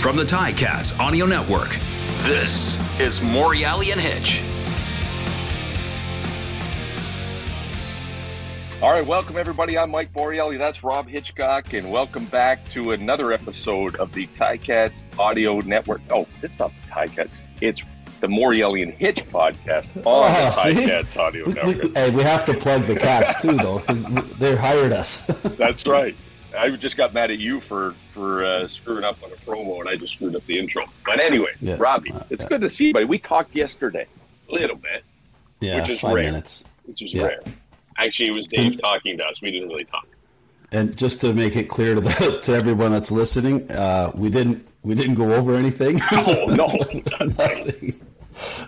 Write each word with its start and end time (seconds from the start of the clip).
From 0.00 0.16
the 0.16 0.22
Ticats 0.24 0.98
Audio 1.00 1.26
Network, 1.26 1.70
this 2.22 2.78
is 3.00 3.18
Morreale 3.20 3.90
and 3.92 4.00
Hitch. 4.00 4.42
All 8.80 8.92
right, 8.92 9.04
welcome 9.04 9.36
everybody. 9.36 9.76
I'm 9.76 9.90
Mike 9.90 10.12
Morreale. 10.12 10.56
That's 10.56 10.84
Rob 10.84 11.08
Hitchcock, 11.08 11.72
and 11.74 11.90
welcome 11.90 12.26
back 12.26 12.66
to 12.70 12.92
another 12.92 13.32
episode 13.32 13.96
of 13.96 14.12
the 14.12 14.28
Ticats 14.28 15.04
Audio 15.18 15.58
Network. 15.60 16.00
Oh, 16.10 16.26
it's 16.42 16.58
not 16.60 16.70
the 16.86 16.92
Ticats; 16.92 17.42
it's 17.60 17.82
the 18.20 18.28
Morreale 18.28 18.80
and 18.82 18.92
Hitch 18.92 19.24
podcast 19.30 19.96
on 19.98 20.02
Oh, 20.06 20.22
the 20.28 20.52
see? 20.52 20.68
Ticats 20.74 21.16
Audio 21.16 21.44
We, 21.46 21.52
Network. 21.54 21.82
we, 21.82 21.90
hey, 21.90 22.10
we 22.10 22.22
have 22.22 22.44
to 22.44 22.54
plug 22.54 22.86
the 22.86 22.94
cats 22.96 23.42
too, 23.42 23.56
though, 23.56 23.80
because 23.80 24.04
they 24.38 24.54
hired 24.54 24.92
us. 24.92 25.26
That's 25.42 25.86
right. 25.86 26.14
I 26.56 26.70
just 26.70 26.96
got 26.96 27.12
mad 27.14 27.30
at 27.30 27.38
you 27.38 27.60
for 27.60 27.94
for 28.12 28.44
uh, 28.44 28.68
screwing 28.68 29.04
up 29.04 29.22
on 29.22 29.30
a 29.32 29.36
promo, 29.36 29.80
and 29.80 29.88
I 29.88 29.96
just 29.96 30.14
screwed 30.14 30.34
up 30.36 30.44
the 30.46 30.58
intro. 30.58 30.84
But 31.04 31.20
anyway, 31.20 31.52
Yeah. 31.60 31.76
Robbie, 31.78 32.12
Uh, 32.12 32.20
it's 32.30 32.44
good 32.44 32.60
to 32.62 32.70
see 32.70 32.86
you, 32.88 32.92
buddy. 32.92 33.04
We 33.04 33.18
talked 33.18 33.54
yesterday 33.54 34.06
a 34.48 34.52
little 34.52 34.76
bit, 34.76 35.04
yeah, 35.60 35.80
Which 35.80 35.90
is 35.90 36.00
five 36.00 36.14
rare. 36.14 36.24
minutes. 36.24 36.64
which 36.84 37.02
is 37.02 37.12
Yeah. 37.12 37.24
rare. 37.24 37.40
Actually, 37.98 38.28
it 38.30 38.36
was 38.36 38.46
Dave 38.46 38.80
talking 38.80 39.18
to 39.18 39.24
us. 39.26 39.40
We 39.42 39.50
didn't 39.50 39.68
really 39.68 39.84
talk. 39.84 40.06
And 40.72 40.96
just 40.96 41.20
to 41.22 41.34
make 41.34 41.56
it 41.56 41.64
clear 41.64 41.94
to 41.94 42.00
the, 42.00 42.38
to 42.42 42.54
everyone 42.54 42.92
that's 42.92 43.10
listening, 43.10 43.70
uh, 43.72 44.12
we 44.14 44.30
didn't 44.30 44.66
we 44.82 44.94
didn't 44.94 45.16
go 45.16 45.34
over 45.34 45.54
anything. 45.56 46.00
Oh 46.12 46.46
no! 46.46 46.66
Nothing. 47.38 48.00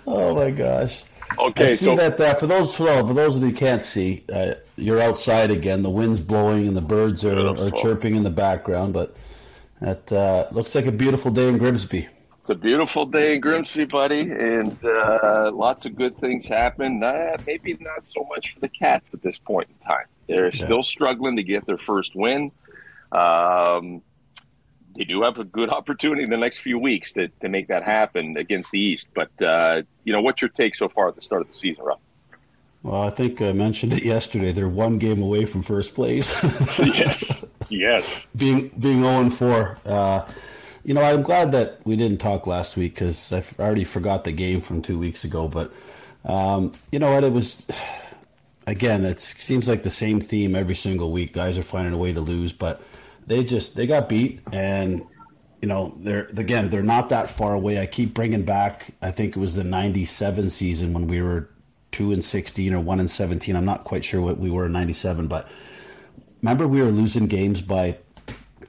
Oh 0.07 0.35
my 0.35 0.51
gosh. 0.51 1.02
I 1.39 1.66
see 1.69 1.84
so 1.84 1.97
that 1.97 2.20
uh, 2.20 2.34
for 2.34 2.47
those 2.47 2.75
for, 2.75 2.87
for 3.07 3.15
those 3.15 3.37
of 3.37 3.43
you 3.43 3.48
who 3.48 3.55
can't 3.55 3.83
see, 3.83 4.25
uh, 4.33 4.55
you're 4.77 5.01
outside 5.01 5.51
again. 5.51 5.83
The 5.83 5.91
wind's 5.91 6.21
blowing 6.21 6.66
and 6.66 6.77
the 6.77 6.83
birds 6.83 7.25
are, 7.25 7.57
are 7.57 7.71
chirping 7.71 8.16
in 8.16 8.23
the 8.25 8.30
background. 8.30 8.93
But 8.93 9.16
that 9.80 10.11
uh, 10.12 10.49
looks 10.52 10.74
like 10.74 10.87
a 10.87 10.93
beautiful 10.93 11.30
day 11.30 11.49
in 11.49 11.59
Grimsby. 11.59 12.09
It's 12.41 12.51
a 12.51 12.54
beautiful 12.54 13.07
day 13.07 13.35
in 13.35 13.41
Grimsby, 13.41 13.85
buddy, 13.85 14.23
and 14.23 14.77
uh, 14.85 15.51
lots 15.52 15.85
of 15.85 15.95
good 15.95 16.19
things 16.19 16.46
happen. 16.46 17.02
Uh, 17.02 17.37
maybe 17.47 17.76
not 17.80 18.07
so 18.07 18.26
much 18.29 18.54
for 18.54 18.60
the 18.60 18.69
Cats 18.69 19.13
at 19.13 19.23
this 19.23 19.38
point 19.38 19.69
in 19.69 19.87
time. 19.87 20.07
They're 20.26 20.52
still 20.52 20.82
struggling 20.82 21.37
to 21.37 21.43
get 21.43 21.66
their 21.66 21.79
first 21.79 22.15
win. 22.15 22.52
Um, 23.13 24.02
they 25.01 25.06
do 25.06 25.23
have 25.23 25.38
a 25.38 25.45
good 25.45 25.70
opportunity 25.79 26.23
in 26.23 26.30
the 26.30 26.37
next 26.37 26.59
few 26.59 26.79
weeks 26.79 27.12
to, 27.12 27.29
to 27.40 27.48
make 27.48 27.68
that 27.68 27.82
happen 27.82 28.37
against 28.37 28.70
the 28.70 28.79
East. 28.79 29.09
But, 29.15 29.30
uh, 29.42 29.82
you 30.04 30.12
know, 30.12 30.20
what's 30.20 30.42
your 30.42 30.51
take 30.51 30.74
so 30.74 30.88
far 30.88 31.09
at 31.09 31.16
the 31.16 31.23
start 31.23 31.40
of 31.40 31.48
the 31.48 31.54
season, 31.54 31.82
Rob? 31.84 31.98
Well, 32.82 33.01
I 33.02 33.10
think 33.10 33.40
I 33.40 33.52
mentioned 33.52 33.95
it 33.95 34.04
yesterday. 34.04 34.52
They're 34.52 34.68
one 34.68 34.98
game 34.98 35.23
away 35.23 35.46
from 35.46 35.62
first 35.62 35.95
place. 35.95 36.32
yes, 36.79 37.45
yes. 37.68 38.26
being 38.37 38.68
being 38.79 39.02
0 39.02 39.20
and 39.20 39.34
4. 39.34 39.79
Uh, 39.84 40.26
you 40.82 40.95
know, 40.95 41.02
I'm 41.02 41.23
glad 41.23 41.52
that 41.52 41.80
we 41.85 41.96
didn't 41.96 42.18
talk 42.18 42.46
last 42.46 42.79
week 42.79 42.95
because 42.95 43.32
I 43.32 43.42
already 43.59 43.85
forgot 43.85 44.24
the 44.24 44.32
game 44.32 44.62
from 44.62 44.80
two 44.80 44.98
weeks 44.98 45.24
ago. 45.24 45.46
But 45.46 45.73
um, 46.24 46.73
you 46.90 46.98
know 46.98 47.12
what? 47.12 47.23
It 47.23 47.32
was 47.32 47.66
again. 48.66 49.04
It 49.04 49.18
seems 49.18 49.68
like 49.68 49.82
the 49.82 49.90
same 49.90 50.23
theme 50.23 50.54
every 50.54 50.74
single 50.74 51.12
week. 51.12 51.35
Guys 51.35 51.59
are 51.59 51.62
finding 51.62 51.92
a 51.92 51.98
way 51.98 52.14
to 52.14 52.20
lose, 52.23 52.54
but 52.54 52.80
they 53.26 53.45
just 53.45 53.74
they 53.76 53.87
got 53.87 54.09
beat, 54.09 54.40
and 54.52 55.04
you 55.63 55.68
know 55.68 55.95
they're 55.99 56.26
again 56.37 56.71
they're 56.71 56.82
not 56.82 57.09
that 57.10 57.30
far 57.30 57.54
away. 57.54 57.79
I 57.80 57.87
keep 57.87 58.15
bringing 58.15 58.43
back. 58.45 58.88
I 59.02 59.10
think 59.10 59.37
it 59.37 59.40
was 59.40 59.54
the 59.54 59.65
'97 59.65 60.51
season 60.51 60.93
when 60.93 61.07
we 61.07 61.21
were 61.23 61.48
two 61.93 62.13
and 62.13 62.24
16 62.24 62.73
or 62.73 62.80
one 62.80 63.01
and 63.01 63.10
17. 63.10 63.57
I'm 63.57 63.65
not 63.65 63.85
quite 63.85 64.04
sure 64.04 64.21
what 64.21 64.38
we 64.38 64.50
were 64.50 64.66
in 64.66 64.72
'97, 64.72 65.26
but 65.26 65.48
remember 66.43 66.66
we 66.69 66.81
were 66.82 66.91
losing 66.91 67.26
games 67.26 67.60
by 67.60 67.97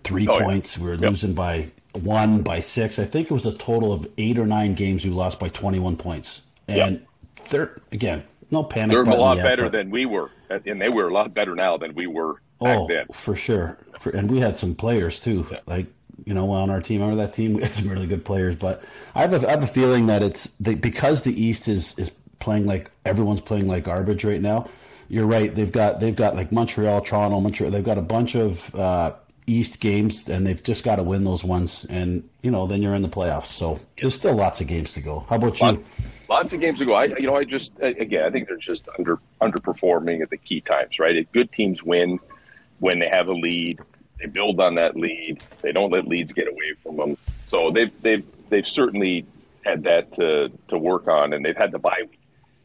three 0.03 0.27
Oh, 0.27 0.35
yeah. 0.37 0.43
points. 0.45 0.77
We 0.77 0.87
were 0.87 0.95
Yep. 0.95 1.09
losing 1.09 1.33
by 1.33 1.69
one, 1.93 2.41
by 2.41 2.59
six. 2.61 2.97
I 2.97 3.05
think 3.05 3.29
it 3.29 3.33
was 3.33 3.45
a 3.45 3.53
total 3.55 3.93
of 3.93 4.07
eight 4.17 4.39
or 4.39 4.45
nine 4.47 4.73
games 4.73 5.03
we 5.05 5.11
lost 5.11 5.39
by 5.39 5.49
21 5.49 5.97
points. 5.97 6.41
And 6.67 7.01
they're, 7.49 7.75
again, 7.91 8.23
no 8.49 8.63
panic. 8.63 8.93
They're 8.95 9.03
a 9.03 9.15
lot 9.15 9.37
yet, 9.37 9.43
better 9.43 9.63
but- 9.63 9.73
than 9.73 9.91
we 9.91 10.05
were, 10.05 10.31
and 10.49 10.81
they 10.81 10.89
were 10.89 11.07
a 11.09 11.13
lot 11.13 11.33
better 11.33 11.53
now 11.55 11.77
than 11.77 11.93
we 11.93 12.07
were 12.07 12.41
Oh, 12.61 12.87
then. 12.87 13.05
for 13.11 13.35
sure. 13.35 13.77
For, 13.99 14.11
and 14.11 14.29
we 14.29 14.39
had 14.39 14.57
some 14.57 14.75
players 14.75 15.19
too. 15.19 15.47
Like, 15.65 15.87
you 16.25 16.33
know, 16.33 16.51
on 16.51 16.69
our 16.69 16.81
team, 16.81 17.01
remember 17.01 17.23
that 17.23 17.33
team? 17.33 17.53
We 17.55 17.63
had 17.63 17.71
some 17.71 17.89
really 17.89 18.07
good 18.07 18.23
players. 18.23 18.55
But 18.55 18.83
I 19.15 19.21
have 19.21 19.33
a, 19.33 19.47
I 19.47 19.51
have 19.51 19.63
a 19.63 19.67
feeling 19.67 20.05
that 20.07 20.21
it's 20.21 20.47
the, 20.59 20.75
because 20.75 21.23
the 21.23 21.41
East 21.41 21.67
is, 21.67 21.97
is 21.97 22.11
playing 22.39 22.65
like 22.65 22.91
everyone's 23.05 23.41
playing 23.41 23.67
like 23.67 23.85
garbage 23.85 24.23
right 24.23 24.41
now. 24.41 24.67
You're 25.07 25.27
right. 25.27 25.53
They've 25.53 25.71
got 25.71 25.99
they've 25.99 26.15
got 26.15 26.35
like 26.35 26.51
Montreal, 26.51 27.01
Toronto, 27.01 27.41
Montreal. 27.41 27.71
They've 27.71 27.83
got 27.83 27.97
a 27.97 28.01
bunch 28.01 28.35
of 28.35 28.73
uh, 28.75 29.13
East 29.45 29.81
games, 29.81 30.29
and 30.29 30.47
they've 30.47 30.61
just 30.61 30.85
got 30.85 30.95
to 30.97 31.03
win 31.03 31.25
those 31.25 31.43
ones. 31.43 31.85
And 31.89 32.27
you 32.41 32.49
know, 32.51 32.65
then 32.65 32.81
you're 32.81 32.95
in 32.95 33.01
the 33.01 33.09
playoffs. 33.09 33.47
So 33.47 33.77
there's 33.99 34.15
still 34.15 34.35
lots 34.35 34.61
of 34.61 34.67
games 34.67 34.93
to 34.93 35.01
go. 35.01 35.25
How 35.29 35.35
about 35.35 35.59
you? 35.59 35.83
Lots 36.29 36.53
of 36.53 36.61
games 36.61 36.79
to 36.79 36.85
go. 36.85 36.93
I, 36.93 37.05
you 37.05 37.27
know, 37.27 37.35
I 37.35 37.43
just 37.43 37.73
again, 37.81 38.23
I 38.23 38.29
think 38.29 38.47
they're 38.47 38.55
just 38.55 38.87
under 38.97 39.19
underperforming 39.41 40.21
at 40.21 40.29
the 40.29 40.37
key 40.37 40.61
times. 40.61 40.97
Right, 40.97 41.29
good 41.33 41.51
teams 41.51 41.83
win 41.83 42.17
when 42.81 42.99
they 42.99 43.07
have 43.07 43.29
a 43.29 43.33
lead. 43.33 43.79
They 44.19 44.27
build 44.27 44.59
on 44.59 44.75
that 44.75 44.95
lead. 44.97 45.41
They 45.61 45.71
don't 45.71 45.91
let 45.91 46.07
leads 46.07 46.33
get 46.33 46.47
away 46.47 46.73
from 46.83 46.97
them. 46.97 47.17
So 47.45 47.71
they've 47.71 47.91
they've 48.01 48.25
they've 48.49 48.67
certainly 48.67 49.25
had 49.65 49.83
that 49.83 50.13
to 50.15 50.51
to 50.67 50.77
work 50.77 51.07
on, 51.07 51.33
and 51.33 51.43
they've 51.45 51.57
had 51.57 51.71
the 51.71 51.79
bye 51.79 52.03
week. 52.09 52.19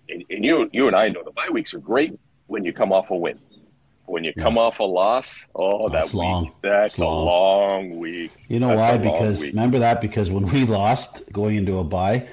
And, 0.09 0.25
and 0.31 0.44
you 0.44 0.69
you 0.72 0.87
and 0.88 0.97
I 0.97 1.09
know 1.09 1.22
the 1.22 1.31
bye 1.31 1.49
weeks 1.50 1.72
are 1.75 1.78
great 1.78 2.19
when 2.49 2.65
you 2.65 2.72
come 2.72 2.93
off 2.93 3.10
a 3.10 3.16
win. 3.16 3.38
When 4.06 4.22
you 4.22 4.32
come 4.34 4.56
off 4.56 4.78
a 4.78 4.84
loss, 4.84 5.44
oh, 5.56 5.88
that 5.88 6.04
It's 6.04 6.15
week, 6.15 6.22
long. 6.22 6.53
that's 6.62 6.94
It's 6.94 7.00
a 7.00 7.04
long. 7.06 7.25
long 7.27 7.98
week. 7.98 8.31
You 8.48 8.60
know 8.60 8.69
That's 8.69 8.78
why? 8.78 8.98
Because 8.98 9.41
week. 9.43 9.53
remember 9.53 9.81
that 9.81 10.00
because 10.00 10.31
when 10.31 10.47
we 10.47 10.65
lost 10.65 11.22
going 11.33 11.56
into 11.56 11.78
a 11.78 11.84
bye, 11.84 12.28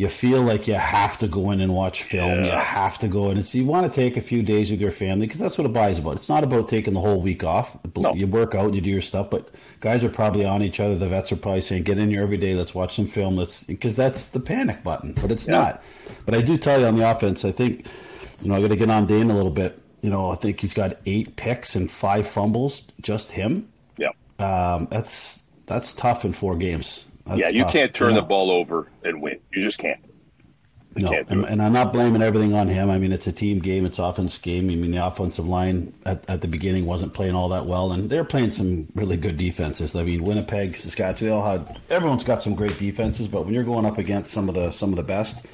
you 0.00 0.08
feel 0.08 0.40
like 0.40 0.66
you 0.66 0.74
have 0.74 1.18
to 1.18 1.28
go 1.28 1.50
in 1.50 1.60
and 1.60 1.74
watch 1.74 2.02
film. 2.04 2.42
You 2.44 2.50
have 2.52 2.96
to 3.00 3.08
go 3.08 3.30
in. 3.30 3.36
It's 3.36 3.54
you 3.54 3.66
want 3.66 3.84
to 3.84 3.92
take 3.94 4.16
a 4.16 4.20
few 4.22 4.42
days 4.42 4.70
with 4.70 4.80
your 4.80 4.90
family 4.90 5.26
because 5.26 5.40
that's 5.40 5.58
what 5.58 5.66
a 5.66 5.68
bye 5.68 5.90
is 5.90 5.98
about. 5.98 6.16
It's 6.16 6.28
not 6.28 6.42
about 6.42 6.68
taking 6.70 6.94
the 6.94 7.00
whole 7.00 7.20
week 7.20 7.44
off. 7.44 7.76
No. 7.96 8.14
You 8.14 8.26
work 8.26 8.54
out, 8.54 8.72
you 8.72 8.80
do 8.80 8.88
your 8.88 9.02
stuff, 9.02 9.28
but 9.28 9.50
guys 9.80 10.02
are 10.02 10.08
probably 10.08 10.46
on 10.46 10.62
each 10.62 10.80
other. 10.80 10.96
The 10.96 11.06
vets 11.08 11.32
are 11.32 11.36
probably 11.36 11.60
saying, 11.60 11.82
"Get 11.82 11.98
in 11.98 12.08
here 12.08 12.22
every 12.22 12.38
day. 12.38 12.54
Let's 12.54 12.74
watch 12.74 12.94
some 12.94 13.06
film." 13.06 13.36
Let's 13.36 13.64
because 13.64 13.94
that's 13.94 14.28
the 14.28 14.40
panic 14.40 14.82
button, 14.82 15.12
but 15.20 15.30
it's 15.30 15.46
Yeah. 15.46 15.58
not. 15.58 15.82
But 16.24 16.34
I 16.34 16.40
do 16.40 16.56
tell 16.56 16.80
you 16.80 16.86
on 16.86 16.96
the 16.96 17.10
offense, 17.10 17.44
I 17.44 17.52
think 17.52 17.84
you 18.40 18.48
know 18.48 18.54
I 18.56 18.62
got 18.62 18.68
to 18.68 18.76
get 18.76 18.88
on 18.90 19.04
Dane 19.06 19.28
a 19.30 19.36
little 19.36 19.50
bit. 19.52 19.78
You 20.00 20.08
know, 20.08 20.30
I 20.30 20.36
think 20.36 20.60
he's 20.60 20.72
got 20.72 20.96
eight 21.04 21.36
picks 21.36 21.76
and 21.76 21.90
five 21.90 22.26
fumbles, 22.26 22.84
just 23.02 23.32
him. 23.32 23.68
yeah. 23.98 24.08
Um, 24.38 24.88
that's 24.90 25.40
that's 25.66 25.92
tough 25.92 26.24
in 26.24 26.32
four 26.32 26.56
games. 26.56 27.04
That's 27.30 27.40
yeah, 27.40 27.48
you 27.48 27.64
tough. 27.64 27.72
can't 27.72 27.94
turn 27.94 28.14
You 28.14 28.20
the 28.20 28.26
ball 28.26 28.50
over 28.50 28.90
and 29.04 29.22
win. 29.22 29.38
You 29.52 29.62
just 29.62 29.78
can't. 29.78 30.00
You 30.96 31.04
No, 31.04 31.10
can't 31.10 31.28
and, 31.30 31.44
and 31.44 31.62
I'm 31.62 31.72
not 31.72 31.92
blaming 31.92 32.20
everything 32.22 32.52
on 32.54 32.66
him. 32.66 32.90
I 32.90 32.98
mean, 32.98 33.12
it's 33.12 33.26
a 33.28 33.32
team 33.32 33.60
game. 33.60 33.86
It's 33.86 33.98
offense 34.00 34.36
game. 34.38 34.64
I 34.70 34.74
mean, 34.74 34.90
the 34.90 35.06
offensive 35.06 35.46
line 35.46 35.92
at, 36.04 36.28
at 36.28 36.40
the 36.40 36.48
beginning 36.48 36.84
wasn't 36.86 37.14
playing 37.14 37.36
all 37.36 37.48
that 37.50 37.66
well, 37.66 37.92
and 37.92 38.10
they're 38.10 38.24
playing 38.24 38.50
some 38.50 38.88
really 38.96 39.16
good 39.16 39.36
defenses. 39.36 39.94
I 39.94 40.02
mean, 40.02 40.24
Winnipeg, 40.24 40.76
Saskatchewan, 40.76 41.30
they 41.30 41.36
all 41.36 41.48
had. 41.48 41.80
Everyone's 41.90 42.24
got 42.24 42.42
some 42.42 42.56
great 42.56 42.76
defenses, 42.78 43.28
but 43.28 43.44
when 43.44 43.54
you're 43.54 43.64
going 43.64 43.86
up 43.86 43.98
against 43.98 44.32
some 44.32 44.48
of 44.48 44.56
the 44.56 44.72
some 44.72 44.90
of 44.90 44.96
the 44.96 45.04
best, 45.04 45.46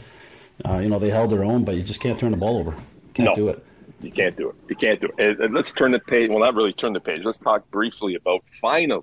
uh, 0.67 0.79
you 0.79 0.89
know, 0.89 0.99
they 0.99 1.11
held 1.11 1.31
their 1.31 1.45
own, 1.45 1.65
but 1.65 1.75
you 1.77 1.83
just 1.83 2.01
can't 2.01 2.19
turn 2.19 2.31
the 2.31 2.39
ball 2.39 2.57
over. 2.59 2.75
Can't 3.13 3.29
No. 3.31 3.35
do 3.35 3.49
it. 3.49 3.63
You 4.01 4.11
can't 4.13 4.37
do 4.37 4.51
it. 4.51 4.57
You 4.69 4.77
can't 4.77 5.01
do 5.01 5.09
it. 5.09 5.15
And, 5.27 5.41
and 5.41 5.55
let's 5.55 5.73
turn 5.73 5.93
the 5.93 5.99
page. 5.99 6.29
Well, 6.31 6.39
not 6.41 6.55
really 6.55 6.73
turn 6.73 6.93
the 6.95 7.01
page. 7.01 7.23
Let's 7.25 7.39
talk 7.39 7.71
briefly 7.71 8.15
about 8.15 8.43
finally 8.61 9.03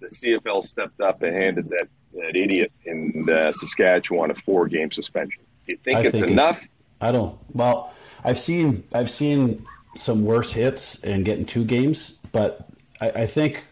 the 0.00 0.08
CFL 0.08 0.66
stepped 0.66 1.00
up 1.00 1.22
and 1.22 1.34
handed 1.34 1.68
that, 1.70 1.88
that 2.14 2.36
idiot 2.36 2.72
in 2.84 3.28
uh, 3.30 3.52
Saskatchewan 3.52 4.30
a 4.30 4.34
four 4.34 4.66
game 4.66 4.90
suspension. 4.90 5.42
Do 5.66 5.72
you 5.72 5.78
think 5.78 5.98
I 5.98 6.02
it's 6.02 6.18
think 6.18 6.32
enough? 6.32 6.66
I 7.00 7.12
don't. 7.12 7.38
Well, 7.52 7.92
I've 8.24 8.38
seen 8.38 8.84
I've 8.92 9.10
seen 9.10 9.66
some 9.96 10.24
worse 10.24 10.52
hits 10.52 11.02
and 11.02 11.24
getting 11.24 11.44
two 11.44 11.64
games, 11.64 12.18
but 12.32 12.68
I, 13.00 13.10
I 13.10 13.26
think 13.26 13.64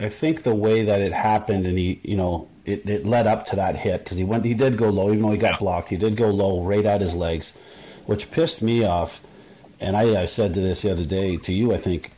I 0.00 0.08
think 0.08 0.42
the 0.42 0.54
way 0.54 0.84
that 0.84 1.00
it 1.00 1.12
happened 1.12 1.66
and 1.66 1.78
he 1.78 2.00
you 2.02 2.16
know 2.16 2.48
it, 2.64 2.88
it 2.88 3.06
led 3.06 3.26
up 3.26 3.44
to 3.46 3.56
that 3.56 3.76
hit 3.76 4.04
because 4.04 4.16
he 4.16 4.24
went 4.24 4.44
he 4.44 4.54
did 4.54 4.76
go 4.76 4.88
low 4.88 5.08
even 5.08 5.22
though 5.22 5.30
he 5.30 5.38
got 5.38 5.58
blocked 5.58 5.88
he 5.88 5.96
did 5.96 6.16
go 6.16 6.30
low 6.30 6.62
right 6.62 6.84
at 6.84 7.00
his 7.00 7.14
legs, 7.14 7.54
which 8.06 8.30
pissed 8.30 8.62
me 8.62 8.84
off. 8.84 9.22
And 9.80 9.96
I, 9.96 10.22
I 10.22 10.24
said 10.26 10.54
to 10.54 10.60
this 10.60 10.82
the 10.82 10.92
other 10.92 11.04
day 11.04 11.36
to 11.38 11.52
you 11.52 11.72
I 11.72 11.76
think 11.76 12.12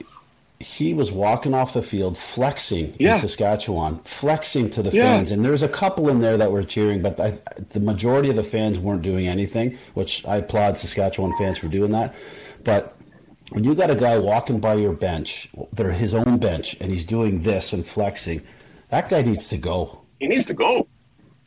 he 0.64 0.94
was 0.94 1.12
walking 1.12 1.52
off 1.52 1.74
the 1.74 1.82
field 1.82 2.16
flexing 2.16 2.94
Yeah. 2.98 3.14
in 3.16 3.20
Saskatchewan, 3.20 4.00
flexing 4.04 4.70
to 4.70 4.82
the 4.82 4.90
Yeah. 4.90 5.02
fans. 5.02 5.30
And 5.30 5.44
there's 5.44 5.62
a 5.62 5.68
couple 5.68 6.08
in 6.08 6.20
there 6.20 6.38
that 6.38 6.50
were 6.50 6.62
cheering, 6.62 7.02
but 7.02 7.20
I, 7.20 7.34
the 7.70 7.80
majority 7.80 8.30
of 8.30 8.36
the 8.36 8.42
fans 8.42 8.78
weren't 8.78 9.02
doing 9.02 9.28
anything, 9.28 9.76
which 9.92 10.26
I 10.26 10.38
applaud 10.38 10.78
Saskatchewan 10.78 11.32
fans 11.38 11.58
for 11.58 11.68
doing 11.68 11.90
that. 11.92 12.14
But 12.64 12.96
when 13.50 13.62
you 13.62 13.74
got 13.74 13.90
a 13.90 13.94
guy 13.94 14.16
walking 14.18 14.58
by 14.58 14.74
your 14.74 14.94
bench, 14.94 15.50
they're 15.74 15.92
his 15.92 16.14
own 16.14 16.38
bench, 16.38 16.76
and 16.80 16.90
he's 16.90 17.04
doing 17.04 17.42
this 17.42 17.72
and 17.74 17.84
flexing, 17.86 18.40
that 18.88 19.10
guy 19.10 19.20
needs 19.20 19.48
to 19.50 19.58
go. 19.58 20.00
He 20.18 20.26
needs 20.28 20.46
to 20.46 20.54
go. 20.54 20.86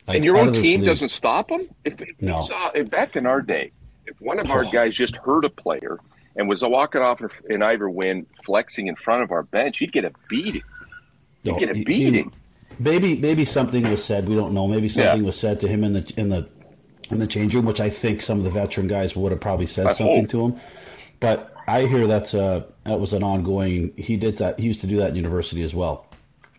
Like, 0.06 0.16
and 0.16 0.24
your 0.24 0.38
own 0.38 0.52
team 0.52 0.80
league. 0.80 0.86
doesn't 0.88 1.08
stop 1.10 1.50
him. 1.50 1.62
If, 1.84 2.00
if 2.00 2.22
No. 2.22 2.40
saw 2.42 2.70
if 2.74 2.88
back 2.88 3.16
in 3.16 3.26
our 3.26 3.42
day, 3.42 3.72
if 4.06 4.18
one 4.20 4.38
of 4.38 4.48
our 4.50 4.64
guys 4.64 4.94
just 4.96 5.16
hurt 5.16 5.44
a 5.44 5.50
player 5.50 5.98
and 6.38 6.48
was 6.48 6.62
walking 6.62 7.02
off 7.02 7.20
in 7.50 7.62
Ivor 7.62 7.90
Wynne 7.90 8.24
flexing 8.46 8.86
in 8.86 8.94
front 8.96 9.22
of 9.22 9.30
our 9.32 9.42
bench, 9.42 9.78
he'd 9.78 9.92
get 9.92 10.04
a 10.06 10.12
beating. 10.28 10.62
You'd 11.42 11.52
No, 11.52 11.58
get 11.58 11.70
a 11.70 11.74
he- 11.74 11.84
beating. 11.84 12.32
maybe 12.78 13.16
maybe 13.16 13.44
something 13.44 13.88
was 13.90 14.02
said. 14.02 14.28
We 14.28 14.34
don't 14.36 14.54
know. 14.54 14.66
Maybe 14.66 14.88
something 14.88 15.20
Yeah. 15.20 15.26
was 15.26 15.38
said 15.38 15.60
to 15.60 15.68
him 15.68 15.84
in 15.84 15.92
the 15.92 16.14
in 16.16 16.30
the 16.30 16.48
in 17.10 17.18
the 17.18 17.26
change 17.26 17.54
room, 17.54 17.64
which 17.66 17.80
I 17.80 17.90
think 17.90 18.22
some 18.22 18.38
of 18.38 18.44
the 18.44 18.50
veteran 18.50 18.86
guys 18.86 19.14
would 19.16 19.32
have 19.32 19.40
probably 19.40 19.66
said 19.66 19.94
something 19.94 20.26
to 20.28 20.44
him. 20.46 20.56
But 21.20 21.52
I 21.66 21.86
hear 21.86 22.06
that's 22.06 22.34
a 22.34 22.66
that 22.84 23.00
was 23.00 23.12
an 23.12 23.22
ongoing. 23.22 23.92
He 23.96 24.16
did 24.16 24.38
that. 24.38 24.58
He 24.60 24.66
used 24.66 24.80
to 24.82 24.86
do 24.86 24.96
that 24.98 25.10
in 25.10 25.16
university 25.16 25.62
as 25.62 25.74
well. 25.74 26.06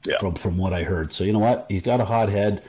Yeah. 0.06 0.18
From 0.20 0.36
from 0.36 0.58
what 0.58 0.74
I 0.74 0.84
heard. 0.84 1.14
So 1.14 1.24
you 1.24 1.34
know 1.34 1.40
what? 1.40 1.66
He's 1.70 1.82
got 1.82 2.00
a 2.02 2.06
hot 2.06 2.30
head. 2.30 2.64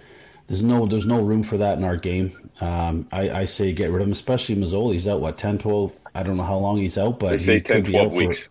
There's 0.51 0.65
no 0.65 0.85
there's 0.85 1.07
no 1.07 1.23
room 1.23 1.45
for 1.45 1.59
that 1.59 1.79
in 1.79 1.85
our 1.85 1.97
game. 1.97 2.51
Um, 2.61 3.07
I, 3.13 3.31
I 3.31 3.45
say 3.45 3.73
get 3.73 3.93
rid 3.93 4.03
of 4.03 4.09
him, 4.09 4.13
especially 4.13 4.57
Masoli. 4.57 4.95
He's 4.95 5.07
out 5.07 5.21
what 5.21 5.39
10, 5.39 5.59
12? 5.59 5.93
I 6.13 6.25
don't 6.25 6.37
know 6.37 6.43
how 6.43 6.57
long 6.59 6.77
he's 6.79 6.99
out, 6.99 7.21
but 7.21 7.31
They 7.31 7.39
say 7.39 7.55
he 7.55 7.61
10, 7.61 7.77
could 7.77 7.85
be 7.85 7.93
12 7.93 8.07
out 8.09 8.13
for- 8.21 8.29
weeks. 8.31 8.49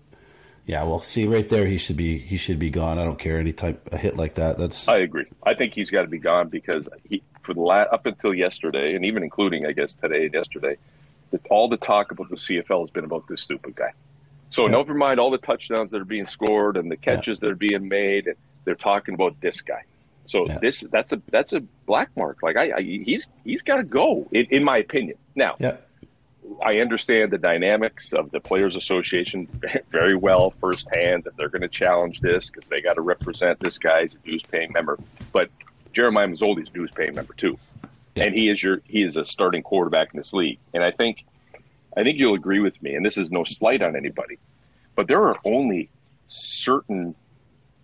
yeah, 0.66 0.81
well, 0.84 1.01
see 1.01 1.25
right 1.25 1.50
there, 1.50 1.68
he 1.68 1.75
should 1.78 1.98
be 1.98 2.18
he 2.18 2.38
should 2.38 2.57
be 2.57 2.69
gone. 2.69 3.00
I 3.00 3.04
don't 3.04 3.19
care 3.19 3.38
any 3.38 3.51
type 3.51 3.90
a 3.92 3.98
hit 3.98 4.16
like 4.16 4.36
that. 4.36 4.57
That's 4.57 4.88
I 4.88 5.00
agree. 5.00 5.25
I 5.44 5.54
think 5.56 5.74
he's 5.74 5.92
got 5.92 6.04
to 6.04 6.07
be 6.07 6.19
gone 6.19 6.48
because 6.48 6.88
he, 7.10 7.22
for 7.42 7.54
the 7.54 7.60
la- 7.60 7.81
up 7.92 8.06
until 8.06 8.34
yesterday, 8.34 8.95
and 8.95 9.04
even 9.04 9.22
including, 9.22 9.66
I 9.66 9.74
guess, 9.74 9.94
today 9.94 10.24
and 10.24 10.34
yesterday, 10.34 10.78
that 11.31 11.45
all 11.50 11.68
the 11.68 11.75
talk 11.75 12.12
about 12.12 12.30
the 12.30 12.38
CFL 12.38 12.80
has 12.80 12.92
been 12.92 13.04
about 13.04 13.28
this 13.28 13.42
stupid 13.42 13.75
guy. 13.75 13.92
So 14.52 14.68
Yeah. 14.68 14.72
never 14.78 14.94
mind 14.94 15.19
all 15.19 15.31
the 15.31 15.38
touchdowns 15.38 15.92
that 15.92 16.00
are 16.00 16.06
being 16.06 16.25
scored 16.28 16.78
and 16.78 16.90
the 16.90 16.95
catches 16.98 17.40
that 17.40 17.50
are 17.52 17.56
being 17.56 17.90
made. 17.90 18.28
And 18.28 18.38
they're 18.63 18.75
talking 18.75 19.16
about 19.16 19.36
this 19.42 19.60
guy. 19.60 19.84
So 20.30 20.46
Yeah. 20.48 20.60
this 20.60 20.81
that's 20.92 21.12
a 21.12 21.22
that's 21.31 21.54
a 21.54 21.62
black 21.88 22.10
mark. 22.16 22.38
Like 22.44 22.56
I, 22.56 22.72
I 22.78 22.81
he's 22.81 23.28
he's 23.44 23.62
got 23.64 23.78
to 23.78 23.84
go 23.84 24.28
in, 24.31 24.46
in 24.52 24.64
my 24.64 24.78
opinion. 24.78 25.18
Now 25.36 25.56
yeah. 25.60 25.78
I 26.64 26.80
understand 26.81 27.31
the 27.31 27.38
dynamics 27.38 28.12
of 28.14 28.31
the 28.31 28.40
Players 28.40 28.76
Association 28.76 29.48
very 29.92 30.16
well 30.16 30.52
firsthand 30.62 31.24
that 31.26 31.36
they're 31.38 31.50
going 31.50 31.62
to 31.64 31.68
challenge 31.68 32.22
this 32.22 32.50
because 32.50 32.68
they 32.70 32.81
got 32.81 32.94
to 32.94 33.02
represent 33.02 33.60
this 33.60 33.78
guy 33.78 34.02
as 34.04 34.14
a 34.16 34.18
dues 34.20 34.44
paying 34.44 34.72
member. 34.72 34.98
But 35.31 35.50
Jeremiah 35.94 36.28
Masoli's 36.28 36.70
dues 36.70 36.92
paying 36.92 37.16
member 37.16 37.34
too, 37.34 37.58
Yeah. 38.16 38.26
and 38.26 38.36
he 38.36 38.50
is 38.50 38.62
your 38.62 38.81
he 38.86 39.02
is 39.04 39.18
a 39.18 39.26
starting 39.26 39.64
quarterback 39.64 40.14
in 40.14 40.18
this 40.20 40.31
league. 40.34 40.60
And 40.76 40.84
I 40.84 40.92
think 40.92 41.24
I 41.98 42.04
think 42.04 42.20
you'll 42.20 42.36
agree 42.36 42.60
with 42.60 42.80
me. 42.84 42.94
And 42.94 43.04
this 43.06 43.18
is 43.18 43.31
no 43.31 43.44
slight 43.46 43.81
on 43.81 43.96
anybody, 43.96 44.38
but 44.96 45.08
there 45.08 45.24
are 45.28 45.38
only 45.44 45.90
certain 46.28 47.16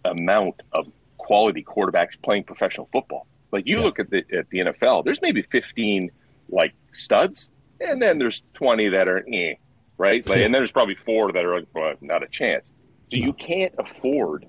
amount 0.04 0.62
of 0.72 0.86
quality 1.26 1.64
quarterbacks 1.64 2.22
playing 2.22 2.44
professional 2.44 2.88
football. 2.94 3.26
Like 3.52 3.68
you 3.68 3.78
Yeah. 3.80 3.84
look 3.86 4.00
at 4.00 4.10
the 4.12 4.24
at 4.32 4.48
the 4.50 4.60
NFL, 4.60 5.04
there's 5.04 5.22
maybe 5.22 5.42
15 5.42 6.12
like 6.50 6.74
studs, 6.94 7.50
and 7.82 8.02
then 8.02 8.20
there's 8.20 8.44
20 8.54 8.90
that 8.90 9.10
are 9.10 9.26
eh, 9.34 9.56
right? 9.98 10.26
Like, 10.28 10.38
and 10.42 10.54
then 10.54 10.60
there's 10.60 10.72
probably 10.72 10.96
four 10.96 11.32
that 11.32 11.44
are 11.44 11.56
like, 11.60 11.68
well, 11.74 11.94
not 12.02 12.22
a 12.22 12.28
chance. 12.28 12.70
So 13.12 13.18
you 13.18 13.34
can't 13.34 13.74
afford 13.80 14.46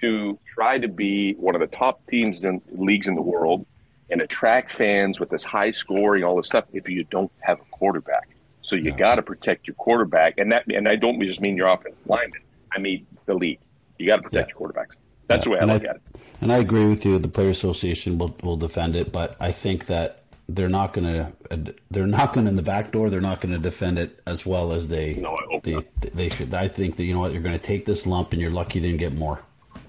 to 0.00 0.38
try 0.48 0.78
to 0.78 0.88
be 0.88 1.32
one 1.34 1.54
of 1.54 1.60
the 1.60 1.66
top 1.76 2.00
teams 2.08 2.44
in 2.44 2.60
leagues 2.70 3.08
in 3.08 3.14
the 3.14 3.22
world 3.22 3.66
and 4.10 4.20
attract 4.20 4.74
fans 4.74 5.18
with 5.20 5.30
this 5.30 5.44
high 5.44 5.70
scoring, 5.70 6.22
all 6.24 6.36
this 6.36 6.46
stuff 6.48 6.64
if 6.72 6.88
you 6.88 7.04
don't 7.04 7.30
have 7.40 7.58
a 7.60 7.64
quarterback. 7.70 8.28
So 8.62 8.76
you 8.76 8.90
Yeah. 8.90 8.96
got 8.96 9.14
to 9.16 9.22
protect 9.22 9.66
your 9.66 9.74
quarterback, 9.74 10.38
and 10.38 10.52
that 10.52 10.62
and 10.72 10.88
I 10.88 10.94
don't 10.96 11.20
just 11.20 11.40
mean 11.40 11.56
your 11.56 11.68
offensive 11.68 12.06
lineman. 12.06 12.40
I 12.74 12.78
mean 12.78 13.06
the 13.26 13.34
league. 13.34 13.58
You 13.98 14.06
got 14.08 14.16
to 14.16 14.22
protect 14.22 14.50
Yeah. 14.50 14.54
your 14.58 14.68
quarterbacks. 14.68 14.96
That's 15.28 15.44
the 15.44 15.50
way 15.50 15.58
I 15.60 15.64
look 15.64 15.84
at 15.84 15.96
it. 15.96 16.02
And 16.40 16.52
I 16.52 16.58
agree 16.58 16.86
with 16.86 17.04
you. 17.04 17.18
The 17.18 17.28
Player 17.28 17.50
Association 17.50 18.18
will 18.18 18.36
will 18.42 18.56
defend 18.56 18.96
it, 18.96 19.12
but 19.12 19.36
I 19.40 19.52
think 19.52 19.86
that 19.86 20.24
they're 20.48 20.68
not 20.68 20.92
going 20.92 21.06
to 21.06 21.74
they're 21.90 22.06
not 22.06 22.32
going 22.32 22.46
in 22.46 22.56
the 22.56 22.62
back 22.62 22.92
door. 22.92 23.08
They're 23.10 23.20
not 23.20 23.40
going 23.40 23.52
to 23.52 23.58
defend 23.58 23.98
it 23.98 24.20
as 24.26 24.44
well 24.44 24.72
as 24.72 24.88
they 24.88 25.14
No, 25.14 25.34
I 25.36 25.44
hope 25.50 25.62
they 25.62 25.72
not. 25.74 25.84
they 26.14 26.28
should. 26.28 26.52
I 26.54 26.68
think 26.68 26.96
that 26.96 27.04
you 27.04 27.14
know 27.14 27.20
what 27.20 27.32
you're 27.32 27.42
going 27.42 27.58
to 27.58 27.64
take 27.64 27.86
this 27.86 28.06
lump, 28.06 28.32
and 28.32 28.40
you're 28.40 28.50
lucky 28.50 28.80
you 28.80 28.86
didn't 28.86 28.98
get 28.98 29.14
more. 29.14 29.40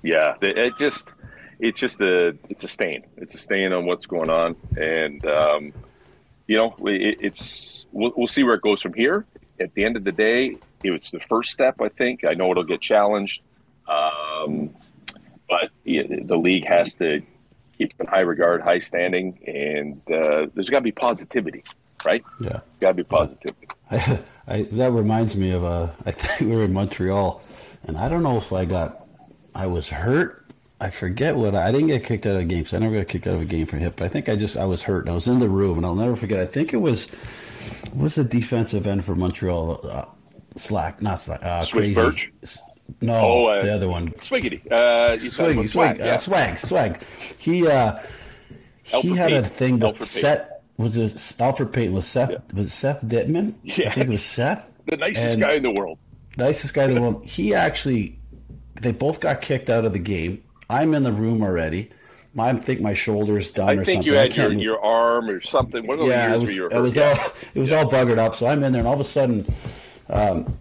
Yeah, 0.03 0.35
it 0.41 0.57
it 0.57 0.77
just 0.77 1.09
it's 1.59 1.79
just 1.79 2.01
a 2.01 2.35
it's 2.49 2.63
a 2.63 2.67
stain. 2.67 3.03
It's 3.17 3.35
a 3.35 3.37
stain 3.37 3.73
on 3.73 3.85
what's 3.85 4.05
going 4.05 4.29
on, 4.29 4.55
and 4.77 5.25
um, 5.25 5.73
you 6.47 6.57
know 6.57 6.75
it, 6.85 7.17
it's 7.21 7.87
we'll, 7.91 8.13
we'll 8.15 8.27
see 8.27 8.43
where 8.43 8.55
it 8.55 8.61
goes 8.61 8.81
from 8.81 8.93
here. 8.93 9.25
At 9.59 9.73
the 9.73 9.85
end 9.85 9.95
of 9.97 10.03
the 10.03 10.11
day, 10.11 10.57
it's 10.83 11.11
the 11.11 11.19
first 11.21 11.51
step. 11.51 11.81
I 11.81 11.89
think 11.89 12.25
I 12.25 12.33
know 12.33 12.51
it'll 12.51 12.63
get 12.63 12.81
challenged, 12.81 13.41
um, 13.87 14.73
but 15.53 15.69
the 15.85 16.37
league 16.37 16.65
has 16.65 16.95
to 16.95 17.21
keep 17.77 17.93
in 17.99 18.07
high 18.07 18.21
regard, 18.21 18.61
high 18.61 18.79
standing, 18.79 19.37
and 19.45 20.01
uh, 20.11 20.47
there's 20.53 20.69
got 20.69 20.79
to 20.79 20.83
be 20.83 20.91
positivity, 20.91 21.63
right? 22.03 22.23
Yeah. 22.39 22.61
Got 22.79 22.89
to 22.89 22.93
be 22.95 23.03
positivity. 23.03 23.67
I, 23.91 24.19
I, 24.47 24.61
that 24.63 24.91
reminds 24.91 25.35
me 25.35 25.51
of 25.51 25.63
a. 25.63 25.95
I 26.05 26.11
think 26.11 26.49
we 26.49 26.55
were 26.55 26.63
in 26.63 26.73
Montreal, 26.73 27.41
and 27.83 27.97
I 27.97 28.09
don't 28.09 28.23
know 28.23 28.37
if 28.37 28.51
I 28.51 28.65
got, 28.65 29.07
I 29.53 29.67
was 29.67 29.89
hurt. 29.89 30.45
I 30.81 30.89
forget 30.89 31.35
what 31.35 31.55
I 31.55 31.71
didn't 31.71 31.87
get 31.87 32.03
kicked 32.03 32.25
out 32.25 32.35
of 32.35 32.41
a 32.41 32.45
game. 32.45 32.65
So 32.65 32.75
I 32.75 32.79
never 32.79 32.97
got 32.97 33.07
kicked 33.07 33.27
out 33.27 33.35
of 33.35 33.41
a 33.41 33.45
game 33.45 33.65
for 33.65 33.77
hip. 33.77 33.93
But 33.97 34.05
I 34.05 34.07
think 34.09 34.27
I 34.27 34.35
just 34.35 34.57
I 34.57 34.65
was 34.65 34.83
hurt. 34.83 35.01
And 35.01 35.11
I 35.11 35.13
was 35.13 35.27
in 35.27 35.39
the 35.39 35.47
room, 35.47 35.77
and 35.77 35.85
I'll 35.85 35.95
never 35.95 36.15
forget. 36.15 36.39
I 36.39 36.45
think 36.45 36.73
it 36.73 36.77
was 36.77 37.07
was 37.93 38.17
a 38.17 38.23
defensive 38.23 38.87
end 38.87 39.05
for 39.05 39.15
Montreal. 39.15 39.79
Uh, 39.83 40.05
Slack, 40.55 41.01
not 41.01 41.19
Slack. 41.19 41.41
Uh, 41.43 41.61
Swig 41.61 41.95
crazy. 41.95 42.01
Birch? 42.01 42.31
No, 43.01 43.13
Oh, 43.15 43.45
uh, 43.47 43.61
the 43.63 43.73
other 43.73 43.87
one. 43.89 44.11
Swiggity, 44.13 44.61
uh, 44.71 45.15
you 45.19 45.29
talking 45.29 45.31
Swig, 45.31 45.57
about 45.57 45.69
swag, 45.69 45.99
yeah. 45.99 46.05
uh, 46.13 46.17
swag, 46.17 46.57
swag. 46.57 47.01
He 47.37 47.67
uh, 47.67 47.99
he 48.83 48.95
Alfred 48.95 49.17
had 49.17 49.33
a 49.33 49.43
thing 49.43 49.75
with 49.75 49.83
Alfred 49.83 50.07
Seth. 50.09 50.49
Was 50.77 50.97
it 50.97 51.13
Elfrid 51.13 51.71
Payton? 51.71 51.93
Was 51.93 52.05
Seth? 52.07 52.53
Was 52.53 52.67
it 52.67 52.71
Seth 52.71 53.01
Dittman? 53.05 53.53
I 53.65 53.69
think 53.91 53.97
it 53.97 54.07
was 54.09 54.23
Seth. 54.23 54.71
the 54.87 54.97
nicest 54.97 55.33
and- 55.33 55.41
guy 55.41 55.53
in 55.53 55.63
the 55.63 55.71
world. 55.71 55.97
nicest 56.37 56.73
guy 56.73 56.85
in 56.85 56.95
the 56.95 57.01
world. 57.01 57.25
He 57.25 57.53
actually, 57.53 58.19
they 58.81 58.91
both 58.91 59.19
got 59.19 59.41
kicked 59.41 59.69
out 59.69 59.85
of 59.85 59.93
the 59.93 59.99
game. 59.99 60.43
I'm 60.69 60.93
in 60.93 61.03
the 61.03 61.13
room 61.13 61.41
already. 61.43 61.89
I 62.37 62.51
think 62.53 62.81
my 62.81 62.95
shoulder's 62.95 63.51
done 63.51 63.69
I 63.69 63.73
or 63.73 63.85
think 63.85 63.97
something. 63.97 64.11
you 64.13 64.17
I 64.19 64.23
had 64.23 64.35
your, 64.35 64.49
move. 64.49 64.61
your 64.61 64.83
arm 64.83 65.29
or 65.29 65.39
something. 65.39 65.85
One 65.85 65.95
of 65.95 65.99
those 65.99 66.09
yeah, 66.09 66.29
years 66.29 66.35
it 66.35 66.39
was, 66.39 66.47
where 66.49 66.55
you 66.55 66.61
were 66.63 66.67
it 66.69 66.73
hurt. 66.73 66.81
was 66.81 66.95
yeah. 66.95 67.17
all 67.19 67.31
it 67.53 67.59
was 67.59 67.71
all 67.71 67.91
buggered 67.91 68.17
up. 68.17 68.35
So 68.35 68.47
I'm 68.47 68.63
in 68.63 68.71
there, 68.73 68.79
and 68.79 68.87
all 68.87 68.95
of 68.95 68.99
a 68.99 69.03
sudden, 69.03 69.45
um, 70.09 70.57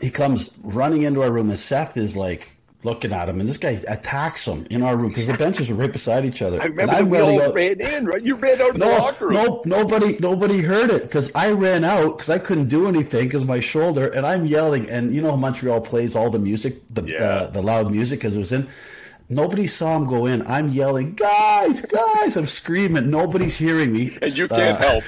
he 0.00 0.10
comes 0.10 0.52
running 0.62 1.02
into 1.02 1.22
our 1.22 1.30
room, 1.30 1.50
and 1.50 1.58
Seth 1.58 1.96
is 1.96 2.16
like 2.16 2.50
looking 2.84 3.12
at 3.12 3.28
him, 3.28 3.40
and 3.40 3.48
this 3.48 3.56
guy 3.56 3.80
attacks 3.88 4.46
him 4.46 4.64
in 4.70 4.82
our 4.82 4.96
room 4.96 5.08
because 5.08 5.26
the 5.26 5.34
benches 5.34 5.68
are 5.68 5.74
right 5.74 5.92
beside 5.92 6.24
each 6.24 6.42
other. 6.42 6.60
I 6.62 6.66
remember 6.66 6.92
and 6.94 7.06
that 7.06 7.10
we 7.10 7.18
all 7.18 7.42
out- 7.42 7.54
ran 7.54 7.80
in, 7.80 8.06
right? 8.06 8.22
You 8.22 8.36
ran 8.36 8.60
out 8.60 8.68
of 8.68 8.72
the 8.74 8.78
no, 8.78 8.88
locker 8.90 9.26
room. 9.26 9.34
no, 9.34 9.62
nobody, 9.64 10.16
nobody 10.20 10.60
heard 10.60 10.90
it 10.90 11.02
because 11.02 11.32
I 11.34 11.50
ran 11.50 11.82
out 11.84 12.16
because 12.16 12.30
I 12.30 12.38
couldn't 12.38 12.68
do 12.68 12.86
anything 12.86 13.24
because 13.26 13.44
my 13.44 13.58
shoulder, 13.60 14.06
and 14.08 14.24
I'm 14.24 14.46
yelling, 14.46 14.88
and 14.88 15.12
you 15.12 15.20
know 15.20 15.30
how 15.32 15.36
Montreal 15.36 15.80
plays 15.80 16.14
all 16.14 16.30
the 16.30 16.38
music, 16.38 16.76
the 16.88 17.02
Yeah. 17.02 17.16
uh, 17.24 17.50
the 17.50 17.62
loud 17.62 17.90
music 17.90 18.20
because 18.20 18.36
it 18.36 18.38
was 18.38 18.52
in. 18.52 18.68
Nobody 19.30 19.66
saw 19.66 19.94
him 19.96 20.06
go 20.06 20.24
in. 20.26 20.46
I'm 20.46 20.70
yelling, 20.70 21.14
guys, 21.14 21.82
guys! 21.82 22.36
I'm 22.36 22.46
screaming. 22.46 23.10
Nobody's 23.10 23.56
hearing 23.58 23.92
me, 23.92 24.16
And 24.22 24.34
you 24.38 24.48
can't 24.48 24.80
Uh, 24.80 24.88
help. 24.88 25.04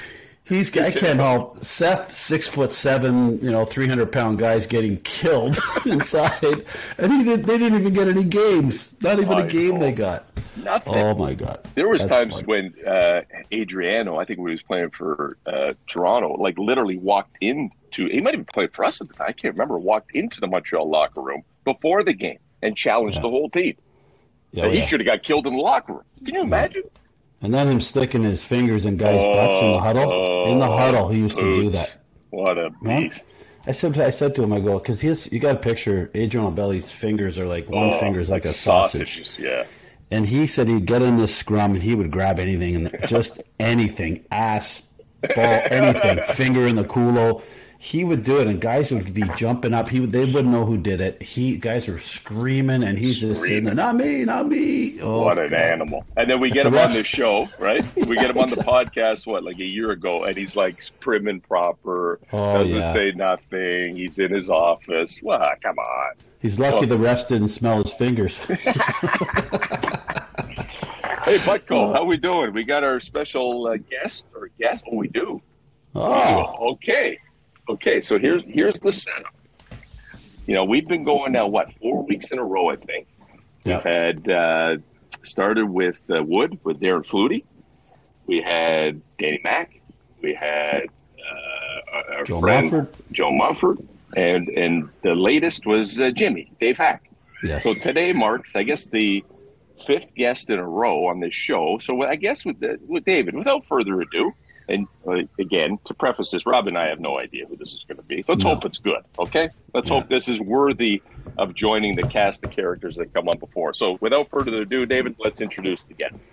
He's 0.51 0.75
I 0.77 0.91
can't 0.91 1.17
help. 1.19 1.61
Seth, 1.61 2.13
six 2.13 2.45
foot 2.45 2.73
seven, 2.73 3.39
you 3.41 3.51
know, 3.51 3.63
three 3.63 3.87
hundred 3.87 4.11
pound 4.11 4.37
guys 4.37 4.67
getting 4.67 4.97
killed 4.97 5.57
inside, 5.85 6.65
and 6.97 7.13
he 7.13 7.23
did. 7.23 7.45
They 7.45 7.57
didn't 7.57 7.79
even 7.79 7.93
get 7.93 8.09
any 8.09 8.25
games. 8.25 8.93
Not 9.01 9.19
even 9.19 9.31
I 9.37 9.41
a 9.41 9.47
game 9.49 9.75
know. 9.75 9.79
they 9.79 9.93
got. 9.93 10.25
Nothing. 10.57 10.95
Oh 10.95 11.15
my 11.15 11.33
god! 11.35 11.59
There 11.75 11.87
was 11.87 12.01
That's 12.01 12.13
times 12.13 12.33
funny. 12.33 12.45
when 12.45 12.73
uh, 12.85 13.21
Adriano, 13.55 14.17
I 14.17 14.25
think 14.25 14.39
when 14.39 14.49
he 14.49 14.53
was 14.55 14.61
playing 14.61 14.89
for 14.89 15.37
uh, 15.45 15.73
Toronto, 15.87 16.33
like 16.33 16.57
literally 16.59 16.97
walked 16.97 17.37
into. 17.39 18.07
He 18.07 18.19
might 18.19 18.35
have 18.35 18.45
played 18.47 18.73
for 18.73 18.83
us 18.83 18.99
at 18.99 19.07
the 19.07 19.13
time. 19.13 19.27
I 19.29 19.31
can't 19.31 19.53
remember. 19.53 19.77
Walked 19.79 20.11
into 20.13 20.41
the 20.41 20.47
Montreal 20.47 20.89
locker 20.89 21.21
room 21.21 21.43
before 21.63 22.03
the 22.03 22.13
game 22.13 22.39
and 22.61 22.75
challenged 22.75 23.15
Yeah. 23.15 23.21
the 23.21 23.29
whole 23.29 23.49
team. 23.49 23.77
Yeah, 24.51 24.67
he 24.67 24.79
yeah. 24.79 24.85
should 24.85 24.99
have 24.99 25.07
got 25.07 25.23
killed 25.23 25.47
in 25.47 25.53
the 25.53 25.61
locker 25.61 25.93
room. 25.93 26.03
Can 26.25 26.35
you 26.35 26.41
imagine? 26.41 26.83
And 27.41 27.53
then 27.53 27.67
him 27.67 27.81
sticking 27.81 28.23
his 28.23 28.43
fingers 28.43 28.85
in 28.85 28.97
guys' 28.97 29.21
butts 29.23 29.61
in 29.61 29.71
the 29.71 29.77
oh, 29.77 29.79
huddle. 29.79 30.45
in 30.51 30.59
the 30.59 30.65
Oh, 30.67 30.77
huddle, 30.77 31.07
he 31.09 31.19
used 31.19 31.37
to 31.39 31.53
do 31.53 31.69
that. 31.71 31.97
What 32.29 32.57
a 32.57 32.69
Man. 32.81 33.03
beast! 33.03 33.25
I 33.67 33.71
said, 33.73 33.97
I 33.99 34.09
said 34.09 34.33
to 34.35 34.43
him, 34.43 34.53
I 34.53 34.59
go, 34.59 34.79
because 34.79 35.01
he's 35.01 35.31
you 35.31 35.39
got 35.39 35.55
a 35.55 35.59
picture. 35.59 36.09
Adriano 36.15 36.51
Belli's 36.51 36.91
fingers 36.91 37.37
are 37.39 37.45
like 37.47 37.69
one 37.69 37.89
Oh, 37.93 37.99
finger's 37.99 38.29
like, 38.29 38.45
a 38.45 38.49
sausage. 38.49 39.31
Yeah. 39.37 39.65
And 40.11 40.25
he 40.25 40.45
said 40.47 40.67
he'd 40.67 40.85
get 40.85 41.01
in 41.01 41.17
this 41.17 41.33
scrum 41.35 41.73
and 41.73 41.81
he 41.81 41.95
would 41.95 42.11
grab 42.11 42.39
anything 42.39 42.75
and 42.75 42.95
just 43.07 43.41
anything, 43.59 44.25
ass, 44.31 44.81
ball, 45.35 45.61
anything, 45.69 46.23
finger 46.35 46.65
in 46.67 46.75
the 46.75 46.83
culo. 46.83 47.41
He 47.83 48.03
would 48.03 48.23
do 48.23 48.39
it, 48.39 48.45
and 48.45 48.61
guys 48.61 48.91
would 48.91 49.11
be 49.11 49.23
jumping 49.35 49.73
up. 49.73 49.89
He 49.89 50.05
they 50.05 50.25
wouldn't 50.25 50.49
know 50.53 50.65
who 50.65 50.77
did 50.77 51.01
it. 51.01 51.19
He 51.19 51.57
guys 51.57 51.87
were 51.87 51.97
screaming, 51.97 52.83
and 52.83 52.95
he's 52.95 53.19
just 53.19 53.41
sitting 53.41 53.63
there, 53.63 53.73
not 53.73 53.95
me, 53.95 54.23
not 54.23 54.47
me. 54.47 55.01
Oh, 55.01 55.23
what 55.23 55.39
an 55.39 55.49
God. 55.49 55.59
animal! 55.59 56.05
And 56.15 56.29
then 56.29 56.39
we 56.39 56.51
get 56.51 56.67
him 56.67 56.77
on 56.77 56.93
the 56.93 57.03
show, 57.03 57.47
right? 57.59 57.83
We 58.07 58.15
get 58.17 58.29
him 58.29 58.37
on 58.37 58.49
the 58.49 58.57
podcast, 58.57 59.25
what, 59.25 59.43
like 59.43 59.57
a 59.59 59.67
year 59.67 59.89
ago, 59.91 60.25
and 60.25 60.37
he's 60.37 60.55
like 60.55 60.79
prim 60.99 61.27
and 61.27 61.41
proper, 61.41 62.19
Oh, 62.31 62.53
doesn't 62.59 62.77
yeah. 62.77 62.93
say 62.93 63.11
nothing. 63.15 63.95
He's 63.95 64.19
in 64.19 64.31
his 64.31 64.47
office. 64.51 65.19
Well, 65.23 65.43
come 65.63 65.79
on. 65.79 66.13
He's 66.39 66.59
lucky 66.59 66.85
Oh. 66.85 66.89
the 66.89 66.97
refs 66.97 67.27
didn't 67.27 67.47
smell 67.49 67.81
his 67.81 67.91
fingers. 67.93 68.39
Hey, 71.23 71.37
Butko, 71.37 71.93
how 71.93 72.03
we 72.03 72.17
doing? 72.17 72.51
We 72.51 72.63
got 72.63 72.83
our 72.83 72.99
special 72.99 73.67
uh, 73.67 73.77
guest 73.77 74.25
or 74.35 74.49
guest? 74.59 74.83
Oh, 74.91 74.95
we 74.95 75.07
do. 75.07 75.39
oh, 75.95 76.71
Okay, 76.73 77.19
okay. 77.73 78.01
So 78.01 78.19
here's 78.19 78.43
here's 78.47 78.79
the 78.79 78.91
setup. 78.91 79.33
You 80.47 80.55
know, 80.55 80.65
we've 80.65 80.87
been 80.87 81.03
going 81.03 81.31
now 81.33 81.47
what 81.47 81.73
four 81.81 82.03
weeks 82.05 82.27
in 82.31 82.39
a 82.39 82.43
row, 82.43 82.69
I 82.69 82.75
think. 82.75 83.07
yeah. 83.63 83.77
We've 83.77 83.93
had 83.95 84.31
uh, 84.31 84.77
started 85.23 85.65
with 85.67 86.01
uh, 86.09 86.23
Wood 86.23 86.59
with 86.63 86.79
Darren 86.79 87.05
Flutie. 87.05 87.43
We 88.25 88.41
had 88.41 89.01
Danny 89.19 89.39
Mack. 89.43 89.79
We 90.21 90.33
had 90.33 90.83
uh, 91.19 92.13
our 92.15 92.23
Joe 92.23 92.39
friend 92.39 92.71
Mumford. 92.71 92.95
Joe 93.11 93.31
Mumford, 93.31 93.77
and 94.15 94.49
and 94.49 94.89
the 95.03 95.15
latest 95.15 95.65
was 95.65 95.99
uh, 96.01 96.11
Jimmy 96.11 96.51
Dave 96.59 96.77
Hack. 96.77 97.09
Yes. 97.43 97.63
So 97.63 97.73
today 97.73 98.13
marks, 98.13 98.55
I 98.55 98.63
guess, 98.63 98.85
the 98.85 99.23
fifth 99.87 100.13
guest 100.13 100.49
in 100.49 100.59
a 100.59 100.67
row 100.67 101.07
on 101.07 101.19
this 101.19 101.33
show. 101.33 101.79
So 101.81 102.03
I 102.03 102.15
guess 102.15 102.45
with 102.45 102.59
the, 102.59 102.77
with 102.87 103.03
David, 103.03 103.35
without 103.35 103.65
further 103.65 103.99
ado, 103.99 104.31
and 104.73 104.87
uh, 105.07 105.21
again 105.39 105.77
to 105.85 105.93
preface 105.93 106.31
this, 106.31 106.45
Rob 106.45 106.67
and 106.67 106.77
I 106.77 106.87
have 106.89 106.99
no 106.99 107.19
idea 107.19 107.45
who 107.47 107.57
this 107.57 107.73
is 107.73 107.83
going 107.87 107.97
to 107.97 108.03
be. 108.03 108.23
So 108.23 108.33
let's 108.33 108.43
No. 108.43 108.51
hope 108.51 108.65
it's 108.65 108.79
good. 108.79 109.01
Okay, 109.19 109.49
let's 109.73 109.89
Yeah. 109.89 109.95
hope 109.95 110.09
this 110.09 110.27
is 110.27 110.39
worthy 110.39 111.03
of 111.37 111.53
joining 111.53 111.95
the 111.95 112.03
cast 112.03 112.43
of 112.43 112.49
characters 112.51 112.95
that 112.97 113.13
come 113.13 113.27
on 113.29 113.37
before. 113.39 113.73
So 113.73 113.97
without 114.01 114.29
further 114.29 114.63
ado, 114.63 114.85
David, 114.85 115.15
let's 115.19 115.41
introduce 115.41 115.83
the 115.83 115.93
guest. 115.95 116.23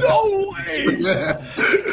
No 0.00 0.54
way! 0.66 0.86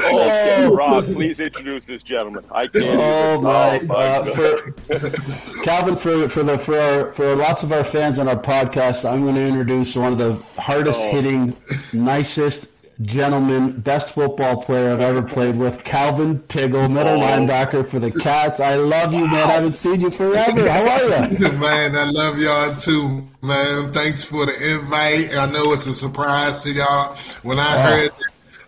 Okay, 0.08 0.66
Rob, 0.68 1.04
please 1.06 1.40
introduce 1.40 1.86
this 1.86 2.02
gentleman. 2.02 2.44
I 2.52 2.68
can't. 2.68 2.86
Oh 2.98 3.32
even- 3.34 3.44
my! 3.44 3.80
my 3.84 3.96
uh, 3.96 4.24
God. 4.24 4.34
for 4.34 5.62
Calvin, 5.64 5.96
for 5.98 6.30
for 6.30 6.44
the 6.44 6.58
for 6.58 6.80
our, 6.80 7.14
for 7.14 7.36
lots 7.36 7.64
of 7.64 7.72
our 7.72 7.84
fans 7.84 8.18
on 8.18 8.28
our 8.28 8.38
podcast, 8.38 9.10
I'm 9.10 9.24
going 9.24 9.36
to 9.36 9.42
introduce 9.42 9.96
one 9.96 10.14
of 10.14 10.18
the 10.18 10.36
hardest 10.62 11.02
Oh. 11.02 11.12
hitting, 11.12 11.56
nicest 11.94 12.68
gentleman, 13.02 13.80
best 13.82 14.14
football 14.14 14.62
player 14.64 14.92
I've 14.92 15.02
ever 15.02 15.22
played 15.22 15.56
with, 15.56 15.84
Calvin 15.84 16.40
Tiggle, 16.48 16.92
middle 16.92 17.22
Oh. 17.22 17.26
linebacker 17.26 17.88
for 17.88 18.00
the 18.00 18.12
Cats. 18.12 18.60
I 18.60 18.76
love 18.76 19.14
you, 19.14 19.28
man. 19.28 19.48
I 19.50 19.52
haven't 19.54 19.74
seen 19.76 20.02
you 20.02 20.10
forever. 20.10 20.68
How 20.70 20.88
are 20.88 21.04
you? 21.04 21.10
man, 21.60 21.96
I 21.96 22.10
love 22.10 22.40
y'all 22.40 22.76
too, 22.76 23.28
man. 23.42 23.92
Thanks 23.94 24.24
for 24.24 24.46
the 24.46 24.74
invite. 24.76 25.36
I 25.38 25.46
know 25.52 25.74
it's 25.74 25.86
a 25.86 25.94
surprise 25.94 26.64
to 26.64 26.72
y'all. 26.72 27.16
When 27.44 27.60
I 27.60 27.80
heard 27.82 28.12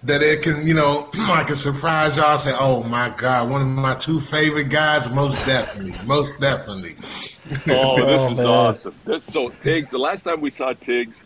that 0.03 0.21
it 0.21 0.43
can, 0.43 0.65
you 0.65 0.73
know, 0.75 1.09
I 1.15 1.43
can 1.43 1.55
surprise 1.55 2.17
y'all, 2.17 2.37
say, 2.37 2.53
oh 2.57 2.83
my 2.83 3.09
God, 3.17 3.49
one 3.49 3.61
of 3.61 3.67
my 3.67 3.95
two 3.95 4.19
favorite 4.19 4.69
guys, 4.69 5.09
most 5.11 5.43
definitely, 5.45 5.95
most 6.07 6.39
definitely. 6.39 6.91
Oh, 7.67 8.05
this 8.05 8.21
Oh, 8.21 8.31
is 8.31 8.37
man. 8.37 8.45
awesome. 8.45 8.95
That's, 9.05 9.33
so 9.33 9.49
Tiggs, 9.49 9.89
the 9.91 9.97
last 9.97 10.21
time 10.23 10.39
we 10.39 10.51
saw 10.51 10.71
Tiggs 10.73 11.23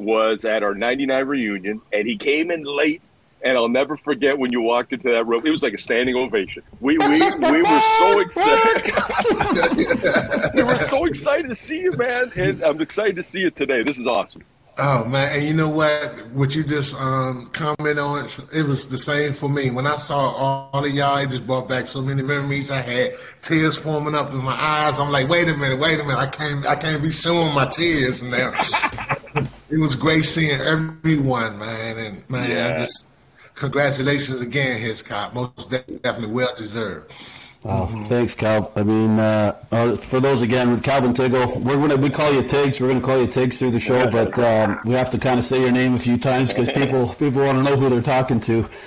was 0.00 0.44
at 0.44 0.62
our 0.62 0.74
99 0.74 1.26
reunion, 1.26 1.80
and 1.92 2.06
he 2.06 2.16
came 2.16 2.50
in 2.50 2.64
late. 2.64 3.02
And 3.42 3.56
I'll 3.56 3.70
never 3.70 3.96
forget 3.96 4.38
when 4.38 4.52
you 4.52 4.60
walked 4.60 4.92
into 4.92 5.10
that 5.10 5.26
room. 5.26 5.46
It 5.46 5.50
was 5.50 5.62
like 5.62 5.72
a 5.72 5.78
standing 5.78 6.14
ovation. 6.14 6.62
We 6.80 6.98
we, 6.98 7.20
we 7.20 7.62
were 7.62 7.80
so 7.98 8.20
excited. 8.26 8.84
we 10.54 10.62
were 10.62 10.78
so 10.78 11.06
excited 11.06 11.48
to 11.48 11.54
see 11.54 11.78
you, 11.78 11.92
man. 11.92 12.30
And 12.36 12.62
I'm 12.62 12.82
excited 12.82 13.16
to 13.16 13.22
see 13.22 13.40
you 13.40 13.50
today. 13.50 13.82
This 13.82 13.96
is 13.96 14.06
awesome. 14.06 14.44
Oh 14.82 15.04
man, 15.04 15.28
and 15.34 15.46
you 15.46 15.52
know 15.52 15.68
what? 15.68 16.26
What 16.32 16.54
you 16.54 16.62
just 16.62 16.94
um, 16.94 17.50
comment 17.52 17.98
on, 17.98 18.24
it 18.54 18.62
was 18.62 18.88
the 18.88 18.96
same 18.96 19.34
for 19.34 19.46
me. 19.46 19.70
When 19.70 19.86
I 19.86 19.96
saw 19.96 20.30
all, 20.30 20.70
all 20.72 20.84
of 20.84 20.90
y'all, 20.90 21.18
it 21.18 21.28
just 21.28 21.46
brought 21.46 21.68
back 21.68 21.86
so 21.86 22.00
many 22.00 22.22
memories. 22.22 22.70
I 22.70 22.76
had 22.76 23.12
tears 23.42 23.76
forming 23.76 24.14
up 24.14 24.32
in 24.32 24.42
my 24.42 24.56
eyes. 24.58 24.98
I'm 24.98 25.10
like, 25.10 25.28
wait 25.28 25.48
a 25.48 25.54
minute, 25.54 25.78
wait 25.78 26.00
a 26.00 26.02
minute. 26.04 26.16
I 26.16 26.28
can't, 26.28 26.66
I 26.66 26.76
can't 26.76 27.02
be 27.02 27.10
showing 27.10 27.54
my 27.54 27.66
tears 27.66 28.22
now. 28.22 28.52
It 29.70 29.78
was 29.78 29.94
great 29.94 30.24
seeing 30.24 30.60
everyone, 30.60 31.58
man, 31.58 31.98
and 31.98 32.30
man, 32.30 32.50
Yeah. 32.50 32.74
I 32.74 32.78
just 32.80 33.06
congratulations 33.54 34.40
again, 34.40 34.80
Hiscock. 34.80 35.34
Most 35.34 35.70
definitely 35.70 36.28
well 36.28 36.54
deserved. 36.56 37.12
Oh, 37.62 37.84
thanks, 38.08 38.34
Cal. 38.34 38.72
I 38.74 38.82
mean, 38.82 39.18
uh, 39.18 39.54
uh, 39.70 39.96
for 39.98 40.18
those 40.18 40.40
again, 40.40 40.80
Calvin 40.80 41.12
Tiggle, 41.12 41.60
we're 41.60 41.76
gonna 41.76 41.96
we 41.96 42.08
call 42.08 42.32
you 42.32 42.42
Tiggs. 42.42 42.80
We're 42.80 42.88
gonna 42.88 43.02
call 43.02 43.20
you 43.20 43.26
Tiggs 43.26 43.58
through 43.58 43.72
the 43.72 43.78
show, 43.80 44.10
but 44.10 44.38
um, 44.38 44.80
we 44.86 44.94
have 44.94 45.10
to 45.10 45.18
kind 45.18 45.38
of 45.38 45.44
say 45.44 45.60
your 45.60 45.70
name 45.70 45.94
a 45.94 45.98
few 45.98 46.16
times 46.16 46.54
because 46.54 46.70
people 46.70 47.08
people 47.18 47.44
want 47.44 47.58
to 47.58 47.62
know 47.62 47.76
who 47.76 47.90
they're 47.90 48.00
talking 48.02 48.40
to. 48.40 48.66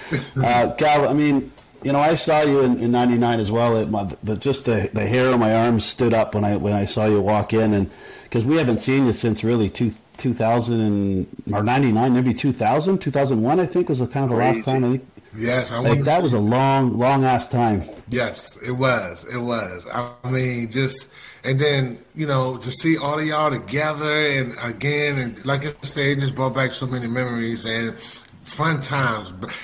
Uh, 0.44 0.74
Cal, 0.75 1.08
I 1.08 1.13
mean, 1.13 1.52
you 1.84 1.92
know, 1.92 2.00
I 2.00 2.16
saw 2.16 2.42
you 2.42 2.62
in, 2.62 2.80
in 2.80 2.92
'99 2.92 3.40
as 3.40 3.52
well. 3.52 3.78
It, 3.78 3.90
my, 3.90 4.04
the, 4.24 4.36
just 4.38 4.66
the, 4.66 4.90
the 4.94 5.06
hair 5.06 5.32
on 5.32 5.40
my 5.40 5.56
arms 5.56 5.86
stood 5.86 6.13
up 6.13 6.34
when 6.34 6.44
I 6.44 6.56
when 6.58 6.74
I 6.74 6.86
saw 6.86 7.06
you 7.06 7.22
walk 7.22 7.54
in, 7.54 7.74
and 7.74 7.90
because 8.24 8.44
we 8.44 8.58
haven't 8.58 8.80
seen 8.80 9.06
you 9.06 9.13
since 9.13 9.44
really 9.44 9.70
two, 9.70 9.94
2000 10.17 11.27
or 11.51 11.63
'99, 11.63 12.13
maybe 12.13 12.34
2000, 12.34 12.98
2001, 13.00 13.60
I 13.60 13.65
think 13.65 13.89
was 13.89 14.00
the 14.00 14.08
kind 14.08 14.24
of 14.25 14.29
the 14.32 14.36
last 14.38 14.63
time. 14.63 14.84
I 14.84 14.89
think 14.89 15.08
Yes, 15.36 15.72
I 15.72 15.79
like, 15.79 16.03
that 16.03 16.22
was 16.22 16.34
a 16.34 16.39
long, 16.39 16.98
long 17.00 17.24
ass 17.24 17.48
time. 17.48 17.84
Yes, 18.10 18.55
it 18.67 18.74
was. 18.74 19.25
It 19.34 19.39
was. 19.39 19.88
I 19.91 20.12
mean, 20.29 20.70
just 20.72 21.10
and 21.43 21.60
then 21.60 21.98
you 22.13 22.27
know 22.27 22.58
to 22.58 22.70
see 22.70 22.98
all 22.98 23.17
of 23.17 23.25
y'all 23.25 23.50
together 23.50 24.13
and 24.13 24.55
again 24.62 25.17
and 25.17 25.43
like 25.46 25.65
I 25.65 25.74
said, 25.82 26.05
it 26.05 26.20
just 26.20 26.36
brought 26.36 26.53
back 26.53 26.72
so 26.72 26.86
many 26.86 27.08
memories 27.08 27.65
and 27.65 27.96
fun 28.43 28.79
times. 28.79 29.32
But 29.32 29.60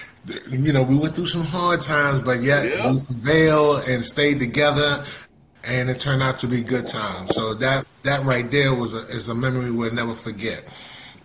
you 0.49 0.73
know, 0.73 0.81
we 0.81 0.97
went 0.97 1.15
through 1.15 1.27
some 1.27 1.43
hard 1.43 1.81
times, 1.81 2.19
but 2.21 2.41
yet 2.41 2.67
Yeah. 2.67 2.91
we 2.91 2.99
prevailed 3.01 3.83
and 3.87 4.03
stayed 4.03 4.39
together, 4.39 5.05
and 5.69 5.89
it 5.89 5.99
turned 5.99 6.21
out 6.23 6.37
to 6.39 6.47
be 6.47 6.63
good 6.63 6.87
times. 6.87 7.33
So 7.35 7.53
that 7.55 7.85
that 8.03 8.23
right 8.25 8.49
there 8.49 8.73
was 8.73 8.93
a, 8.93 9.05
is 9.15 9.29
a 9.29 9.35
memory 9.35 9.71
we'll 9.71 9.93
never 9.93 10.15
forget. 10.15 10.63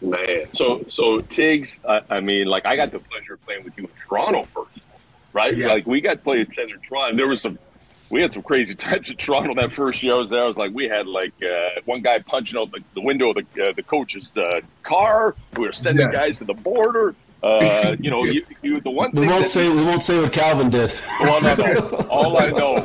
Man, 0.01 0.47
so 0.53 0.85
so 0.89 1.21
Tiggs, 1.21 1.81
I, 1.89 2.03
I 2.11 2.21
mean, 2.21 2.47
like 2.47 2.67
I 2.67 2.77
got 2.77 2.91
the 2.93 2.99
pleasure 2.99 3.35
of 3.35 3.45
playing 3.47 3.65
with 3.65 3.77
you 3.79 3.85
in 3.85 3.91
Toronto 4.07 4.45
first, 4.45 4.81
right? 5.33 5.57
Yes. 5.57 5.69
Like 5.69 5.87
we 5.87 6.01
got 6.01 6.15
to 6.15 6.19
play 6.19 6.41
at 6.43 6.49
Toronto. 6.53 7.17
There 7.17 7.29
was 7.29 7.41
some, 7.41 7.59
we 8.11 8.21
had 8.21 8.33
some 8.33 8.43
crazy 8.43 8.75
times 8.87 9.09
in 9.11 9.17
Toronto 9.17 9.55
that 9.55 9.73
first 9.73 10.03
year 10.03 10.15
I 10.15 10.17
was 10.17 10.31
there. 10.31 10.43
I 10.43 10.47
was 10.47 10.59
like, 10.59 10.73
we 10.75 10.89
had 10.89 11.07
like 11.07 11.33
uh, 11.43 11.81
one 11.87 12.03
guy 12.03 12.19
punching 12.19 12.59
out 12.59 12.71
the, 12.71 12.81
the 12.95 13.01
window 13.01 13.31
of 13.31 13.37
the 13.37 13.63
uh, 13.69 13.73
the 13.73 13.83
coach's 13.83 14.31
uh, 14.37 14.61
car. 14.83 15.35
We 15.57 15.67
were 15.67 15.73
sending 15.73 16.05
Yes. 16.07 16.13
guys 16.13 16.39
to 16.39 16.45
the 16.45 16.55
border. 16.55 17.15
Uh, 17.45 17.95
you 18.01 18.11
know, 18.11 18.25
you, 18.25 18.43
you, 18.63 18.81
the 18.81 18.91
one 18.91 19.11
We 19.13 19.21
thing 19.21 19.29
won't 19.29 19.47
say 19.47 19.69
we 19.69 19.85
won't 19.85 20.03
say 20.03 20.19
what 20.19 20.33
Calvin 20.33 20.71
did. 20.71 20.91
well, 21.21 21.43
no, 21.43 21.65
no. 21.75 22.07
All 22.11 22.39
I 22.39 22.49
know, 22.51 22.77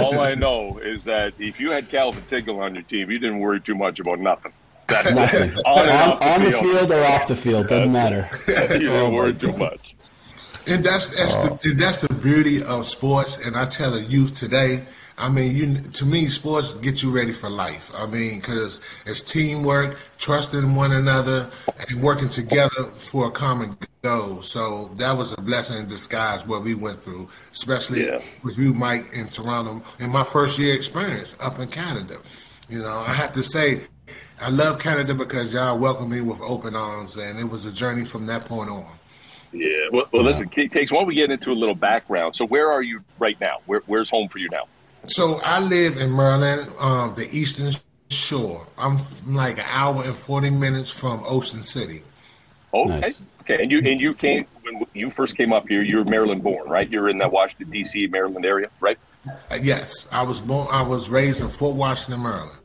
all 0.00 0.18
I 0.20 0.34
know 0.34 0.78
is 0.78 1.04
that 1.04 1.32
if 1.38 1.60
you 1.60 1.70
had 1.70 1.88
Calvin 1.90 2.22
Tiggle 2.28 2.58
on 2.58 2.74
your 2.74 2.82
team, 2.82 3.08
you 3.10 3.18
didn't 3.20 3.38
worry 3.38 3.60
too 3.60 3.76
much 3.76 4.00
about 4.00 4.18
nothing. 4.18 4.52
That's 4.88 5.14
Nothing. 5.14 5.50
it. 5.50 5.58
On, 5.64 5.78
and 5.78 5.90
on, 5.90 6.10
off 6.10 6.22
on 6.22 6.44
the 6.44 6.50
field. 6.50 6.64
field 6.64 6.90
or 6.92 7.04
off 7.04 7.28
the 7.28 7.36
field, 7.36 7.68
doesn't 7.68 7.92
matter. 7.92 8.28
You 8.74 8.88
didn't 8.88 9.14
worry 9.14 9.32
too 9.34 9.56
much. 9.56 9.94
And 10.66 10.84
that's 10.84 11.16
that's 11.16 11.36
the 11.36 11.70
and 11.70 11.78
that's 11.78 12.00
the 12.00 12.12
beauty 12.14 12.62
of 12.64 12.86
sports. 12.86 13.46
And 13.46 13.56
I 13.56 13.64
tell 13.66 13.92
the 13.92 14.00
youth 14.02 14.34
today. 14.34 14.82
I 15.16 15.28
mean, 15.28 15.56
you 15.56 15.76
to 15.76 16.04
me, 16.04 16.26
sports 16.26 16.74
get 16.74 17.02
you 17.02 17.10
ready 17.10 17.32
for 17.32 17.48
life. 17.48 17.90
I 17.96 18.06
mean, 18.06 18.40
because 18.40 18.80
it's 19.06 19.22
teamwork, 19.22 19.96
trusting 20.18 20.74
one 20.74 20.92
another, 20.92 21.48
and 21.88 22.02
working 22.02 22.28
together 22.28 22.84
for 22.96 23.28
a 23.28 23.30
common 23.30 23.76
goal. 24.02 24.42
So 24.42 24.90
that 24.96 25.16
was 25.16 25.32
a 25.32 25.40
blessing 25.40 25.78
in 25.78 25.88
disguise 25.88 26.44
what 26.46 26.62
we 26.62 26.74
went 26.74 26.98
through, 26.98 27.28
especially 27.52 28.06
Yeah. 28.06 28.20
with 28.42 28.58
you, 28.58 28.74
Mike, 28.74 29.06
in 29.14 29.28
Toronto, 29.28 29.82
in 30.00 30.10
my 30.10 30.24
first 30.24 30.58
year 30.58 30.74
experience 30.74 31.36
up 31.40 31.58
in 31.60 31.68
Canada. 31.68 32.18
You 32.68 32.80
know, 32.80 32.98
I 32.98 33.12
have 33.12 33.32
to 33.34 33.42
say, 33.42 33.82
I 34.40 34.50
love 34.50 34.78
Canada 34.80 35.14
because 35.14 35.54
y'all 35.54 35.78
welcomed 35.78 36.10
me 36.10 36.22
with 36.22 36.40
open 36.40 36.74
arms, 36.74 37.16
and 37.16 37.38
it 37.38 37.48
was 37.48 37.66
a 37.66 37.72
journey 37.72 38.04
from 38.04 38.26
that 38.26 38.46
point 38.46 38.68
on. 38.68 38.86
Yeah. 39.52 39.68
Well, 39.92 40.06
well 40.12 40.24
listen, 40.24 40.48
Tiggs. 40.48 40.90
Why 40.90 40.98
don't 40.98 41.06
we 41.06 41.14
get 41.14 41.30
into 41.30 41.52
a 41.52 41.54
little 41.54 41.76
background? 41.76 42.34
So, 42.34 42.44
where 42.44 42.72
are 42.72 42.82
you 42.82 43.00
right 43.20 43.40
now? 43.40 43.58
Where, 43.66 43.82
where's 43.86 44.10
home 44.10 44.28
for 44.28 44.38
you 44.38 44.48
now? 44.50 44.64
So 45.06 45.40
I 45.44 45.60
live 45.60 45.98
in 45.98 46.14
Maryland, 46.14 46.68
um, 46.80 47.14
the 47.14 47.28
Eastern 47.30 47.70
Shore. 48.10 48.66
I'm 48.78 48.98
like 49.26 49.58
an 49.58 49.64
hour 49.70 50.02
and 50.04 50.16
forty 50.16 50.50
minutes 50.50 50.90
from 50.90 51.22
Ocean 51.26 51.62
City. 51.62 52.02
Okay. 52.72 53.00
Nice. 53.00 53.18
Okay. 53.42 53.62
And 53.62 53.72
you 53.72 53.80
and 53.80 54.00
you 54.00 54.14
came 54.14 54.46
when 54.62 54.86
you 54.94 55.10
first 55.10 55.36
came 55.36 55.52
up 55.52 55.68
here. 55.68 55.82
You're 55.82 56.04
Maryland 56.04 56.42
born, 56.42 56.68
right? 56.68 56.88
You're 56.90 57.08
in 57.08 57.18
the 57.18 57.28
Washington 57.28 57.70
D.C. 57.70 58.06
Maryland 58.08 58.46
area, 58.46 58.70
right? 58.80 58.98
Uh, 59.26 59.58
yes, 59.62 60.08
I 60.12 60.22
was 60.22 60.40
born. 60.40 60.68
I 60.70 60.82
was 60.82 61.08
raised 61.08 61.42
in 61.42 61.48
Fort 61.48 61.76
Washington, 61.76 62.22
Maryland. 62.22 62.58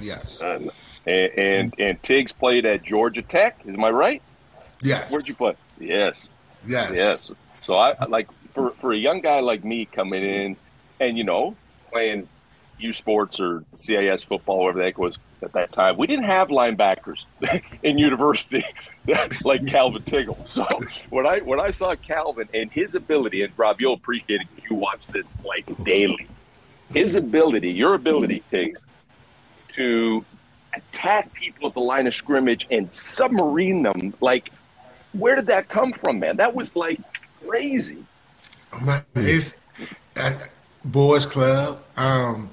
Yes, 0.00 0.42
And 0.42 0.70
and, 1.06 1.74
and 1.78 2.02
Tiggs 2.02 2.32
played 2.32 2.66
at 2.66 2.82
Georgia 2.82 3.22
Tech. 3.22 3.60
Is 3.64 3.76
my 3.76 3.90
right? 3.90 4.20
yes. 4.82 5.10
Where'd 5.10 5.26
you 5.26 5.34
play? 5.34 5.54
Yes. 5.78 6.34
Yes. 6.66 6.90
Yes. 6.94 7.30
So 7.60 7.76
I 7.76 7.94
I 7.98 8.04
like 8.06 8.28
for 8.54 8.72
for 8.72 8.92
a 8.92 8.96
young 8.96 9.20
guy 9.20 9.40
like 9.40 9.64
me 9.64 9.86
coming 9.86 10.22
in, 10.22 10.56
and 11.00 11.16
you 11.16 11.24
know 11.24 11.56
playing 11.90 12.28
U 12.78 12.92
Sports 12.92 13.40
or 13.40 13.64
CIS 13.74 14.22
football, 14.22 14.58
whatever 14.58 14.78
the 14.78 14.84
heck 14.84 14.94
it 14.94 14.98
was 14.98 15.18
at 15.42 15.52
that 15.52 15.72
time. 15.72 15.96
We 15.96 16.06
didn't 16.06 16.24
have 16.24 16.48
linebackers 16.48 17.26
in 17.82 17.98
university 17.98 18.64
like 19.44 19.66
Calvin 19.66 20.02
Tiggle. 20.02 20.46
So 20.46 20.66
when 21.10 21.26
I 21.26 21.40
when 21.40 21.60
I 21.60 21.70
saw 21.70 21.94
Calvin 21.94 22.48
and 22.54 22.70
his 22.70 22.94
ability, 22.94 23.42
and 23.42 23.52
Rob, 23.56 23.80
you'll 23.80 23.94
appreciate 23.94 24.42
it 24.42 24.48
if 24.56 24.70
you 24.70 24.76
watch 24.76 25.06
this 25.08 25.38
like 25.44 25.66
daily. 25.84 26.26
His 26.90 27.16
ability, 27.16 27.72
your 27.72 27.94
ability, 27.94 28.44
Tiggs, 28.50 28.80
to 29.74 30.24
attack 30.72 31.32
people 31.32 31.68
at 31.68 31.74
the 31.74 31.80
line 31.80 32.06
of 32.06 32.14
scrimmage 32.14 32.66
and 32.70 32.92
submarine 32.92 33.82
them 33.82 34.14
like 34.20 34.52
where 35.12 35.34
did 35.34 35.46
that 35.46 35.68
come 35.68 35.92
from, 35.92 36.20
man? 36.20 36.36
That 36.36 36.54
was 36.54 36.76
like 36.76 37.00
crazy. 37.46 38.04
It's 39.14 39.60
boys 40.86 41.26
club. 41.26 41.82
Um, 41.96 42.50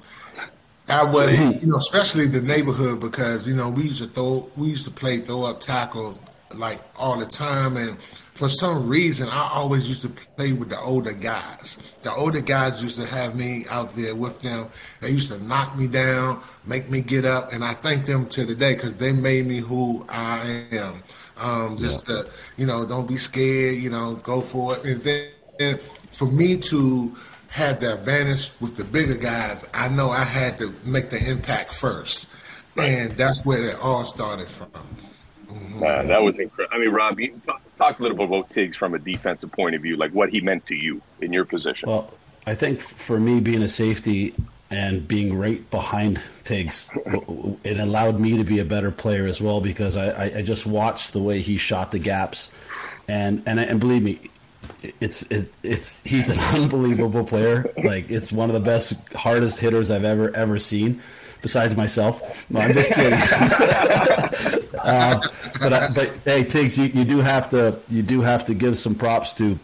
I 0.88 1.02
was, 1.02 1.62
you 1.62 1.70
know, 1.70 1.76
especially 1.76 2.26
the 2.26 2.42
neighborhood 2.42 3.00
because 3.00 3.48
you 3.48 3.54
know 3.54 3.70
we 3.70 3.84
used 3.84 4.02
to 4.02 4.08
throw, 4.08 4.50
we 4.56 4.68
used 4.68 4.84
to 4.84 4.90
play 4.90 5.18
throw 5.18 5.44
up 5.44 5.60
tackle 5.60 6.18
like 6.52 6.80
all 6.96 7.18
the 7.18 7.26
time, 7.26 7.76
and 7.76 8.00
for 8.00 8.48
some 8.48 8.86
reason 8.86 9.28
I 9.30 9.50
always 9.52 9.88
used 9.88 10.02
to 10.02 10.08
play 10.08 10.52
with 10.52 10.68
the 10.68 10.78
older 10.80 11.14
guys. 11.14 11.94
The 12.02 12.12
older 12.12 12.40
guys 12.40 12.82
used 12.82 13.00
to 13.00 13.06
have 13.06 13.34
me 13.34 13.64
out 13.70 13.94
there 13.94 14.14
with 14.14 14.40
them. 14.42 14.68
They 15.00 15.10
used 15.10 15.32
to 15.32 15.42
knock 15.44 15.76
me 15.76 15.88
down, 15.88 16.42
make 16.66 16.90
me 16.90 17.00
get 17.00 17.24
up, 17.24 17.52
and 17.52 17.64
I 17.64 17.72
thank 17.72 18.06
them 18.06 18.26
to 18.26 18.44
the 18.44 18.54
day 18.54 18.74
because 18.74 18.96
they 18.96 19.12
made 19.12 19.46
me 19.46 19.58
who 19.58 20.04
I 20.08 20.64
am. 20.70 21.02
Um, 21.36 21.78
just 21.78 22.08
yeah. 22.08 22.22
to, 22.22 22.30
you 22.56 22.66
know, 22.66 22.86
don't 22.86 23.08
be 23.08 23.16
scared. 23.16 23.76
You 23.76 23.90
know, 23.90 24.16
go 24.16 24.40
for 24.40 24.76
it, 24.76 24.84
and 24.84 25.00
then 25.02 25.28
and 25.60 25.80
for 25.80 26.26
me 26.26 26.56
to 26.56 27.16
had 27.54 27.80
the 27.80 27.94
advantage 27.94 28.50
with 28.60 28.76
the 28.76 28.82
bigger 28.82 29.14
guys, 29.14 29.64
I 29.72 29.88
know 29.88 30.10
I 30.10 30.24
had 30.24 30.58
to 30.58 30.74
make 30.84 31.10
the 31.10 31.30
impact 31.30 31.72
first. 31.72 32.28
Right. 32.74 32.88
And 32.88 33.10
that's 33.12 33.44
where 33.44 33.68
it 33.68 33.76
all 33.80 34.02
started 34.02 34.48
from. 34.48 34.72
Mm-hmm. 35.46 35.78
Man, 35.78 36.08
that 36.08 36.20
was 36.20 36.36
incredible. 36.36 36.76
I 36.76 36.80
mean, 36.80 36.90
Rob, 36.90 37.20
you 37.20 37.40
talk, 37.46 37.62
talk, 37.76 38.00
a 38.00 38.02
little 38.02 38.18
bit 38.18 38.26
about 38.26 38.50
Tiggs 38.50 38.76
from 38.76 38.92
a 38.94 38.98
defensive 38.98 39.52
point 39.52 39.76
of 39.76 39.82
view, 39.82 39.96
like 39.96 40.10
what 40.10 40.30
he 40.30 40.40
meant 40.40 40.66
to 40.66 40.74
you 40.74 41.00
in 41.20 41.32
your 41.32 41.44
position. 41.44 41.88
Well, 41.88 42.12
I 42.44 42.56
think 42.56 42.80
for 42.80 43.20
me, 43.20 43.38
being 43.38 43.62
a 43.62 43.68
safety 43.68 44.34
and 44.72 45.06
being 45.06 45.38
right 45.38 45.70
behind 45.70 46.20
Tiggs, 46.42 46.90
it 47.62 47.78
allowed 47.78 48.18
me 48.18 48.36
to 48.36 48.42
be 48.42 48.58
a 48.58 48.64
better 48.64 48.90
player 48.90 49.26
as 49.26 49.40
well 49.40 49.60
because 49.60 49.96
I, 49.96 50.38
I 50.38 50.42
just 50.42 50.66
watched 50.66 51.12
the 51.12 51.22
way 51.22 51.40
he 51.40 51.56
shot 51.56 51.92
the 51.92 52.00
gaps. 52.00 52.50
And, 53.06 53.44
and, 53.46 53.60
and 53.60 53.78
believe 53.78 54.02
me, 54.02 54.28
it's 55.00 55.22
it, 55.24 55.52
it's 55.62 56.02
he's 56.02 56.28
an 56.28 56.38
unbelievable 56.54 57.24
player. 57.24 57.72
Like 57.82 58.10
it's 58.10 58.32
one 58.32 58.50
of 58.50 58.54
the 58.54 58.60
best, 58.60 58.94
hardest 59.14 59.60
hitters 59.60 59.90
I've 59.90 60.04
ever 60.04 60.34
ever 60.34 60.58
seen, 60.58 61.02
besides 61.42 61.76
myself. 61.76 62.22
No, 62.50 62.60
I'm 62.60 62.72
just 62.72 62.90
kidding. 62.92 63.12
uh, 64.82 65.20
but 65.60 65.72
I, 65.72 65.88
but 65.94 66.10
hey, 66.24 66.44
Tiggs, 66.44 66.76
you, 66.78 66.84
you 66.86 67.04
do 67.04 67.18
have 67.18 67.50
to 67.50 67.78
you 67.88 68.02
do 68.02 68.20
have 68.20 68.44
to 68.46 68.54
give 68.54 68.78
some 68.78 68.94
props 68.94 69.32
to 69.34 69.58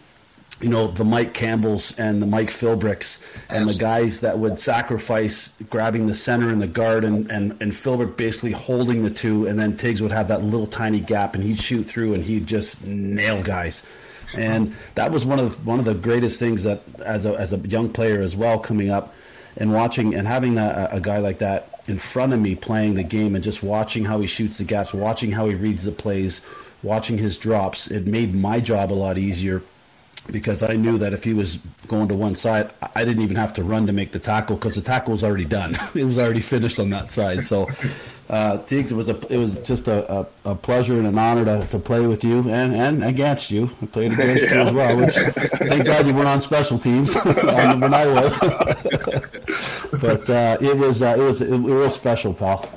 you 0.61 0.69
know 0.69 0.87
the 0.87 1.03
Mike 1.03 1.33
Campbells 1.33 1.97
and 1.97 2.21
the 2.21 2.27
Mike 2.27 2.49
Philbricks 2.49 3.21
and 3.49 3.67
the 3.67 3.73
guys 3.73 4.21
that 4.21 4.37
would 4.37 4.59
sacrifice 4.59 5.53
grabbing 5.69 6.05
the 6.05 6.13
center 6.13 6.49
and 6.49 6.61
the 6.61 6.67
guard 6.67 7.03
and, 7.03 7.29
and, 7.31 7.57
and 7.61 7.71
Philbrick 7.71 8.15
basically 8.15 8.51
holding 8.51 9.03
the 9.03 9.09
two 9.09 9.47
and 9.47 9.59
then 9.59 9.75
Tiggs 9.75 10.01
would 10.01 10.11
have 10.11 10.27
that 10.27 10.43
little 10.43 10.67
tiny 10.67 10.99
gap 10.99 11.33
and 11.33 11.43
he'd 11.43 11.59
shoot 11.59 11.83
through 11.83 12.13
and 12.13 12.23
he'd 12.23 12.45
just 12.45 12.85
nail 12.85 13.41
guys 13.41 13.83
and 14.35 14.75
that 14.95 15.11
was 15.11 15.25
one 15.25 15.39
of 15.39 15.65
one 15.65 15.79
of 15.79 15.85
the 15.85 15.93
greatest 15.93 16.39
things 16.39 16.63
that 16.63 16.81
as 17.05 17.25
a 17.25 17.33
as 17.35 17.53
a 17.53 17.57
young 17.57 17.89
player 17.89 18.21
as 18.21 18.35
well 18.35 18.59
coming 18.59 18.89
up 18.89 19.13
and 19.57 19.73
watching 19.73 20.13
and 20.15 20.27
having 20.27 20.57
a, 20.57 20.89
a 20.91 21.01
guy 21.01 21.17
like 21.17 21.39
that 21.39 21.81
in 21.87 21.97
front 21.97 22.33
of 22.33 22.39
me 22.39 22.55
playing 22.55 22.95
the 22.95 23.03
game 23.03 23.35
and 23.35 23.43
just 23.43 23.63
watching 23.63 24.05
how 24.05 24.19
he 24.19 24.27
shoots 24.27 24.57
the 24.57 24.63
gaps, 24.63 24.93
watching 24.93 25.31
how 25.31 25.47
he 25.47 25.55
reads 25.55 25.83
the 25.83 25.91
plays, 25.91 26.41
watching 26.83 27.17
his 27.17 27.37
drops, 27.37 27.89
it 27.89 28.05
made 28.05 28.33
my 28.33 28.59
job 28.59 28.91
a 28.91 28.93
lot 28.93 29.17
easier 29.17 29.61
because 30.29 30.61
I 30.63 30.75
knew 30.75 30.97
that 30.97 31.13
if 31.13 31.23
he 31.23 31.33
was 31.33 31.57
going 31.87 32.07
to 32.09 32.15
one 32.15 32.35
side, 32.35 32.73
I 32.95 33.03
didn't 33.05 33.23
even 33.23 33.35
have 33.37 33.53
to 33.53 33.63
run 33.63 33.87
to 33.87 33.93
make 33.93 34.11
the 34.11 34.19
tackle 34.19 34.55
because 34.55 34.75
the 34.75 34.81
tackle 34.81 35.13
was 35.13 35.23
already 35.23 35.45
done. 35.45 35.75
it 35.95 36.03
was 36.03 36.17
already 36.17 36.41
finished 36.41 36.79
on 36.79 36.89
that 36.91 37.11
side. 37.11 37.43
So, 37.43 37.69
uh, 38.29 38.59
Tiggs, 38.59 38.91
it 38.91 38.95
was 38.95 39.09
a 39.09 39.17
it 39.33 39.37
was 39.37 39.57
just 39.59 39.87
a, 39.87 40.09
a, 40.11 40.27
a, 40.45 40.55
pleasure 40.55 40.97
and 40.97 41.07
an 41.07 41.17
honor 41.17 41.43
to, 41.43 41.67
to 41.67 41.79
play 41.79 42.05
with 42.07 42.23
you 42.23 42.49
and, 42.49 42.73
and 42.73 43.03
against 43.03 43.51
you. 43.51 43.69
I 43.81 43.85
played 43.87 44.13
against 44.13 44.45
yeah. 44.45 44.53
you 44.53 44.59
as 44.61 44.73
well. 44.73 44.97
Which 44.97 45.15
thank 45.15 45.85
God 45.85 46.07
you 46.07 46.13
weren't 46.13 46.27
on 46.27 46.41
special 46.41 46.79
teams 46.79 47.13
when 47.23 47.93
I 47.93 48.05
was. 48.05 48.39
but 49.99 50.29
uh, 50.29 50.57
it 50.61 50.77
was 50.77 51.01
uh, 51.01 51.15
it 51.17 51.21
was 51.21 51.41
it 51.41 51.57
was 51.57 51.93
special, 51.93 52.33
pal. 52.33 52.69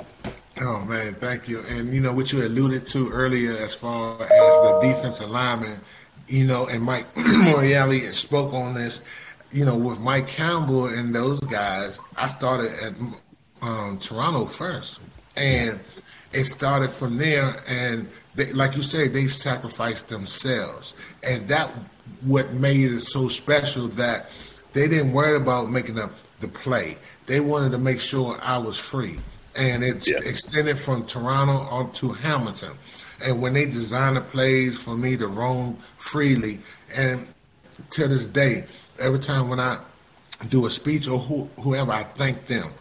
Oh 0.61 0.83
man, 0.85 1.13
thank 1.15 1.47
you. 1.47 1.61
And 1.69 1.93
you 1.93 2.01
know 2.01 2.13
what 2.13 2.31
you 2.31 2.45
alluded 2.45 2.87
to 2.87 3.09
earlier, 3.11 3.57
as 3.57 3.73
far 3.73 4.21
as 4.21 4.29
the 4.29 4.79
defensive 4.81 5.29
lineman 5.29 5.79
you 6.27 6.45
know, 6.45 6.67
and 6.67 6.83
Mike 6.83 7.13
Morreale 7.15 8.13
spoke 8.13 8.53
on 8.53 8.73
this, 8.73 9.01
you 9.51 9.65
know, 9.65 9.77
with 9.77 9.99
Mike 9.99 10.27
Campbell 10.27 10.87
and 10.87 11.13
those 11.13 11.39
guys. 11.41 11.99
I 12.17 12.27
started 12.27 12.71
at 12.83 12.93
um, 13.61 13.97
Toronto 13.99 14.45
first, 14.45 14.99
and 15.37 15.79
it 16.33 16.45
started 16.45 16.91
from 16.91 17.17
there. 17.17 17.63
And 17.67 18.09
they, 18.35 18.51
like 18.53 18.75
you 18.75 18.83
said, 18.83 19.13
they 19.13 19.27
sacrificed 19.27 20.09
themselves, 20.09 20.95
and 21.23 21.47
that 21.47 21.69
what 22.21 22.51
made 22.53 22.91
it 22.91 23.01
so 23.01 23.27
special 23.27 23.87
that 23.89 24.29
they 24.73 24.87
didn't 24.87 25.13
worry 25.13 25.37
about 25.37 25.69
making 25.69 25.99
up 25.99 26.11
the 26.39 26.47
play. 26.47 26.97
They 27.27 27.39
wanted 27.39 27.71
to 27.71 27.77
make 27.77 27.99
sure 27.99 28.37
I 28.41 28.57
was 28.57 28.77
free, 28.77 29.19
and 29.55 29.83
it's 29.83 30.09
yeah. 30.09 30.17
extended 30.17 30.77
from 30.77 31.05
Toronto 31.05 31.53
on 31.53 31.91
to 31.93 32.11
Hamilton. 32.11 32.73
And 33.23 33.41
when 33.41 33.53
they 33.53 33.65
design 33.65 34.15
the 34.15 34.21
plays 34.21 34.77
for 34.79 34.95
me 34.95 35.17
to 35.17 35.27
roam 35.27 35.77
freely, 35.97 36.59
and 36.95 37.27
to 37.91 38.07
this 38.07 38.27
day, 38.27 38.65
every 38.99 39.19
time 39.19 39.49
when 39.49 39.59
I 39.59 39.79
do 40.49 40.65
a 40.65 40.69
speech 40.69 41.07
or 41.07 41.19
who, 41.19 41.49
whoever, 41.59 41.91
I 41.91 42.03
thank 42.03 42.45
them. 42.45 42.71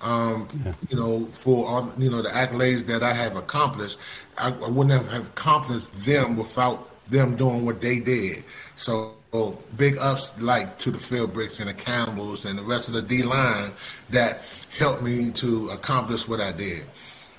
Um, 0.00 0.48
yeah. 0.64 0.72
You 0.90 0.96
know, 0.96 1.24
for 1.26 1.66
all 1.66 1.92
you 1.98 2.10
know 2.10 2.22
the 2.22 2.28
accolades 2.28 2.86
that 2.86 3.02
I 3.02 3.12
have 3.12 3.36
accomplished, 3.36 3.98
I, 4.38 4.48
I 4.48 4.68
wouldn't 4.68 5.08
have 5.08 5.28
accomplished 5.28 6.04
them 6.04 6.36
without 6.36 6.90
them 7.06 7.36
doing 7.36 7.64
what 7.64 7.80
they 7.80 8.00
did. 8.00 8.44
So 8.74 9.16
big 9.76 9.98
ups 9.98 10.32
like 10.40 10.78
to 10.78 10.90
the 10.90 10.98
Philbricks 10.98 11.60
and 11.60 11.68
the 11.68 11.74
Campbells 11.74 12.44
and 12.44 12.58
the 12.58 12.62
rest 12.62 12.88
of 12.88 12.94
the 12.94 13.02
D 13.02 13.22
line 13.22 13.72
that 14.10 14.66
helped 14.78 15.02
me 15.02 15.30
to 15.32 15.70
accomplish 15.70 16.26
what 16.28 16.40
I 16.40 16.52
did. 16.52 16.84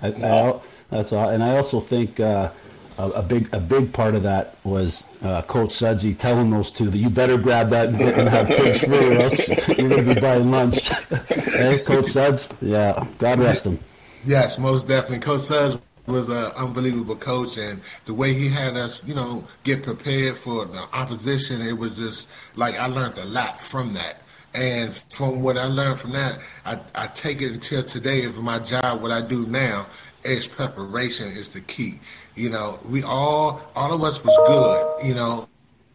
I, 0.01 0.09
I, 0.09 0.59
that's 0.89 1.13
all. 1.13 1.29
And 1.29 1.43
I 1.43 1.57
also 1.57 1.79
think 1.79 2.19
uh, 2.19 2.51
a, 2.97 3.09
a, 3.09 3.21
big 3.21 3.53
a 3.53 3.59
big 3.59 3.93
part 3.93 4.15
of 4.15 4.23
that 4.23 4.55
was 4.63 5.05
uh, 5.21 5.41
Coach 5.43 5.71
Sudsy 5.71 6.13
telling 6.13 6.49
those 6.49 6.71
two 6.71 6.89
that 6.89 6.97
you 6.97 7.09
better 7.09 7.37
grab 7.37 7.69
that 7.69 7.89
and, 7.89 8.01
and 8.01 8.29
have 8.29 8.47
Tiggs 8.47 8.79
free, 8.79 9.15
or 9.15 9.21
else 9.21 9.47
you're 9.47 9.89
going 9.89 10.05
to 10.05 10.15
be 10.15 10.19
buying 10.19 10.51
lunch. 10.51 10.89
hey, 11.29 11.77
Coach 11.85 12.07
Suds, 12.07 12.53
yeah, 12.61 13.05
God 13.17 13.39
rest 13.39 13.65
him. 13.65 13.79
Yes, 14.25 14.57
most 14.57 14.87
definitely. 14.87 15.19
Coach 15.19 15.41
Suds 15.41 15.77
was 16.07 16.29
an 16.29 16.51
unbelievable 16.57 17.17
coach, 17.17 17.57
and 17.57 17.81
the 18.05 18.13
way 18.13 18.33
he 18.33 18.49
had 18.49 18.77
us, 18.77 19.05
you 19.05 19.13
know, 19.13 19.43
get 19.63 19.83
prepared 19.83 20.37
for 20.37 20.65
the 20.65 20.79
opposition, 20.93 21.61
it 21.61 21.77
was 21.77 21.97
just 21.97 22.29
like 22.55 22.79
I 22.79 22.87
learned 22.87 23.17
a 23.17 23.25
lot 23.25 23.59
from 23.59 23.93
that. 23.93 24.21
And 24.53 24.95
from 24.95 25.43
what 25.43 25.57
I 25.57 25.65
learned 25.65 25.99
from 25.99 26.13
that, 26.13 26.39
I, 26.65 26.79
I 26.95 27.07
take 27.07 27.41
it 27.41 27.51
until 27.51 27.83
today 27.83 28.25
for 28.25 28.41
my 28.41 28.57
job, 28.57 29.01
what 29.01 29.11
I 29.11 29.21
do 29.21 29.45
now 29.45 29.85
is 30.27 30.47
preparation 30.47 31.27
is 31.27 31.53
the 31.53 31.61
key. 31.61 31.99
You 32.35 32.49
know, 32.49 32.79
we 32.87 33.03
all, 33.03 33.61
all 33.75 33.93
of 33.93 34.03
us 34.03 34.23
was 34.23 34.35
good, 34.47 35.07
you 35.07 35.15
know, 35.15 35.47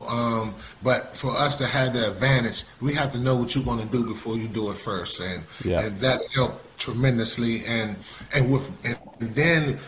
um, 0.08 0.54
but 0.82 1.16
for 1.16 1.30
us 1.30 1.58
to 1.58 1.66
have 1.66 1.92
the 1.92 2.10
advantage, 2.10 2.64
we 2.80 2.94
have 2.94 3.12
to 3.12 3.20
know 3.20 3.36
what 3.36 3.54
you're 3.54 3.64
going 3.64 3.80
to 3.80 3.86
do 3.86 4.04
before 4.04 4.36
you 4.36 4.48
do 4.48 4.70
it 4.70 4.78
first, 4.78 5.20
and 5.20 5.44
yeah. 5.64 5.80
and 5.80 5.96
that 6.00 6.20
helped 6.34 6.78
tremendously. 6.78 7.62
And 7.66 7.96
and 8.34 8.52
with 8.52 8.70
and 8.84 9.34
then 9.34 9.78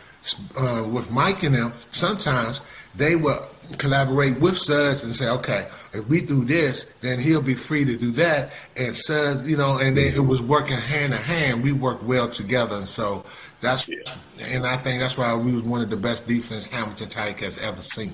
uh, 0.58 0.88
with 0.90 1.10
Mike 1.10 1.42
and 1.42 1.54
them, 1.54 1.72
sometimes 1.90 2.60
they 2.94 3.16
would 3.16 3.38
collaborate 3.78 4.38
with 4.40 4.56
Suds 4.56 5.02
and 5.02 5.14
say, 5.14 5.28
okay, 5.28 5.66
if 5.92 6.06
we 6.08 6.20
do 6.20 6.44
this, 6.44 6.84
then 7.00 7.18
he'll 7.18 7.42
be 7.42 7.54
free 7.54 7.84
to 7.84 7.96
do 7.96 8.10
that. 8.12 8.52
And 8.76 8.94
Suds, 8.94 9.48
you 9.48 9.56
know, 9.56 9.78
and 9.78 9.96
then 9.96 10.14
it 10.14 10.20
was 10.20 10.42
working 10.42 10.76
hand 10.76 11.12
in 11.12 11.18
hand. 11.18 11.62
We 11.62 11.72
worked 11.72 12.04
well 12.04 12.28
together, 12.28 12.76
and 12.76 12.88
so 12.88 13.24
that's 13.64 13.88
yeah. 13.88 13.96
and 14.40 14.66
I 14.66 14.76
think 14.76 15.00
that's 15.00 15.16
why 15.16 15.34
we 15.34 15.54
was 15.54 15.62
one 15.62 15.80
of 15.80 15.90
the 15.90 15.96
best 15.96 16.26
defense 16.26 16.66
Hamilton 16.66 17.08
Tiger 17.08 17.44
has 17.44 17.58
ever 17.58 17.80
seen 17.80 18.12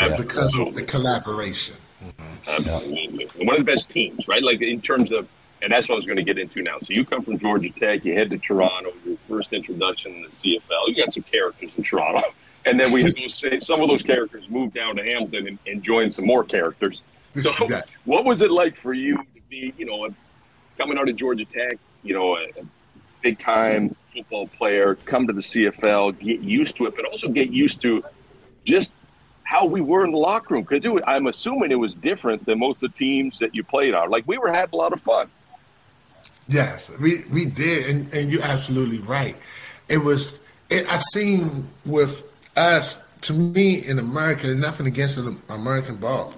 yeah. 0.00 0.16
because 0.16 0.58
of 0.58 0.74
the 0.74 0.82
collaboration. 0.82 1.76
Mm-hmm. 2.02 2.50
Absolutely, 2.68 3.26
one 3.44 3.56
of 3.56 3.64
the 3.64 3.72
best 3.72 3.90
teams, 3.90 4.26
right? 4.28 4.42
Like 4.42 4.60
in 4.62 4.80
terms 4.80 5.12
of, 5.12 5.28
and 5.62 5.72
that's 5.72 5.88
what 5.88 5.96
I 5.96 5.98
was 5.98 6.06
going 6.06 6.16
to 6.16 6.24
get 6.24 6.38
into 6.38 6.62
now. 6.62 6.78
So 6.80 6.88
you 6.88 7.04
come 7.04 7.22
from 7.22 7.38
Georgia 7.38 7.70
Tech, 7.70 8.04
you 8.04 8.14
head 8.14 8.30
to 8.30 8.38
Toronto, 8.38 8.92
your 9.04 9.16
first 9.28 9.52
introduction 9.52 10.14
in 10.14 10.22
the 10.22 10.28
CFL. 10.28 10.88
You 10.88 10.96
got 10.96 11.12
some 11.12 11.24
characters 11.24 11.72
in 11.76 11.84
Toronto, 11.84 12.22
and 12.64 12.78
then 12.78 12.92
we 12.92 13.02
some 13.02 13.80
of 13.80 13.88
those 13.88 14.02
characters 14.02 14.48
moved 14.48 14.74
down 14.74 14.96
to 14.96 15.02
Hamilton 15.02 15.48
and, 15.48 15.58
and 15.66 15.82
joined 15.82 16.12
some 16.12 16.26
more 16.26 16.44
characters. 16.44 17.02
So, 17.34 17.52
what 18.04 18.24
was 18.24 18.40
it 18.40 18.50
like 18.50 18.76
for 18.78 18.94
you 18.94 19.18
to 19.18 19.40
be, 19.50 19.74
you 19.76 19.84
know, 19.84 20.08
coming 20.78 20.96
out 20.96 21.08
of 21.08 21.16
Georgia 21.16 21.44
Tech, 21.44 21.78
you 22.02 22.14
know, 22.14 22.36
a, 22.36 22.44
a 22.60 22.64
big 23.22 23.38
time 23.38 23.94
football 24.16 24.48
player, 24.48 24.94
come 25.04 25.26
to 25.26 25.32
the 25.32 25.40
CFL, 25.40 26.18
get 26.18 26.40
used 26.40 26.76
to 26.76 26.86
it, 26.86 26.96
but 26.96 27.04
also 27.04 27.28
get 27.28 27.50
used 27.50 27.82
to 27.82 28.02
just 28.64 28.92
how 29.44 29.64
we 29.64 29.80
were 29.80 30.04
in 30.04 30.10
the 30.10 30.18
locker 30.18 30.54
room. 30.54 30.64
Because 30.68 31.02
I'm 31.06 31.26
assuming 31.26 31.70
it 31.70 31.76
was 31.76 31.94
different 31.94 32.46
than 32.46 32.58
most 32.58 32.82
of 32.82 32.92
the 32.92 32.98
teams 32.98 33.38
that 33.38 33.54
you 33.54 33.62
played 33.62 33.94
on. 33.94 34.10
Like 34.10 34.26
we 34.26 34.38
were 34.38 34.52
having 34.52 34.74
a 34.74 34.76
lot 34.76 34.92
of 34.92 35.00
fun. 35.00 35.30
Yes, 36.48 36.90
we 37.00 37.24
we 37.32 37.44
did, 37.44 37.88
and, 37.88 38.12
and 38.14 38.30
you're 38.30 38.42
absolutely 38.42 38.98
right. 38.98 39.36
It 39.88 39.98
was. 39.98 40.40
It, 40.70 40.86
I 40.90 40.96
seen 40.96 41.68
with 41.84 42.22
us. 42.56 43.04
To 43.22 43.32
me, 43.32 43.84
in 43.84 43.98
America, 43.98 44.54
nothing 44.54 44.86
against 44.86 45.16
the 45.16 45.36
American 45.48 45.96
ball. 45.96 46.34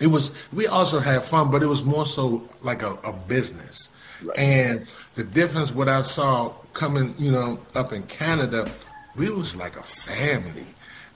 it 0.00 0.06
was 0.06 0.30
we 0.52 0.68
also 0.68 1.00
had 1.00 1.22
fun, 1.22 1.50
but 1.50 1.64
it 1.64 1.66
was 1.66 1.84
more 1.84 2.06
so 2.06 2.48
like 2.62 2.82
a, 2.82 2.92
a 3.02 3.12
business. 3.12 3.90
Right. 4.22 4.38
And 4.38 4.94
the 5.14 5.24
difference 5.24 5.72
what 5.72 5.88
I 5.88 6.02
saw 6.02 6.52
coming, 6.72 7.14
you 7.18 7.30
know, 7.30 7.60
up 7.74 7.92
in 7.92 8.02
Canada, 8.04 8.70
we 9.16 9.30
was 9.30 9.56
like 9.56 9.76
a 9.76 9.82
family. 9.82 10.66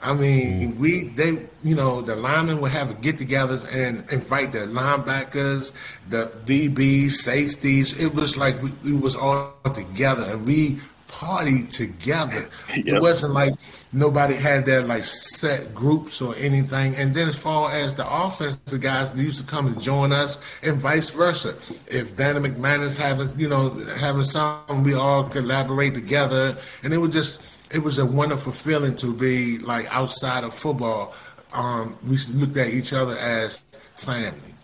I 0.02 0.14
mean, 0.14 0.72
mm-hmm. 0.72 0.80
we 0.80 1.04
they 1.08 1.46
you 1.62 1.74
know 1.74 2.02
the 2.02 2.16
linemen 2.16 2.60
would 2.60 2.70
have 2.72 3.00
get-togethers 3.00 3.66
and 3.74 4.08
invite 4.12 4.52
the 4.52 4.60
linebackers, 4.60 5.72
the 6.10 6.30
DBs, 6.44 7.12
safeties. 7.12 7.98
It 7.98 8.14
was 8.14 8.36
like 8.36 8.60
we, 8.62 8.70
we 8.84 8.92
was 8.92 9.16
all 9.16 9.54
together 9.74 10.24
and 10.28 10.46
we 10.46 10.78
partied 11.08 11.72
together. 11.72 12.48
Yep. 12.76 12.86
It 12.86 13.00
wasn't 13.00 13.32
like 13.32 13.54
nobody 13.96 14.35
had 14.35 14.66
their 14.66 14.82
like 14.82 15.04
set 15.04 15.74
groups 15.74 16.20
or 16.20 16.37
anything. 16.37 16.94
And 16.96 17.14
then 17.14 17.28
as 17.28 17.37
far 17.37 17.72
as 17.72 17.96
the 17.96 18.06
offensive 18.06 18.64
the 18.66 18.78
guys 18.78 19.11
used 19.16 19.40
to 19.40 19.46
come 19.46 19.66
and 19.66 19.80
join 19.80 20.12
us, 20.12 20.38
and 20.62 20.78
vice 20.78 21.11
versa. 21.11 21.56
If 21.88 22.16
Danny 22.16 22.48
McManus 22.48 22.94
having 22.94 23.28
you 23.40 23.48
know 23.48 23.70
having 23.98 24.22
something, 24.22 24.82
we 24.82 24.94
all 24.94 25.24
collaborate 25.24 25.94
together, 25.94 26.56
and 26.82 26.92
it 26.92 26.98
was 26.98 27.12
just 27.12 27.42
it 27.74 27.82
was 27.82 27.98
a 27.98 28.06
wonderful 28.06 28.52
feeling 28.52 28.94
to 28.96 29.14
be 29.14 29.59
like 29.59 29.87
outside 29.90 30.44
of 30.44 30.54
football. 30.54 31.14
Um, 31.54 31.96
we 32.06 32.18
looked 32.35 32.56
at 32.59 32.68
each 32.68 32.92
other 32.92 33.16
as 33.18 33.64
family. 33.96 34.54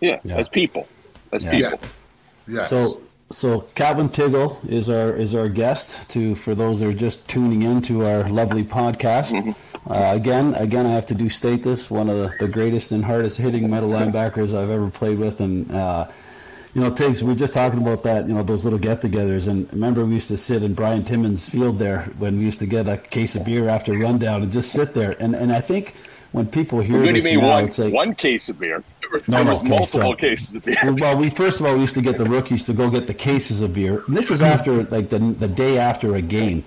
Yeah, 0.00 0.20
yeah. 0.22 0.36
as 0.36 0.48
people. 0.48 0.86
As 1.32 1.42
yeah. 1.42 1.50
people. 1.50 1.70
Yeah. 1.72 1.88
Yes. 2.48 2.68
So 2.68 3.02
so 3.30 3.62
Calvin 3.74 4.08
Tiggle 4.08 4.56
is 4.68 4.88
our 4.88 5.14
is 5.14 5.34
our 5.34 5.48
guest. 5.48 6.08
To 6.10 6.34
for 6.34 6.54
those 6.54 6.80
that 6.80 6.88
are 6.88 6.92
just 6.92 7.26
tuning 7.28 7.62
in 7.62 7.82
to 7.82 8.06
our 8.06 8.28
lovely 8.28 8.64
podcast. 8.64 9.32
Mm-hmm. 9.32 9.52
Uh, 9.90 10.14
again, 10.14 10.52
again, 10.54 10.84
I 10.84 10.90
have 10.90 11.06
to 11.06 11.14
do 11.14 11.28
state 11.28 11.62
this 11.62 11.88
one 11.90 12.10
of 12.10 12.16
the, 12.16 12.34
the 12.40 12.48
greatest 12.48 12.90
and 12.90 13.04
hardest 13.04 13.38
hitting 13.38 13.70
metal 13.70 13.88
linebackers 13.88 14.52
I've 14.52 14.70
ever 14.70 14.90
played 14.90 15.18
with, 15.18 15.38
and 15.38 15.70
uh, 15.70 16.08
you 16.74 16.80
know, 16.80 16.92
Tiggs, 16.92 17.22
we 17.22 17.32
are 17.32 17.36
just 17.36 17.54
talking 17.54 17.80
about 17.80 18.02
that, 18.02 18.26
you 18.26 18.34
know, 18.34 18.42
those 18.42 18.64
little 18.64 18.78
get-togethers, 18.80 19.46
and 19.46 19.72
remember 19.72 20.04
we 20.04 20.14
used 20.14 20.28
to 20.28 20.36
sit 20.36 20.64
in 20.64 20.74
Brian 20.74 21.04
Timmis 21.04 21.48
Field 21.48 21.78
there 21.78 22.02
when 22.18 22.36
we 22.36 22.44
used 22.44 22.58
to 22.58 22.66
get 22.66 22.88
a 22.88 22.96
case 22.96 23.36
of 23.36 23.44
beer 23.44 23.68
after 23.68 23.94
a 23.94 23.96
rundown 23.96 24.42
and 24.42 24.50
just 24.50 24.72
sit 24.72 24.92
there, 24.92 25.16
and 25.22 25.36
and 25.36 25.52
I 25.52 25.60
think 25.60 25.94
when 26.32 26.46
people 26.46 26.80
hear 26.80 27.02
what 27.02 27.14
this 27.14 27.24
do 27.24 27.30
you 27.30 27.36
mean 27.36 27.46
now, 27.46 27.54
one, 27.54 27.70
like 27.78 27.92
one 27.92 28.14
case 28.14 28.48
of 28.48 28.58
beer. 28.58 28.82
No, 29.28 29.42
no, 29.42 29.52
okay, 29.56 29.68
multiple 29.68 29.86
so, 29.86 30.14
cases 30.14 30.54
of 30.54 30.64
beer. 30.64 30.92
Well, 30.92 31.16
we 31.16 31.30
first 31.30 31.60
of 31.60 31.66
all 31.66 31.74
we 31.74 31.80
used 31.80 31.94
to 31.94 32.02
get 32.02 32.18
the 32.18 32.24
rookies 32.24 32.66
to 32.66 32.72
go 32.72 32.90
get 32.90 33.06
the 33.06 33.14
cases 33.14 33.60
of 33.60 33.74
beer. 33.74 34.02
And 34.06 34.16
this 34.16 34.30
is 34.30 34.42
after 34.42 34.82
like 34.84 35.08
the 35.08 35.18
the 35.18 35.48
day 35.48 35.78
after 35.78 36.16
a 36.16 36.22
game. 36.22 36.64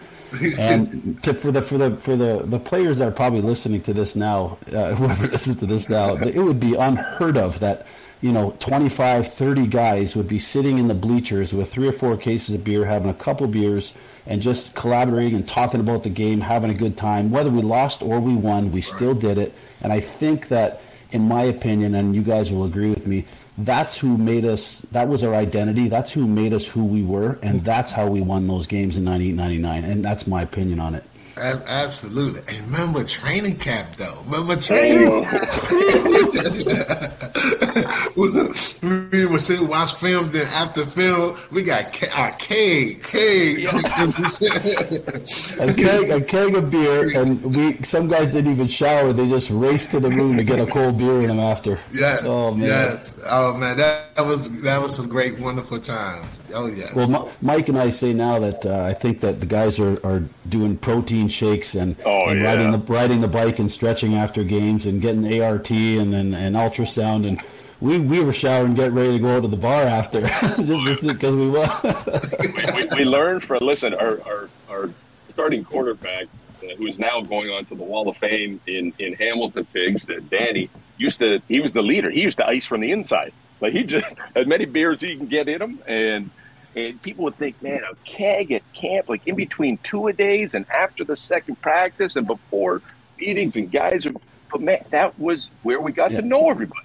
And 0.59 1.21
to, 1.23 1.33
for 1.33 1.51
the 1.51 1.61
for 1.61 1.77
the 1.77 1.97
for 1.97 2.15
the 2.15 2.43
the 2.45 2.59
players 2.59 2.99
that 2.99 3.07
are 3.07 3.11
probably 3.11 3.41
listening 3.41 3.81
to 3.83 3.93
this 3.93 4.15
now, 4.15 4.57
uh, 4.71 4.95
whoever 4.95 5.27
listens 5.27 5.57
to 5.57 5.65
this 5.65 5.89
now, 5.89 6.15
it 6.15 6.37
would 6.37 6.59
be 6.59 6.75
unheard 6.75 7.37
of 7.37 7.59
that 7.59 7.87
you 8.21 8.31
know 8.31 8.55
25 8.59 9.27
30 9.27 9.67
guys 9.67 10.15
would 10.15 10.27
be 10.27 10.39
sitting 10.39 10.77
in 10.77 10.87
the 10.87 10.93
bleachers 10.93 11.53
with 11.53 11.71
three 11.71 11.87
or 11.87 11.91
four 11.93 12.17
cases 12.17 12.53
of 12.53 12.63
beer 12.63 12.85
having 12.85 13.09
a 13.09 13.13
couple 13.13 13.47
beers 13.47 13.93
and 14.25 14.41
just 14.41 14.75
collaborating 14.75 15.35
and 15.35 15.47
talking 15.47 15.79
about 15.79 16.03
the 16.03 16.09
game 16.09 16.41
having 16.41 16.69
a 16.69 16.73
good 16.73 16.97
time 16.97 17.31
whether 17.31 17.49
we 17.49 17.61
lost 17.61 18.01
or 18.01 18.19
we 18.19 18.35
won 18.35 18.71
we 18.71 18.81
still 18.81 19.13
did 19.13 19.37
it 19.37 19.53
and 19.81 19.91
i 19.91 19.99
think 19.99 20.47
that 20.47 20.81
in 21.11 21.27
my 21.27 21.43
opinion, 21.43 21.95
and 21.95 22.15
you 22.15 22.21
guys 22.21 22.51
will 22.51 22.65
agree 22.65 22.89
with 22.89 23.07
me, 23.07 23.25
that's 23.57 23.97
who 23.97 24.17
made 24.17 24.45
us, 24.45 24.81
that 24.91 25.07
was 25.07 25.23
our 25.23 25.33
identity. 25.33 25.87
That's 25.87 26.11
who 26.11 26.27
made 26.27 26.53
us 26.53 26.67
who 26.67 26.85
we 26.85 27.03
were. 27.03 27.39
And 27.41 27.63
that's 27.63 27.91
how 27.91 28.07
we 28.07 28.21
won 28.21 28.47
those 28.47 28.67
games 28.67 28.97
in 28.97 29.03
98 29.03 29.35
99. 29.35 29.83
And 29.83 30.05
that's 30.05 30.27
my 30.27 30.43
opinion 30.43 30.79
on 30.79 30.95
it. 30.95 31.03
Absolutely. 31.37 32.41
And 32.47 32.71
remember 32.71 33.03
training 33.03 33.57
camp, 33.57 33.95
though. 33.95 34.17
Remember 34.25 34.55
training 34.57 35.23
camp. 35.23 35.49
we 38.19 39.25
were 39.25 39.39
sitting 39.39 39.67
watch 39.67 39.95
film. 39.95 40.31
Then 40.31 40.47
after 40.47 40.85
film, 40.85 41.37
we 41.51 41.63
got 41.63 41.85
our 42.17 42.31
keg, 42.33 43.01
keg, 43.03 43.65
a 45.59 45.73
keg, 45.73 46.11
a 46.11 46.21
keg 46.21 46.55
of 46.55 46.69
beer, 46.69 47.19
and 47.19 47.41
we. 47.55 47.73
Some 47.83 48.07
guys 48.07 48.31
didn't 48.31 48.51
even 48.51 48.67
shower. 48.67 49.13
They 49.13 49.27
just 49.27 49.49
raced 49.49 49.91
to 49.91 49.99
the 49.99 50.09
room 50.09 50.37
to 50.37 50.43
get 50.43 50.59
a 50.59 50.65
cold 50.65 50.97
beer 50.97 51.19
in 51.19 51.27
them 51.27 51.39
after. 51.39 51.79
Yes. 51.91 52.23
Oh 52.25 52.53
man. 52.53 52.67
Yes. 52.67 53.19
Oh 53.29 53.55
man, 53.55 53.77
that, 53.77 54.15
that 54.15 54.25
was 54.25 54.49
that 54.61 54.81
was 54.81 54.95
some 54.95 55.07
great, 55.07 55.39
wonderful 55.39 55.79
times. 55.79 56.41
Oh 56.53 56.67
yes. 56.67 56.93
Well, 56.93 57.31
Mike 57.41 57.69
and 57.69 57.77
I 57.77 57.89
say 57.89 58.13
now 58.13 58.39
that 58.39 58.65
uh, 58.65 58.83
I 58.83 58.93
think 58.93 59.21
that 59.21 59.39
the 59.39 59.45
guys 59.45 59.79
are, 59.79 59.99
are 60.05 60.23
doing 60.47 60.77
protein 60.77 61.27
shakes 61.27 61.75
and, 61.75 61.95
oh, 62.05 62.27
and 62.29 62.41
yeah. 62.41 62.47
riding 62.47 62.71
the 62.71 62.79
riding 62.79 63.21
the 63.21 63.27
bike 63.27 63.59
and 63.59 63.71
stretching 63.71 64.15
after 64.15 64.43
games 64.43 64.85
and 64.85 65.01
getting 65.01 65.21
the 65.21 65.41
ART 65.41 65.69
and, 65.71 66.13
and, 66.13 66.35
and 66.35 66.55
ultrasound 66.55 67.27
and 67.27 67.41
we 67.81 67.99
we 67.99 68.19
were 68.19 68.33
showering, 68.33 68.73
getting 68.73 68.95
ready 68.95 69.11
to 69.13 69.19
go 69.19 69.37
out 69.37 69.41
to 69.41 69.47
the 69.47 69.57
bar 69.57 69.83
after, 69.83 70.21
just 70.27 71.07
because 71.07 71.35
we 71.35 71.49
won. 71.49 71.69
we, 71.83 72.83
we, 72.83 72.87
we, 72.97 73.05
learned 73.05 73.43
from 73.43 73.59
listen 73.61 73.93
our 73.93 74.21
our, 74.23 74.49
our 74.69 74.89
starting 75.27 75.63
quarterback, 75.63 76.25
uh, 76.63 76.75
who 76.75 76.87
is 76.87 76.99
now 76.99 77.21
going 77.21 77.49
on 77.49 77.65
to 77.65 77.75
the 77.75 77.83
Wall 77.83 78.09
of 78.09 78.17
Fame 78.17 78.59
in 78.67 78.93
in 78.99 79.13
Hamilton, 79.13 79.65
Tiggs. 79.65 80.05
That 80.05 80.29
Danny 80.29 80.69
used 80.97 81.19
to 81.19 81.41
he 81.47 81.59
was 81.59 81.71
the 81.71 81.81
leader. 81.81 82.09
He 82.09 82.21
used 82.21 82.37
to 82.39 82.47
ice 82.47 82.65
from 82.65 82.81
the 82.81 82.91
inside. 82.91 83.33
Like 83.61 83.73
he 83.73 83.83
just 83.83 84.05
as 84.35 84.45
many 84.45 84.65
beers 84.65 84.99
he 85.01 85.15
can 85.15 85.27
get 85.27 85.47
in 85.47 85.61
him, 85.61 85.79
and 85.87 86.29
and 86.75 87.01
people 87.01 87.23
would 87.23 87.35
think, 87.35 87.61
man, 87.61 87.81
a 87.89 87.95
keg 88.05 88.51
at 88.51 88.73
camp, 88.73 89.07
like 89.07 89.25
in 89.25 89.35
between 89.35 89.77
two 89.83 90.07
a 90.07 90.13
days 90.13 90.53
and 90.53 90.69
after 90.69 91.03
the 91.03 91.15
second 91.15 91.61
practice 91.61 92.15
and 92.17 92.27
before 92.27 92.81
meetings, 93.17 93.55
and 93.55 93.71
guys 93.71 94.05
are, 94.05 94.11
but 94.51 94.61
man, 94.61 94.83
that 94.91 95.17
was 95.17 95.49
where 95.63 95.79
we 95.79 95.93
got 95.93 96.11
yeah. 96.11 96.21
to 96.21 96.27
know 96.27 96.49
everybody. 96.49 96.83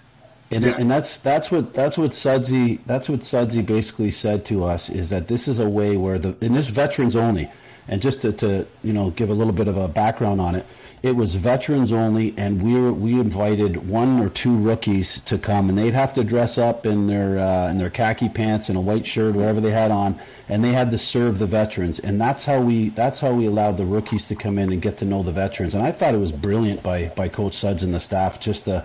And, 0.55 0.65
yeah. 0.65 0.77
and 0.79 0.91
that's 0.91 1.19
that's 1.19 1.51
what 1.51 1.75
that's 1.75 1.99
what 1.99 2.15
Sudsy 2.15 2.77
that's 2.87 3.09
what 3.09 3.25
Sudsy 3.25 3.61
basically 3.61 4.13
said 4.13 4.45
to 4.47 4.65
us 4.65 4.89
is 4.89 5.11
that 5.11 5.27
this 5.27 5.49
is 5.49 5.59
a 5.59 5.69
way 5.69 5.97
where 5.97 6.19
the 6.19 6.37
and 6.41 6.55
this 6.55 6.69
veterans 6.69 7.17
only, 7.17 7.51
and 7.89 8.01
just 8.01 8.23
to, 8.23 8.33
to 8.35 8.67
you 8.85 8.93
know 8.93 9.11
give 9.11 9.31
a 9.31 9.35
little 9.35 9.53
bit 9.53 9.67
of 9.67 9.77
a 9.77 9.89
background 9.89 10.41
on 10.41 10.55
it, 10.55 10.65
it 11.05 11.17
was 11.17 11.35
veterans 11.35 11.93
only, 11.93 12.33
and 12.39 12.63
we 12.63 12.81
were, 12.81 12.91
we 12.91 13.21
invited 13.21 13.89
one 13.89 14.21
or 14.21 14.31
two 14.31 14.57
rookies 14.57 15.21
to 15.23 15.37
come, 15.37 15.69
and 15.69 15.77
they'd 15.77 15.93
have 15.93 16.15
to 16.15 16.25
dress 16.25 16.57
up 16.57 16.87
in 16.87 17.09
their 17.09 17.39
uh, 17.39 17.69
in 17.69 17.77
their 17.77 17.91
khaki 17.91 18.29
pants 18.29 18.69
and 18.69 18.79
a 18.79 18.81
white 18.81 19.05
shirt, 19.05 19.35
whatever 19.35 19.61
they 19.61 19.73
had 19.73 19.91
on, 19.91 20.19
and 20.49 20.63
they 20.63 20.73
had 20.73 20.91
to 20.93 20.99
serve 20.99 21.41
the 21.41 21.47
veterans, 21.47 21.99
and 21.99 22.21
that's 22.21 22.47
how 22.47 22.61
we 22.61 22.91
that's 22.91 23.21
how 23.21 23.35
we 23.35 23.47
allowed 23.47 23.77
the 23.77 23.85
rookies 23.85 24.29
to 24.29 24.37
come 24.37 24.57
in 24.57 24.73
and 24.73 24.81
get 24.81 24.97
to 24.99 25.05
know 25.05 25.23
the 25.23 25.33
veterans, 25.33 25.75
and 25.75 25.85
I 25.85 25.91
thought 25.91 26.15
it 26.15 26.19
was 26.19 26.33
brilliant 26.33 26.83
by 26.83 27.09
by 27.17 27.29
Coach 27.29 27.55
Suds 27.55 27.83
and 27.83 27.93
the 27.93 28.01
staff 28.01 28.39
just 28.39 28.65
to 28.65 28.83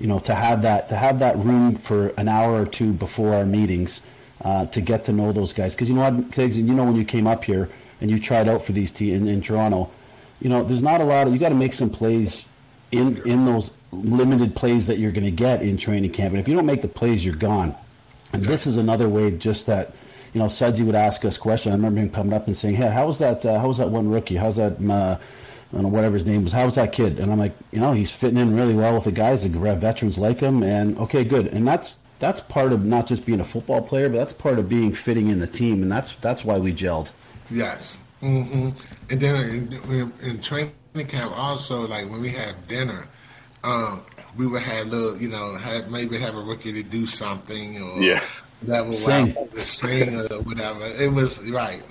you 0.00 0.06
know, 0.06 0.18
to 0.20 0.34
have 0.34 0.62
that 0.62 0.88
to 0.88 0.96
have 0.96 1.18
that 1.20 1.36
room 1.38 1.76
for 1.76 2.08
an 2.16 2.26
hour 2.26 2.62
or 2.62 2.66
two 2.66 2.92
before 2.92 3.34
our 3.34 3.44
meetings 3.44 4.00
uh, 4.42 4.66
to 4.66 4.80
get 4.80 5.04
to 5.04 5.12
know 5.12 5.30
those 5.30 5.52
guys. 5.52 5.74
Because 5.74 5.88
you 5.88 5.94
know 5.94 6.10
what, 6.10 6.56
you 6.56 6.62
know 6.74 6.84
when 6.84 6.96
you 6.96 7.04
came 7.04 7.26
up 7.26 7.44
here 7.44 7.68
and 8.00 8.10
you 8.10 8.18
tried 8.18 8.48
out 8.48 8.62
for 8.62 8.72
these 8.72 8.90
teams 8.90 9.20
in, 9.20 9.28
in 9.28 9.42
Toronto, 9.42 9.90
you 10.40 10.48
know, 10.48 10.64
there's 10.64 10.82
not 10.82 11.00
a 11.00 11.04
lot 11.04 11.26
of 11.26 11.32
you 11.34 11.38
got 11.38 11.50
to 11.50 11.54
make 11.54 11.74
some 11.74 11.90
plays 11.90 12.46
in 12.90 13.16
in 13.28 13.44
those 13.44 13.74
limited 13.92 14.56
plays 14.56 14.86
that 14.86 14.98
you're 14.98 15.12
going 15.12 15.24
to 15.24 15.30
get 15.30 15.62
in 15.62 15.76
training 15.76 16.10
camp. 16.12 16.32
And 16.32 16.40
if 16.40 16.48
you 16.48 16.54
don't 16.54 16.66
make 16.66 16.82
the 16.82 16.88
plays, 16.88 17.24
you're 17.24 17.34
gone. 17.34 17.76
And 18.32 18.42
this 18.42 18.66
is 18.66 18.76
another 18.76 19.08
way, 19.08 19.30
just 19.30 19.66
that 19.66 19.92
you 20.32 20.38
know, 20.38 20.46
Sudsy 20.46 20.84
would 20.84 20.94
ask 20.94 21.24
us 21.24 21.36
questions. 21.36 21.72
I 21.72 21.76
remember 21.76 22.00
him 22.00 22.10
coming 22.10 22.32
up 22.32 22.46
and 22.46 22.56
saying, 22.56 22.76
"Hey, 22.76 22.88
how 22.88 23.06
was 23.06 23.18
that? 23.18 23.44
Uh, 23.44 23.58
how 23.58 23.68
was 23.68 23.78
that 23.78 23.90
one 23.90 24.08
rookie? 24.08 24.36
How's 24.36 24.56
that?" 24.56 24.80
Uh, 24.80 25.18
I 25.70 25.74
don't 25.74 25.82
know, 25.84 25.88
whatever 25.88 26.14
his 26.14 26.26
name 26.26 26.42
was. 26.42 26.52
How 26.52 26.66
was 26.66 26.74
that 26.74 26.92
kid? 26.92 27.20
And 27.20 27.30
I'm 27.30 27.38
like, 27.38 27.54
you 27.70 27.78
know, 27.78 27.92
he's 27.92 28.10
fitting 28.10 28.38
in 28.38 28.56
really 28.56 28.74
well 28.74 28.94
with 28.94 29.04
the 29.04 29.12
guys. 29.12 29.44
The 29.44 29.48
veterans 29.76 30.18
like 30.18 30.40
him, 30.40 30.62
and 30.64 30.98
okay, 30.98 31.22
good. 31.22 31.46
And 31.46 31.66
that's 31.66 32.00
that's 32.18 32.40
part 32.40 32.72
of 32.72 32.84
not 32.84 33.06
just 33.06 33.24
being 33.24 33.40
a 33.40 33.44
football 33.44 33.80
player, 33.82 34.08
but 34.08 34.18
that's 34.18 34.32
part 34.32 34.58
of 34.58 34.68
being 34.68 34.92
fitting 34.92 35.28
in 35.28 35.38
the 35.38 35.46
team, 35.46 35.82
and 35.82 35.90
that's 35.90 36.12
that's 36.16 36.44
why 36.44 36.58
we 36.58 36.72
gelled. 36.72 37.12
Yes, 37.50 37.98
mm-hmm. 38.22 38.70
and 39.10 39.20
then 39.20 39.70
in, 39.88 40.12
in, 40.22 40.40
training 40.40 40.72
camp, 41.08 41.36
also 41.36 41.86
like 41.88 42.08
when 42.10 42.20
we 42.20 42.28
have 42.30 42.68
dinner, 42.68 43.08
um, 43.64 44.04
we 44.36 44.46
would 44.46 44.62
have 44.62 44.88
little, 44.88 45.20
you 45.20 45.28
know, 45.28 45.56
have 45.56 45.90
maybe 45.90 46.18
have 46.18 46.36
a 46.36 46.42
rookie 46.42 46.72
to 46.72 46.82
do 46.82 47.06
something 47.06 47.82
or 47.82 48.02
yeah. 48.02 48.24
whatever, 48.60 48.94
sing. 48.94 49.36
sing 49.56 50.16
or 50.16 50.42
whatever. 50.42 50.84
It 51.00 51.12
was 51.12 51.50
right, 51.50 51.82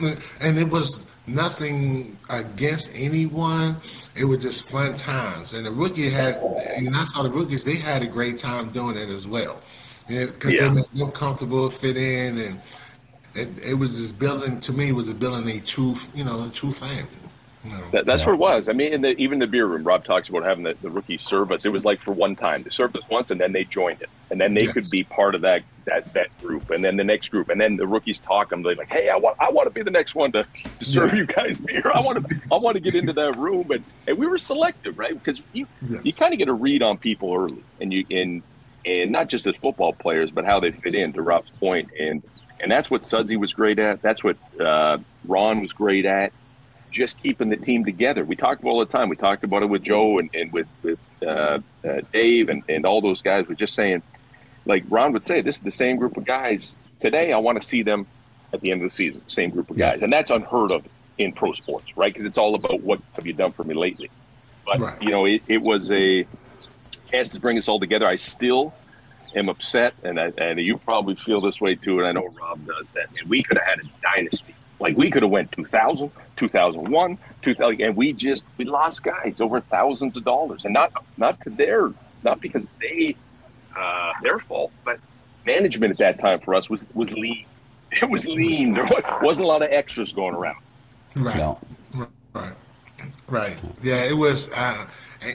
and 0.42 0.58
it 0.58 0.70
was 0.70 1.06
nothing 1.34 2.18
against 2.30 2.92
anyone. 2.96 3.78
It 4.16 4.26
was 4.26 4.42
just 4.42 4.70
fun 4.70 4.96
times, 4.96 5.54
and 5.54 5.66
the 5.66 5.72
rookie 5.72 6.10
had. 6.10 6.36
And 6.78 6.96
I 6.96 7.06
saw 7.06 7.24
the 7.24 7.30
rookies; 7.30 7.64
they 7.64 7.76
had 7.76 8.04
a 8.04 8.08
great 8.08 8.38
time 8.38 8.70
doing 8.70 8.98
it 8.98 9.10
as 9.10 9.28
well, 9.28 9.62
because 10.08 10.54
yeah. 10.54 10.68
they 10.68 10.76
made 10.76 10.86
them 10.94 11.12
comfortable, 11.12 11.70
fit 11.70 11.98
in, 11.98 12.38
and 12.38 12.62
it, 13.36 13.70
it 13.70 13.74
was 13.76 13.98
just 13.98 14.20
building. 14.20 14.60
To 14.62 14.74
me, 14.74 14.90
it 14.90 14.96
was 14.96 15.10
a 15.10 15.16
building 15.16 15.58
a 15.58 15.62
true, 15.62 15.96
you 16.14 16.24
know, 16.24 16.44
a 16.44 16.50
true 16.50 16.74
family. 16.74 17.29
That, 17.92 18.06
that's 18.06 18.26
what 18.26 18.34
it 18.34 18.40
was. 18.40 18.70
I 18.70 18.74
mean, 18.74 18.94
in 18.94 19.02
the, 19.02 19.10
even 19.18 19.40
the 19.40 19.48
beer 19.48 19.66
room, 19.66 19.84
Rob 19.84 20.06
talks 20.06 20.30
about 20.30 20.44
having 20.44 20.64
the, 20.64 20.76
the 20.82 20.90
rookies 20.90 21.22
serve 21.22 21.52
us. 21.52 21.66
It 21.66 21.70
was 21.70 21.86
like 21.86 22.02
for 22.02 22.12
one 22.12 22.36
time. 22.36 22.64
They 22.64 22.70
served 22.70 22.96
us 22.98 23.04
once, 23.10 23.32
and 23.32 23.40
then 23.40 23.52
they 23.52 23.64
joined 23.64 24.02
it, 24.02 24.10
and 24.30 24.40
then 24.40 24.54
they 24.54 24.66
yes. 24.66 24.74
could 24.74 24.86
be 24.92 25.04
part 25.04 25.36
of 25.36 25.42
that 25.42 25.64
that 25.86 26.14
that 26.14 26.38
group, 26.40 26.70
and 26.70 26.84
then 26.84 26.98
the 26.98 27.04
next 27.04 27.30
group, 27.30 27.50
and 27.50 27.60
then 27.60 27.76
the 27.76 27.88
rookies 27.88 28.20
talk 28.20 28.50
them. 28.50 28.62
They're 28.62 28.76
like, 28.76 28.90
"Hey, 28.90 29.10
I 29.10 29.16
want 29.16 29.38
I 29.40 29.50
want 29.50 29.68
to 29.68 29.72
be 29.72 29.82
the 29.82 29.92
next 29.92 30.16
one 30.16 30.32
to, 30.34 30.46
to 30.80 30.86
serve 30.86 31.12
yeah. 31.12 31.18
you 31.18 31.26
guys 31.26 31.60
beer. 31.60 31.92
I 31.94 32.02
want 32.02 32.28
to 32.28 32.42
I 32.52 32.58
want 32.58 32.76
to 32.76 32.80
get 32.80 32.96
into 32.96 33.14
that 33.14 33.38
room." 33.38 33.72
And 33.72 33.84
and 34.08 34.18
we 34.18 34.28
were 34.28 34.38
selective, 34.38 34.98
right? 34.98 35.14
Because 35.14 35.42
you 35.54 35.68
yeah. 35.82 36.00
you 36.04 36.14
kind 36.14 36.34
of 36.34 36.40
get 36.40 36.48
a 36.48 36.54
read 36.54 36.84
on 36.84 36.98
people 36.98 37.34
early, 37.34 37.64
and 37.82 37.92
you 37.92 38.06
and 38.12 38.44
and 38.86 39.12
not 39.12 39.30
just 39.30 39.48
as 39.48 39.56
football 39.56 39.94
players, 39.94 40.32
but 40.32 40.46
how 40.46 40.60
they 40.60 40.72
fit 40.72 40.96
in. 40.96 41.14
To 41.14 41.22
Rob's 41.22 41.52
point, 41.52 41.90
and 42.00 42.22
and 42.60 42.72
that's 42.72 42.90
what 42.92 43.06
Sudsy 43.06 43.38
was 43.38 43.54
great 43.54 43.80
at. 43.80 44.02
That's 44.02 44.24
what 44.24 44.38
uh, 44.60 44.98
Ron 45.26 45.62
was 45.62 45.74
great 45.74 46.06
at. 46.06 46.32
Just 46.92 47.22
keeping 47.22 47.50
the 47.50 47.58
team 47.58 47.86
together. 47.86 48.24
We 48.24 48.36
talked 48.36 48.64
all 48.64 48.80
the 48.80 48.86
time. 48.86 49.10
We 49.10 49.16
talked 49.16 49.44
about 49.44 49.64
it 49.64 49.68
with 49.68 49.84
Joe 49.84 50.20
and, 50.20 50.30
and 50.34 50.52
with 50.52 50.68
with 50.82 51.00
uh, 51.26 51.60
uh, 51.88 52.02
Dave 52.12 52.50
and, 52.50 52.64
and 52.70 52.86
all 52.86 53.02
those 53.02 53.22
guys. 53.22 53.48
We're 53.48 53.56
just 53.56 53.76
saying, 53.76 54.02
like 54.66 54.84
Ron 54.90 55.14
would 55.14 55.26
say, 55.26 55.42
this 55.42 55.58
is 55.58 55.62
the 55.62 55.72
same 55.72 55.98
group 55.98 56.18
of 56.18 56.26
guys 56.26 56.76
today. 57.00 57.32
I 57.34 57.38
want 57.38 57.62
to 57.62 57.68
see 57.68 57.84
them 57.84 58.08
at 58.54 58.62
the 58.62 58.72
end 58.72 58.82
of 58.82 58.90
the 58.90 58.96
season. 58.96 59.22
Same 59.28 59.50
group 59.50 59.70
of 59.70 59.78
guys, 59.78 60.02
and 60.02 60.12
that's 60.12 60.32
unheard 60.32 60.72
of 60.72 60.84
in 61.18 61.34
pro 61.34 61.54
sports, 61.54 61.96
right? 61.98 62.14
Because 62.14 62.26
it's 62.26 62.38
all 62.38 62.56
about 62.56 62.82
what 62.82 63.02
have 63.14 63.26
you 63.26 63.34
done 63.34 63.52
for 63.52 63.64
me 63.64 63.76
lately. 63.76 64.10
But 64.66 64.80
right. 64.80 65.02
you 65.02 65.12
know, 65.12 65.26
it, 65.26 65.42
it 65.48 65.62
was 65.62 65.92
a 65.92 66.26
chance 67.12 67.30
to 67.30 67.40
bring 67.40 67.58
us 67.58 67.68
all 67.68 67.80
together. 67.80 68.08
I 68.08 68.16
still 68.16 68.74
am 69.36 69.50
upset, 69.50 69.94
and 70.04 70.20
I, 70.20 70.32
and 70.38 70.60
you 70.60 70.78
probably 70.78 71.16
feel 71.16 71.42
this 71.42 71.62
way 71.62 71.76
too, 71.76 72.00
and 72.00 72.08
I 72.08 72.12
know 72.14 72.28
Rob 72.30 72.66
does 72.66 72.92
that. 72.94 73.08
And 73.20 73.30
we 73.30 73.44
could 73.44 73.58
have 73.58 73.68
had 73.68 73.80
a 73.80 73.90
dynasty 74.02 74.56
like 74.80 74.98
we 74.98 75.12
could 75.12 75.24
have 75.24 75.32
went 75.32 75.52
2000, 75.52 76.12
2001, 76.40 77.18
2000, 77.42 77.82
and 77.82 77.96
we 77.96 78.14
just 78.14 78.46
we 78.58 78.66
lost 78.66 79.04
guys 79.04 79.42
over 79.42 79.62
thousands 79.62 80.18
of 80.18 80.24
dollars, 80.24 80.66
and 80.66 80.74
not 80.74 80.92
not 81.18 81.40
to 81.42 81.50
their 81.50 81.92
not 82.24 82.42
because 82.42 82.66
they 82.82 83.16
uh, 83.78 84.14
their 84.24 84.40
fault, 84.40 84.72
but 84.84 85.00
management 85.46 85.92
at 85.92 85.98
that 85.98 86.20
time 86.20 86.40
for 86.40 86.56
us 86.56 86.70
was 86.70 86.86
was 86.94 87.12
lean. 87.12 87.46
It 87.92 88.08
was 88.08 88.28
lean. 88.28 88.76
There 88.76 88.88
wasn't 89.24 89.46
a 89.46 89.48
lot 89.48 89.64
of 89.64 89.72
extras 89.72 90.14
going 90.14 90.36
around. 90.36 90.58
Right. 91.16 91.36
No. 91.36 91.60
Right. 92.34 92.54
Right. 93.28 93.58
Yeah, 93.82 94.04
it 94.04 94.16
was. 94.16 94.52
Uh, 94.54 94.86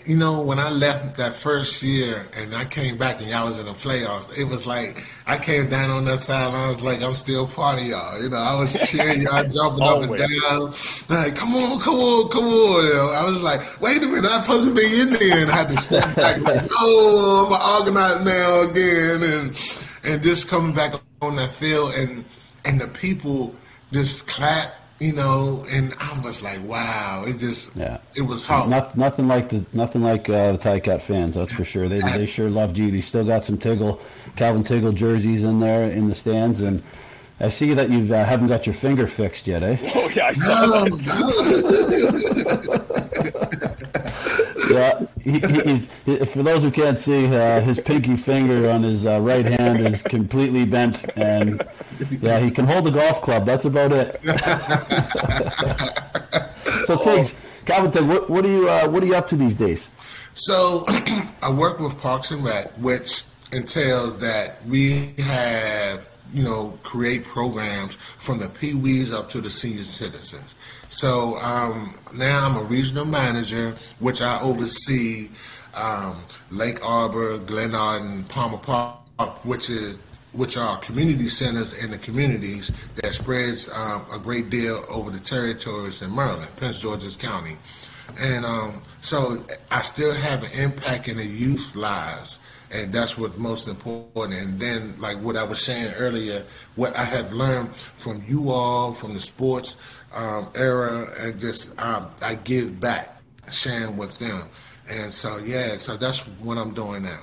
you 0.06 0.16
know, 0.16 0.40
when 0.40 0.58
I 0.58 0.70
left 0.70 1.16
that 1.18 1.34
first 1.34 1.82
year 1.82 2.26
and 2.36 2.54
I 2.54 2.64
came 2.64 2.96
back 2.96 3.20
and 3.20 3.28
y'all 3.28 3.44
was 3.44 3.58
in 3.58 3.66
the 3.66 3.72
playoffs, 3.72 4.36
it 4.38 4.44
was 4.44 4.66
like 4.66 5.04
I 5.26 5.36
came 5.36 5.68
down 5.68 5.90
on 5.90 6.04
that 6.06 6.20
side 6.20 6.48
and 6.48 6.56
I 6.56 6.68
was 6.68 6.80
like, 6.80 7.02
I'm 7.02 7.12
still 7.12 7.46
part 7.46 7.80
of 7.80 7.86
y'all. 7.86 8.22
You 8.22 8.30
know, 8.30 8.38
I 8.38 8.58
was 8.58 8.72
cheering 8.88 9.22
y'all, 9.22 9.44
jumping 9.48 9.82
up 9.82 10.02
and 10.02 10.16
down, 10.16 10.74
like, 11.08 11.36
come 11.36 11.54
on, 11.54 11.80
come 11.80 11.94
on, 11.94 12.30
come 12.30 12.44
on. 12.44 12.86
You 12.86 12.94
know, 12.94 13.12
I 13.14 13.24
was 13.24 13.42
like, 13.42 13.80
wait 13.80 14.02
a 14.02 14.06
minute, 14.06 14.30
I'm 14.30 14.42
supposed 14.42 14.68
to 14.68 14.74
be 14.74 15.00
in 15.00 15.10
there, 15.10 15.42
and 15.42 15.50
I 15.50 15.56
had 15.56 15.68
to 15.68 15.76
step 15.76 16.16
back, 16.16 16.40
like, 16.40 16.62
oh, 16.78 17.46
I'm 17.46 17.52
an 17.52 17.88
organized 17.88 18.24
now 18.24 18.62
again, 18.62 19.22
and 19.22 19.84
and 20.04 20.22
just 20.22 20.48
coming 20.48 20.74
back 20.74 20.94
on 21.22 21.36
that 21.36 21.50
field 21.50 21.94
and 21.94 22.24
and 22.64 22.80
the 22.80 22.88
people 22.88 23.54
just 23.92 24.26
clap 24.28 24.74
you 25.00 25.12
know, 25.12 25.66
and 25.70 25.92
I 25.98 26.18
was 26.20 26.40
like, 26.42 26.62
wow, 26.62 27.24
it 27.26 27.38
just, 27.38 27.76
yeah, 27.76 27.98
it 28.14 28.22
was 28.22 28.44
hard. 28.44 28.70
Nothing, 28.70 29.00
nothing 29.00 29.28
like 29.28 29.48
the, 29.48 29.66
nothing 29.72 30.02
like 30.02 30.28
uh, 30.28 30.52
the 30.52 30.58
Ticat 30.58 31.02
fans, 31.02 31.34
that's 31.34 31.52
for 31.52 31.64
sure. 31.64 31.88
They, 31.88 32.00
they 32.00 32.26
sure 32.26 32.48
loved 32.48 32.78
you. 32.78 32.90
They 32.90 33.00
still 33.00 33.24
got 33.24 33.44
some 33.44 33.58
Tiggle, 33.58 34.00
Calvin 34.36 34.62
Tiggle 34.62 34.94
jerseys 34.94 35.42
in 35.44 35.58
there 35.58 35.90
in 35.90 36.08
the 36.08 36.14
stands, 36.14 36.60
and 36.60 36.82
I 37.40 37.48
see 37.48 37.74
that 37.74 37.90
you 37.90 38.14
uh, 38.14 38.24
haven't 38.24 38.46
got 38.48 38.66
your 38.66 38.74
finger 38.74 39.06
fixed 39.06 39.46
yet, 39.46 39.62
eh? 39.62 39.76
Oh 39.94 40.08
yeah, 40.10 40.26
I 40.26 40.32
saw 40.34 40.84
no, 40.84 40.96
that. 40.96 41.20
yeah, 44.74 45.06
he, 45.20 45.40
he's 45.40 45.88
for 46.32 46.42
those 46.42 46.62
who 46.62 46.70
can't 46.70 46.98
see, 46.98 47.26
uh, 47.26 47.60
his 47.60 47.80
pinky 47.80 48.16
finger 48.16 48.68
on 48.68 48.82
his 48.82 49.06
uh, 49.06 49.20
right 49.20 49.46
hand 49.46 49.86
is 49.86 50.02
completely 50.02 50.64
bent, 50.64 51.04
and 51.16 51.62
yeah, 52.20 52.40
he 52.40 52.50
can 52.50 52.66
hold 52.66 52.86
a 52.86 52.90
golf 52.90 53.22
club. 53.22 53.46
That's 53.46 53.64
about 53.64 53.92
it. 53.92 54.20
so, 56.86 56.96
Tiggs, 56.96 57.38
Calvin, 57.64 57.90
Tigg, 57.90 58.06
what, 58.06 58.28
what, 58.28 58.44
are 58.44 58.48
you 58.48 58.68
uh, 58.68 58.88
what 58.88 59.02
are 59.02 59.06
you 59.06 59.14
up 59.14 59.28
to 59.28 59.36
these 59.36 59.56
days? 59.56 59.88
So, 60.34 60.84
I 61.42 61.50
work 61.50 61.78
with 61.78 61.98
Parks 62.00 62.30
and 62.30 62.44
Rec, 62.44 62.70
which 62.72 63.24
entails 63.52 64.18
that 64.18 64.64
we 64.66 65.12
have 65.18 66.08
you 66.32 66.42
know 66.42 66.76
create 66.82 67.24
programs 67.24 67.94
from 67.94 68.38
the 68.38 68.48
pee 68.48 68.74
wees 68.74 69.12
up 69.12 69.28
to 69.30 69.40
the 69.40 69.50
senior 69.50 69.84
citizens. 69.84 70.56
So 70.94 71.36
um, 71.40 71.92
now 72.14 72.46
I'm 72.46 72.56
a 72.56 72.62
regional 72.62 73.04
manager, 73.04 73.74
which 73.98 74.22
I 74.22 74.40
oversee 74.40 75.28
um, 75.74 76.22
Lake 76.52 76.78
Arbor, 76.86 77.38
Glenarden, 77.38 78.28
Palmer 78.28 78.58
Park, 78.58 79.44
which 79.44 79.70
is 79.70 79.98
which 80.30 80.56
are 80.56 80.78
community 80.78 81.28
centers 81.28 81.84
in 81.84 81.90
the 81.90 81.98
communities 81.98 82.70
that 82.96 83.12
spreads 83.12 83.68
um, 83.72 84.04
a 84.12 84.18
great 84.20 84.50
deal 84.50 84.84
over 84.88 85.10
the 85.10 85.18
territories 85.18 86.00
in 86.00 86.14
Maryland, 86.14 86.48
Prince 86.56 86.80
George's 86.80 87.16
County. 87.16 87.56
And 88.20 88.44
um, 88.44 88.80
so 89.00 89.44
I 89.72 89.80
still 89.80 90.14
have 90.14 90.44
an 90.44 90.52
impact 90.52 91.08
in 91.08 91.16
the 91.16 91.26
youth 91.26 91.74
lives, 91.74 92.38
and 92.70 92.92
that's 92.92 93.18
what's 93.18 93.36
most 93.36 93.66
important. 93.66 94.40
And 94.40 94.60
then, 94.60 94.94
like 95.00 95.20
what 95.20 95.36
I 95.36 95.42
was 95.42 95.60
saying 95.60 95.92
earlier, 95.96 96.44
what 96.76 96.96
I 96.96 97.04
have 97.04 97.32
learned 97.32 97.74
from 97.74 98.22
you 98.28 98.50
all, 98.50 98.92
from 98.92 99.14
the 99.14 99.20
sports 99.20 99.76
um, 100.14 100.48
era, 100.54 101.08
and 101.20 101.38
just 101.38 101.78
um, 101.80 102.10
I 102.22 102.36
give 102.36 102.80
back, 102.80 103.20
sharing 103.50 103.96
with 103.96 104.18
them. 104.18 104.48
And 104.88 105.12
so, 105.12 105.38
yeah, 105.38 105.76
so 105.76 105.96
that's 105.96 106.20
what 106.38 106.58
I'm 106.58 106.74
doing 106.74 107.02
now. 107.04 107.20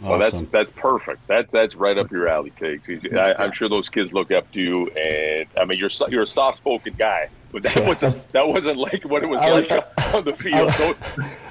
Well, 0.00 0.18
that's 0.18 0.40
that's 0.50 0.70
perfect. 0.70 1.26
That 1.28 1.50
that's 1.50 1.74
right 1.74 1.98
up 1.98 2.10
your 2.10 2.28
alley, 2.28 2.52
Tiggs. 2.58 2.88
I, 3.16 3.44
am 3.44 3.52
sure 3.52 3.68
those 3.68 3.88
kids 3.88 4.12
look 4.12 4.30
up 4.32 4.50
to 4.52 4.60
you, 4.60 4.88
and 4.88 5.46
I 5.58 5.64
mean, 5.64 5.78
you're 5.78 5.90
you're 6.08 6.22
a 6.22 6.26
soft 6.26 6.58
spoken 6.58 6.94
guy. 6.98 7.30
But 7.54 7.62
that 7.62 7.86
wasn't 7.86 8.28
that 8.32 8.48
wasn't 8.48 8.78
like 8.78 9.04
what 9.04 9.22
it 9.22 9.28
was 9.28 9.38
like 9.38 9.70
on 10.12 10.24
the 10.24 10.34
field. 10.34 10.72
Don't, 10.76 10.98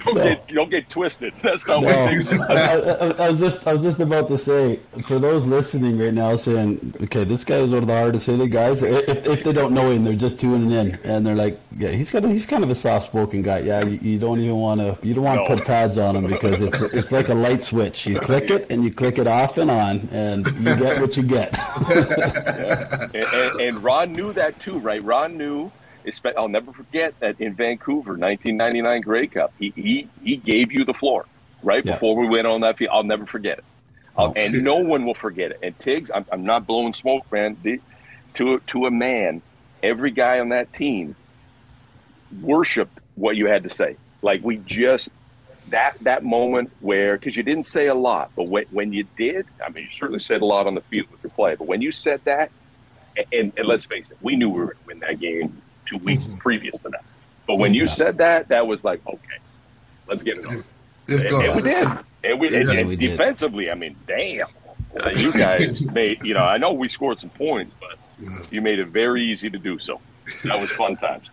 don't 0.04 0.16
no. 0.18 0.24
get 0.26 0.48
don't 0.50 0.70
get 0.70 0.89
twisted. 0.89 1.34
That's 1.42 1.66
not 1.66 1.82
no. 1.82 1.88
what 1.88 2.10
things. 2.10 2.39
I, 2.42 2.56
I, 2.56 3.26
I, 3.26 3.30
was 3.30 3.39
just 3.39 3.66
I 3.66 3.72
was 3.72 3.84
just 3.84 4.02
about 4.02 4.28
to 4.28 4.38
say 4.38 4.82
for 5.04 5.18
those 5.18 5.46
listening 5.46 5.98
right 5.98 6.13
now, 6.13 6.36
saying, 6.36 6.94
okay, 7.04 7.24
this 7.24 7.46
guy 7.46 7.56
is 7.56 7.70
one 7.70 7.84
of 7.84 7.88
the 7.88 7.96
hardest 7.96 8.28
hitting 8.28 8.50
guys. 8.50 8.84
If, 8.84 9.26
if 9.26 9.46
they 9.46 9.54
don't 9.54 9.74
know 9.74 9.92
him, 9.92 10.04
they're 10.04 10.13
just 10.13 10.42
tuning 10.42 10.72
in 10.72 11.00
and 11.06 11.26
they're 11.26 11.36
like, 11.36 11.58
yeah, 11.78 11.92
he's 11.92 12.12
got 12.12 12.26
a, 12.26 12.28
he's 12.28 12.46
kind 12.46 12.66
of 12.66 12.70
a 12.70 12.76
soft 12.76 13.06
spoken 13.06 13.42
guy. 13.42 13.60
Yeah, 13.60 13.86
you, 13.86 13.98
you 14.02 14.20
don't 14.20 14.42
even 14.42 14.58
want 14.58 14.82
to 14.82 14.98
you 15.08 15.13
don't 15.13 15.24
want 15.24 15.46
to 15.46 15.50
no. 15.50 15.56
put 15.56 15.66
pads 15.66 15.98
on 15.98 16.18
him 16.18 16.28
because 16.28 16.60
it's 16.60 16.82
it's 16.94 17.13
like 17.13 17.30
a 17.30 17.34
light 17.34 17.63
switch. 17.63 18.06
You 18.06 18.20
click 18.20 18.50
it 18.50 18.70
and 18.70 18.84
you 18.84 18.92
click 18.92 19.20
it 19.20 19.28
off 19.28 19.58
and 19.58 19.72
on, 19.72 20.10
and 20.12 20.46
you 20.48 20.76
get 20.76 21.00
what 21.00 21.16
you 21.16 21.24
get. 21.24 21.54
yeah. 21.54 22.98
and, 23.13 23.16
and, 23.16 23.62
and 23.62 23.84
Ron 23.86 24.12
knew 24.12 24.34
that 24.34 24.60
too, 24.60 24.80
right? 24.80 25.02
Ron 25.02 25.38
knew 25.38 25.72
I'll 26.38 26.48
never 26.48 26.72
forget 26.74 27.20
that 27.20 27.39
in 27.39 27.54
Vancouver, 27.54 28.12
1999 28.12 29.02
Grey 29.02 29.28
Cup, 29.28 29.54
he 29.58 29.74
he, 29.76 30.10
he 30.24 30.38
gave 30.38 30.72
you 30.72 30.86
the 30.86 30.94
floor 30.94 31.26
right 31.62 31.84
yeah. 31.86 31.94
before 31.94 32.16
we 32.16 32.28
went 32.28 32.48
on 32.48 32.62
that 32.62 32.78
field. 32.78 32.92
I'll 32.94 33.04
never 33.04 33.26
forget 33.26 33.60
it, 33.60 33.66
oh, 34.18 34.28
uh, 34.28 34.34
and 34.36 34.63
no 34.63 34.76
one 34.78 35.06
will 35.06 35.13
forget 35.13 35.52
it. 35.52 35.60
And 35.63 35.78
Tiggs, 35.80 36.12
I'm, 36.13 36.26
I'm 36.32 36.44
not 36.44 36.68
blowing 36.68 36.94
smoke, 36.94 37.32
man. 37.32 37.58
The, 37.63 37.80
to 38.36 38.60
to 38.60 38.86
a 38.86 38.92
man, 38.92 39.42
every 39.82 40.12
guy 40.12 40.39
on 40.39 40.50
that 40.50 40.74
team 40.74 41.16
worshipped 42.42 43.00
what 43.16 43.36
you 43.36 43.48
had 43.48 43.63
to 43.63 43.70
say. 43.70 43.98
Like 44.22 44.44
we 44.44 44.58
just 44.58 45.12
that 45.70 45.98
that 46.02 46.24
moment 46.24 46.72
where 46.82 47.18
because 47.18 47.36
you 47.36 47.44
didn't 47.44 47.66
say 47.66 47.88
a 47.88 47.96
lot, 47.96 48.32
but 48.36 48.44
when 48.44 48.66
when 48.72 48.94
you 48.94 49.06
did, 49.18 49.46
I 49.66 49.70
mean, 49.70 49.86
you 49.86 49.92
certainly 49.92 50.20
said 50.20 50.42
a 50.42 50.46
lot 50.46 50.68
on 50.68 50.76
the 50.76 50.82
field 50.82 51.08
with 51.12 51.24
your 51.24 51.32
play. 51.32 51.56
But 51.56 51.68
when 51.68 51.82
you 51.82 51.92
said 51.92 52.22
that, 52.26 52.52
and, 53.32 53.54
and 53.58 53.68
let's 53.68 53.86
face 53.86 54.10
it, 54.10 54.18
we 54.22 54.36
knew 54.36 54.50
we 54.50 54.60
were 54.60 54.66
going 54.66 54.78
to 54.78 54.88
win 54.88 55.00
that 55.00 55.20
game 55.20 55.62
two 55.86 55.98
weeks 55.98 56.28
mm-hmm. 56.28 56.38
previous 56.38 56.78
to 56.80 56.89
that. 56.89 57.04
But 57.48 57.56
when 57.56 57.74
you 57.74 57.88
said 57.88 58.17
that, 58.17 58.48
that 58.50 58.65
was 58.65 58.84
like, 58.84 59.06
okay, 59.06 59.38
let's 60.08 60.24
get 60.24 60.38
it 60.38 60.46
on. 60.46 60.63
And, 61.10 61.24
and, 61.24 61.56
we 61.56 61.62
did. 61.62 61.88
And 62.24 62.39
we, 62.39 62.56
and, 62.56 62.69
and 62.69 62.89
we 62.89 62.96
defensively, 62.96 63.65
did. 63.65 63.72
I 63.72 63.76
mean, 63.76 63.96
damn. 64.08 64.48
Uh, 64.98 65.10
you 65.15 65.34
guys 65.34 65.89
made, 65.91 66.24
you 66.24 66.34
know, 66.34 66.41
I 66.41 66.58
know 66.58 66.72
we 66.72 66.88
scored 66.88 67.19
some 67.19 67.32
points, 67.32 67.76
but 67.80 67.98
you 68.52 68.62
made 68.62 68.80
it 68.80 68.88
very 68.88 69.24
easy 69.24 69.50
to 69.50 69.58
do 69.58 69.80
so. 69.80 70.00
That 70.43 70.60
was 70.60 70.72
fun 70.72 70.96
times. 70.96 71.30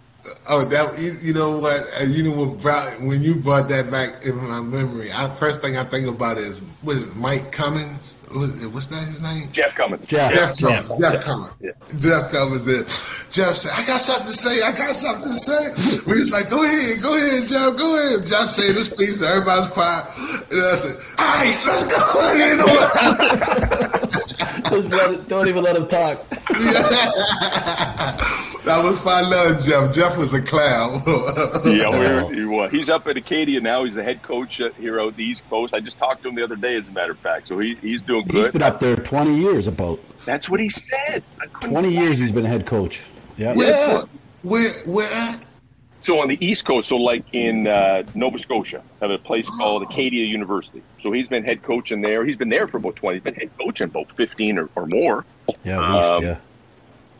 Oh, 0.48 0.64
that 0.64 0.98
you, 0.98 1.16
you 1.20 1.32
know 1.32 1.58
what? 1.58 1.86
Uh, 2.00 2.04
you 2.04 2.22
know 2.22 2.44
what? 2.44 2.60
Brought, 2.60 3.00
when 3.00 3.22
you 3.22 3.36
brought 3.36 3.68
that 3.68 3.90
back 3.90 4.24
in 4.24 4.36
my 4.36 4.60
memory, 4.60 5.10
I, 5.12 5.28
first 5.30 5.60
thing 5.60 5.76
I 5.76 5.84
think 5.84 6.06
about 6.08 6.38
is 6.38 6.62
was 6.82 7.14
Mike 7.14 7.52
Cummins. 7.52 8.16
Was, 8.34 8.66
what's 8.68 8.86
that 8.88 9.06
his 9.06 9.20
name? 9.22 9.50
Jeff 9.52 9.74
Cummins. 9.74 10.04
Jeff, 10.06 10.32
Jeff, 10.32 10.56
Jeff 10.56 10.68
Cummins. 10.68 10.88
Jeff, 10.90 11.00
Jeff 11.00 11.24
Cummins. 11.24 11.54
Yeah. 11.60 11.72
Jeff 11.98 12.30
Cummins. 12.32 12.64
Did. 12.64 12.86
Jeff 13.30 13.54
said, 13.54 13.72
"I 13.74 13.86
got 13.86 14.00
something 14.00 14.26
to 14.26 14.32
say. 14.32 14.62
I 14.62 14.72
got 14.72 14.94
something 14.96 15.24
to 15.24 15.38
say." 15.38 16.02
We 16.06 16.20
was 16.20 16.30
like, 16.30 16.48
"Go 16.50 16.62
ahead, 16.64 17.02
go 17.02 17.16
ahead, 17.16 17.48
Jeff, 17.48 17.76
go 17.76 17.96
ahead." 17.96 18.26
Jeff 18.26 18.48
said 18.48 18.74
this 18.74 18.94
piece, 18.94 19.20
everybody's 19.22 19.68
quiet. 19.68 20.06
And 20.50 20.60
I 20.60 20.76
said, 20.76 20.96
"All 21.18 21.26
right, 21.26 21.58
let's 21.66 21.84
go." 21.84 21.98
You 22.34 22.56
know? 22.60 22.66
Just 24.70 24.90
let 24.92 25.12
it, 25.14 25.28
don't 25.28 25.48
even 25.48 25.62
let 25.62 25.76
him 25.76 25.86
talk. 25.86 26.24
That 28.64 28.84
was 28.84 29.02
my 29.04 29.20
love, 29.22 29.62
Jeff. 29.62 29.94
Jeff 29.94 30.18
was 30.18 30.34
a 30.34 30.42
clown. 30.42 31.02
yeah, 31.64 31.88
we're, 31.90 32.68
he's 32.70 32.90
up 32.90 33.06
at 33.06 33.16
Acadia 33.16 33.60
now. 33.60 33.84
He's 33.84 33.94
the 33.94 34.04
head 34.04 34.22
coach 34.22 34.60
here 34.78 35.00
out 35.00 35.16
the 35.16 35.24
East 35.24 35.48
Coast. 35.48 35.72
I 35.72 35.80
just 35.80 35.98
talked 35.98 36.22
to 36.22 36.28
him 36.28 36.34
the 36.34 36.44
other 36.44 36.56
day, 36.56 36.76
as 36.76 36.88
a 36.88 36.90
matter 36.90 37.12
of 37.12 37.18
fact. 37.18 37.48
So 37.48 37.58
he, 37.58 37.74
he's 37.76 38.02
doing 38.02 38.26
good. 38.26 38.44
He's 38.44 38.52
been 38.52 38.62
up 38.62 38.80
there 38.80 38.96
20 38.96 39.38
years 39.38 39.66
about. 39.66 39.98
That's 40.26 40.50
what 40.50 40.60
he 40.60 40.68
said. 40.68 41.22
20 41.62 41.90
years 41.90 42.18
he's 42.18 42.32
been 42.32 42.44
head 42.44 42.66
coach. 42.66 43.02
Yeah. 43.36 43.54
Where, 43.54 43.70
yeah. 43.70 44.02
where, 44.42 44.70
where 44.86 45.12
at? 45.12 45.46
So 46.02 46.20
on 46.20 46.28
the 46.28 46.44
East 46.44 46.64
Coast, 46.64 46.88
so 46.88 46.96
like 46.96 47.24
in 47.32 47.66
uh, 47.66 48.04
Nova 48.14 48.38
Scotia, 48.38 48.82
have 49.00 49.10
a 49.10 49.18
place 49.18 49.48
called 49.50 49.82
Acadia 49.82 50.24
University. 50.24 50.82
So 50.98 51.12
he's 51.12 51.28
been 51.28 51.44
head 51.44 51.62
coach 51.62 51.92
in 51.92 52.00
there. 52.00 52.24
He's 52.24 52.38
been 52.38 52.48
there 52.48 52.66
for 52.66 52.78
about 52.78 52.96
twenty. 52.96 53.16
He's 53.16 53.24
been 53.24 53.34
head 53.34 53.50
coach 53.58 53.82
in 53.82 53.90
about 53.90 54.10
fifteen 54.12 54.58
or, 54.58 54.70
or 54.76 54.86
more. 54.86 55.26
Yeah, 55.62 55.82
at 55.82 55.94
least, 55.94 56.08
Um, 56.12 56.22
yeah. 56.24 56.36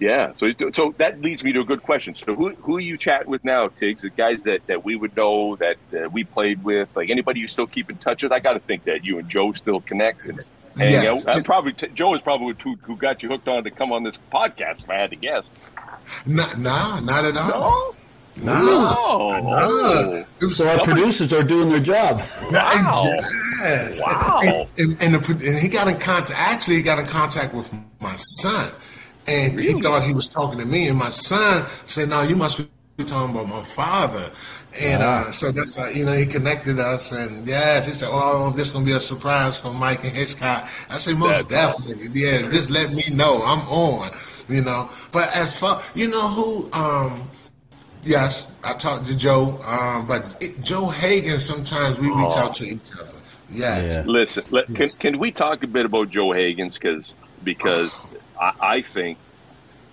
Yeah. 0.01 0.33
So 0.39 0.51
so 0.73 0.95
that 0.99 1.21
leads 1.21 1.45
me 1.45 1.53
to 1.53 1.61
a 1.61 1.65
good 1.65 1.83
question. 1.83 2.15
So 2.15 2.35
who 2.35 2.51
who 2.57 2.77
are 2.79 2.81
you 2.81 2.97
chatting 2.97 3.31
with 3.31 3.45
now, 3.45 3.69
Tiggs? 3.69 4.03
The 4.03 4.09
guys 4.11 4.43
that, 4.45 4.67
that 4.67 4.83
we 4.85 4.97
would 4.97 5.15
know 5.17 5.57
that 5.57 5.77
uh, 5.95 6.09
we 6.09 6.25
played 6.25 6.65
with, 6.65 6.89
like 6.97 7.11
anybody 7.11 7.41
you 7.41 7.49
still 7.49 7.67
keep 7.67 7.91
in 7.91 7.99
touch 7.99 8.23
with. 8.23 8.33
I 8.33 8.39
got 8.41 8.55
to 8.55 8.61
think 8.61 8.85
that 8.85 9.05
you 9.05 9.19
and 9.19 9.29
Joe 9.29 9.53
still 9.53 9.81
connect 9.83 10.27
and 10.29 10.41
hang 10.77 10.93
Yes. 10.93 11.27
out. 11.27 11.37
Uh, 11.37 11.43
probably 11.43 11.75
t- 11.75 11.89
Joe 11.89 12.15
is 12.15 12.23
probably 12.23 12.55
who, 12.63 12.77
who 12.83 12.97
got 12.97 13.23
you 13.23 13.29
hooked 13.29 13.47
on 13.49 13.63
to 13.65 13.71
come 13.71 13.93
on 13.93 14.03
this 14.03 14.19
podcast. 14.33 14.85
If 14.85 14.91
I 14.91 14.95
had 14.95 15.11
to 15.11 15.17
guess. 15.17 15.51
Not, 16.27 16.59
nah, 16.59 17.01
not 17.01 17.25
at 17.27 17.37
all. 17.37 17.95
No. 18.37 18.55
Nah. 18.55 19.41
No. 19.41 19.41
Nah. 19.51 20.15
It 20.17 20.27
was 20.41 20.57
So 20.57 20.67
our 20.69 20.83
producers 20.83 21.31
are 21.35 21.43
doing 21.43 21.69
their 21.69 21.81
job. 21.81 22.23
Wow. 22.51 23.03
Yes. 23.05 24.01
Wow. 24.03 24.41
And, 24.43 24.69
and, 24.79 25.03
and, 25.03 25.15
the, 25.25 25.47
and 25.51 25.59
he 25.59 25.69
got 25.69 25.89
in 25.89 25.99
contact. 25.99 26.39
Actually, 26.41 26.77
he 26.77 26.83
got 26.83 26.99
in 26.99 27.07
contact 27.07 27.53
with 27.53 27.71
my 28.01 28.17
son, 28.17 28.73
and 29.31 29.61
he 29.61 29.81
thought 29.81 30.03
he 30.03 30.12
was 30.12 30.29
talking 30.29 30.59
to 30.59 30.66
me. 30.66 30.88
And 30.88 30.99
my 30.99 31.09
son 31.11 31.64
said, 31.87 32.09
"No, 32.09 32.23
you 32.23 32.37
must 32.37 32.59
be 32.97 33.05
talking 33.05 33.35
about 33.35 33.49
my 33.49 33.62
father." 33.62 34.31
And 34.81 35.03
uh, 35.03 35.33
so 35.33 35.51
that's 35.51 35.75
how 35.75 35.88
you 35.88 36.05
know 36.05 36.12
he 36.12 36.27
connected 36.27 36.79
us. 36.79 37.12
And 37.12 37.47
yes, 37.47 37.87
he 37.87 37.93
said, 37.93 38.09
"Oh, 38.11 38.51
this 38.51 38.69
is 38.69 38.73
gonna 38.73 38.85
be 38.85 38.93
a 38.93 39.01
surprise 39.01 39.61
for 39.61 39.73
Mike 39.73 40.05
and 40.05 40.16
Hitchcock." 40.16 40.69
I 40.88 40.99
said, 40.99 41.16
"Most 41.16 41.49
That's 41.49 41.77
definitely, 41.77 42.21
yeah. 42.21 42.51
Just 42.51 42.71
let 42.71 42.93
me 42.93 43.05
know. 43.12 43.43
I'm 43.45 43.66
on." 43.69 44.11
You 44.49 44.62
know. 44.62 44.90
But 45.12 45.35
as 45.37 45.59
far 45.59 45.83
you 45.95 46.11
know 46.11 46.29
who. 46.29 46.73
um 46.73 47.31
Yes, 48.03 48.51
I 48.64 48.73
talked 48.73 49.05
to 49.09 49.16
Joe, 49.16 49.61
um, 49.62 50.07
but 50.07 50.43
it, 50.43 50.62
Joe 50.62 50.88
Hagan. 50.88 51.38
Sometimes 51.38 51.99
we 51.99 52.09
reach 52.09 52.35
out 52.35 52.55
to 52.55 52.64
each 52.64 52.81
other. 52.99 53.12
Yes. 53.51 53.97
Yeah. 53.97 54.11
Listen, 54.11 54.45
let, 54.51 54.75
can, 54.75 54.88
can 54.88 55.19
we 55.19 55.31
talk 55.33 55.62
a 55.62 55.66
bit 55.66 55.85
about 55.85 56.09
Joe 56.09 56.29
Hagens? 56.29 56.81
Because 56.81 57.14
because 57.45 57.95
I, 58.40 58.53
I 58.61 58.81
think 58.83 59.18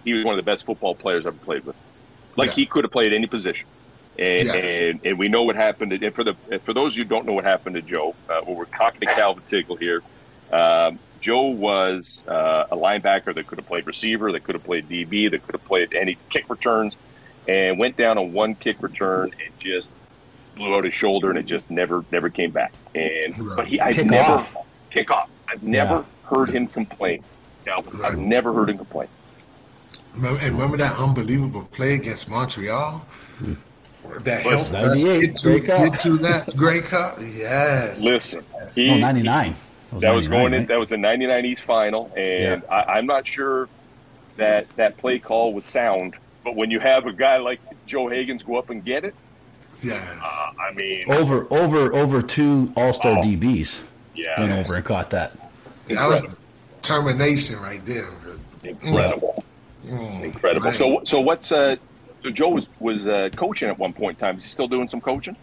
he 0.03 0.13
was 0.13 0.23
one 0.23 0.33
of 0.37 0.43
the 0.43 0.49
best 0.49 0.65
football 0.65 0.95
players 0.95 1.25
I've 1.25 1.35
ever 1.35 1.45
played 1.45 1.65
with. 1.65 1.75
Like 2.35 2.49
Yeah. 2.49 2.55
he 2.55 2.65
could 2.65 2.83
have 2.83 2.91
played 2.91 3.13
any 3.13 3.27
position, 3.27 3.67
and, 4.17 4.45
Yes. 4.47 4.81
and 4.87 4.99
and 5.05 5.19
we 5.19 5.27
know 5.27 5.43
what 5.43 5.55
happened. 5.55 5.91
And 5.91 6.15
for 6.15 6.23
the 6.23 6.35
for 6.65 6.73
those 6.73 6.93
of 6.93 6.97
you 6.99 7.03
who 7.03 7.09
don't 7.09 7.25
know 7.25 7.33
what 7.33 7.43
happened 7.43 7.75
to 7.75 7.81
Joe, 7.81 8.15
uh, 8.29 8.41
well, 8.45 8.55
we're 8.55 8.65
talking 8.65 8.99
to 9.01 9.07
Calvin 9.07 9.43
Tiggle 9.49 9.77
here. 9.79 10.01
Um, 10.51 10.99
Joe 11.19 11.47
was 11.47 12.23
uh, 12.27 12.65
a 12.71 12.77
linebacker 12.77 13.33
that 13.35 13.47
could 13.47 13.57
have 13.57 13.67
played 13.67 13.87
receiver, 13.87 14.31
that 14.31 14.43
could 14.43 14.53
have 14.55 14.63
played 14.63 14.87
DB, 14.87 15.29
that 15.31 15.43
could 15.45 15.55
have 15.55 15.65
played 15.65 15.93
any 15.95 16.15
kick 16.29 16.47
returns, 16.49 16.95
and 17.47 17.79
went 17.79 17.97
down 17.97 18.17
on 18.19 18.31
one 18.33 18.53
kick 18.55 18.77
return 18.81 19.31
and 19.43 19.59
just 19.59 19.89
blew 20.55 20.75
out 20.75 20.83
his 20.85 20.93
shoulder, 20.93 21.29
and 21.31 21.39
it 21.39 21.47
just 21.47 21.69
never 21.71 22.05
never 22.11 22.29
came 22.29 22.51
back. 22.51 22.71
And 22.93 23.35
but 23.55 23.67
he, 23.67 23.81
I've 23.81 23.95
Kick 23.95 24.05
never 24.05 24.31
off. 24.33 24.55
kick 24.91 25.09
off. 25.11 25.29
I've 25.49 25.63
never 25.63 25.93
Yeah. 25.95 26.29
heard 26.29 26.49
him 26.49 26.67
complain. 26.67 27.23
Calvin. 27.67 28.01
I've 28.03 28.17
never 28.17 28.53
heard 28.53 28.69
him 28.69 28.77
complain. 28.77 29.07
Remember, 30.15 30.39
and 30.43 30.53
remember 30.55 30.77
that 30.77 30.97
unbelievable 30.97 31.67
play 31.71 31.95
against 31.95 32.29
Montreal? 32.29 33.05
That 34.21 34.41
helped 34.41 34.73
us 34.73 35.03
get 35.03 35.35
to, 35.37 35.59
get 35.59 35.99
to 35.99 36.17
that 36.19 36.53
Grey 36.55 36.81
Cup? 36.81 37.17
Yes. 37.19 38.01
Listen, 38.03 38.43
he, 38.73 38.87
No, 38.89 38.97
99. 38.97 39.55
that 39.99 40.11
was 40.11 40.29
99, 40.29 40.29
going 40.29 40.53
in. 40.53 40.59
right? 40.59 40.67
That 40.69 40.79
was 40.79 40.89
the 40.89 40.97
'99 40.97 41.45
East 41.45 41.61
final, 41.63 42.11
and 42.15 42.63
I, 42.71 42.83
I'm 42.83 43.05
not 43.05 43.27
sure 43.27 43.67
that 44.37 44.67
that 44.77 44.97
play 44.97 45.19
call 45.19 45.53
was 45.53 45.65
sound. 45.65 46.15
But 46.45 46.55
when 46.55 46.71
you 46.71 46.79
have 46.79 47.05
a 47.05 47.11
guy 47.13 47.37
like 47.37 47.59
Joe 47.85 48.05
Hagens 48.05 48.45
go 48.45 48.55
up 48.57 48.69
and 48.69 48.83
get 48.83 49.03
it, 49.03 49.13
Yes. 49.83 50.19
uh, 50.23 50.51
I 50.59 50.73
mean, 50.73 51.03
over 51.11 51.45
over 51.51 51.93
over 51.93 52.21
two 52.21 52.71
All 52.77 52.93
Star 52.93 53.17
Oh. 53.19 53.21
DBs 53.21 53.81
yeah, 54.15 54.39
went 54.39 54.53
over 54.53 54.75
and 54.75 54.85
caught 54.85 55.09
that. 55.11 55.33
that 55.87 56.07
was 56.07 56.37
termination 56.87 57.59
right 57.59 57.83
there. 57.85 58.07
incredible, 58.63 59.43
Mm, 59.85 60.23
incredible. 60.23 60.65
man. 60.65 60.73
So, 60.73 61.01
so 61.03 61.19
what's 61.19 61.51
uh, 61.51 61.75
so 62.23 62.31
Joe 62.31 62.49
was 62.49 62.67
was 62.79 63.05
uh, 63.07 63.29
coaching 63.35 63.69
at 63.69 63.77
one 63.77 63.93
point 63.93 64.17
in 64.17 64.25
time. 64.25 64.37
Is 64.39 64.45
he 64.45 64.49
still 64.49 64.67
doing 64.67 64.87
some 64.89 65.01
coaching? 65.01 65.35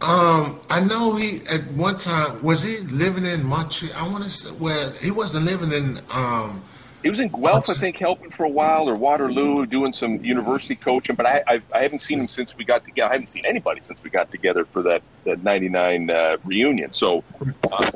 Um, 0.00 0.60
I 0.70 0.80
know 0.80 1.16
he 1.16 1.40
at 1.50 1.64
one 1.72 1.96
time 1.96 2.40
was 2.42 2.62
he 2.62 2.78
living 2.86 3.26
in 3.26 3.44
Montreal. 3.44 3.92
I 3.98 4.08
want 4.08 4.22
to 4.24 4.30
say 4.30 4.50
well, 4.60 4.90
he 5.02 5.10
wasn't 5.10 5.46
living 5.46 5.72
in 5.72 5.98
um. 6.12 6.62
He 7.02 7.10
was 7.10 7.20
in 7.20 7.28
Guelph, 7.28 7.70
I 7.70 7.74
think, 7.74 7.96
helping 7.96 8.30
for 8.30 8.42
a 8.44 8.48
while, 8.48 8.88
or 8.88 8.96
Waterloo, 8.96 9.66
doing 9.66 9.92
some 9.92 10.24
university 10.24 10.74
coaching. 10.74 11.14
But 11.14 11.26
I, 11.26 11.42
I, 11.46 11.60
I 11.72 11.82
haven't 11.82 12.00
seen 12.00 12.18
him 12.18 12.26
since 12.26 12.56
we 12.56 12.64
got 12.64 12.84
together. 12.84 13.08
I 13.10 13.12
haven't 13.12 13.30
seen 13.30 13.46
anybody 13.46 13.80
since 13.84 14.00
we 14.02 14.10
got 14.10 14.32
together 14.32 14.64
for 14.64 14.82
that, 14.82 15.02
that 15.24 15.44
'99 15.44 16.10
uh, 16.10 16.36
reunion. 16.44 16.92
So, 16.92 17.22
uh, 17.70 17.90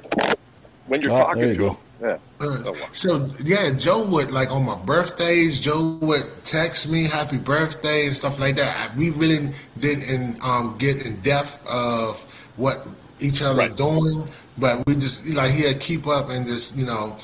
when 0.86 1.00
you're 1.02 1.12
Oh, 1.12 1.18
talking 1.18 1.42
there 1.42 1.48
you 1.52 1.56
to 1.56 1.58
go. 1.58 1.70
him, 1.70 1.76
yeah. 2.02 2.18
Uh, 2.40 2.72
so 2.92 3.30
yeah, 3.44 3.70
Joe 3.70 4.04
would 4.04 4.32
like 4.32 4.50
on 4.50 4.64
my 4.64 4.74
birthdays. 4.76 5.60
Joe 5.60 5.98
would 6.02 6.24
text 6.44 6.88
me 6.90 7.04
happy 7.04 7.38
birthday 7.38 8.06
and 8.06 8.16
stuff 8.16 8.38
like 8.40 8.56
that. 8.56 8.90
I, 8.90 8.98
we 8.98 9.10
really 9.10 9.50
didn't 9.78 10.42
um, 10.42 10.76
get 10.78 11.06
in 11.06 11.20
depth 11.20 11.64
of 11.66 12.20
what 12.56 12.86
each 13.20 13.40
other 13.42 13.58
Right. 13.58 13.76
doing, 13.76 14.26
but 14.58 14.84
we 14.86 14.94
just 14.96 15.26
like 15.28 15.52
he'd 15.52 15.78
keep 15.80 16.06
up 16.08 16.28
and 16.30 16.44
just 16.46 16.76
you 16.76 16.84
know, 16.86 17.16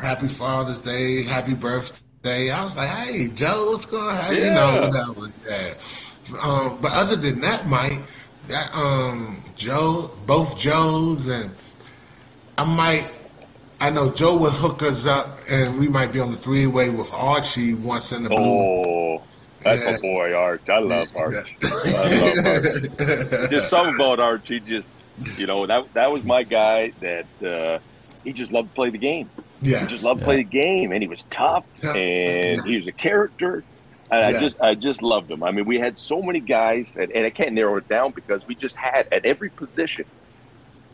happy 0.00 0.28
Father's 0.28 0.78
Day, 0.78 1.24
happy 1.24 1.54
birthday. 1.54 2.50
I 2.50 2.62
was 2.62 2.76
like, 2.76 2.88
hey 2.90 3.26
Joe, 3.28 3.70
what's 3.72 3.86
going 3.86 4.16
on? 4.16 4.34
You 4.36 4.50
know, 4.52 4.90
Yeah. 4.92 5.08
whatever. 5.08 5.32
Yeah. 5.48 5.74
Um, 6.40 6.78
but 6.80 6.92
other 6.92 7.16
than 7.16 7.40
that, 7.40 7.66
Mike, 7.66 7.98
that 8.46 8.70
um, 8.76 9.42
Joe, 9.56 10.14
both 10.26 10.56
Joes, 10.56 11.26
and 11.26 11.50
I 12.60 12.64
might. 12.64 13.08
I 13.80 13.88
know 13.88 14.10
Joe 14.10 14.36
would 14.36 14.52
hook 14.52 14.82
us 14.82 15.06
up, 15.06 15.38
and 15.48 15.78
we 15.80 15.88
might 15.88 16.12
be 16.12 16.20
on 16.20 16.30
the 16.30 16.36
three 16.36 16.66
way 16.66 16.90
with 16.90 17.10
Archie 17.14 17.72
once 17.72 18.12
in 18.12 18.22
the 18.22 18.28
blue. 18.28 18.38
Oh, 18.38 19.22
that's 19.62 19.82
Yeah. 19.82 19.92
my 19.92 19.98
boy, 20.02 20.34
Arch. 20.34 20.68
I 20.68 20.78
love 20.80 21.08
Arch. 21.16 21.34
I 21.64 21.90
love 21.90 22.46
Arch. 22.46 23.50
Just 23.50 23.70
something 23.70 23.94
about 23.94 24.20
Arch. 24.20 24.46
He 24.46 24.60
just, 24.60 24.90
you 25.38 25.46
know, 25.46 25.66
that 25.66 25.90
that 25.94 26.12
was 26.12 26.22
my 26.22 26.42
guy. 26.42 26.92
That 27.00 27.26
uh, 27.42 27.78
he 28.24 28.34
just 28.34 28.52
loved 28.52 28.68
to 28.68 28.74
play 28.74 28.90
the 28.90 28.98
game. 28.98 29.30
Yes. 29.62 29.80
He 29.80 29.86
just 29.86 30.04
loved 30.04 30.20
to 30.20 30.24
play 30.26 30.36
the 30.36 30.44
game, 30.44 30.92
and 30.92 31.02
he 31.02 31.08
was 31.08 31.22
tough, 31.30 31.64
Yeah. 31.82 31.94
and 31.94 32.62
he 32.66 32.78
was 32.78 32.86
a 32.88 32.92
character. 32.92 33.64
And 34.10 34.24
I 34.36 34.38
just, 34.38 34.60
I 34.62 34.74
just 34.74 35.02
loved 35.02 35.30
him. 35.30 35.42
I 35.44 35.52
mean, 35.52 35.64
we 35.64 35.78
had 35.78 35.96
so 35.96 36.20
many 36.20 36.40
guys, 36.40 36.92
and, 36.96 37.10
and 37.12 37.24
I 37.24 37.30
can't 37.30 37.52
narrow 37.54 37.76
it 37.76 37.88
down 37.88 38.10
because 38.10 38.46
we 38.46 38.54
just 38.56 38.74
had 38.76 39.06
at 39.12 39.24
every 39.24 39.48
position, 39.50 40.04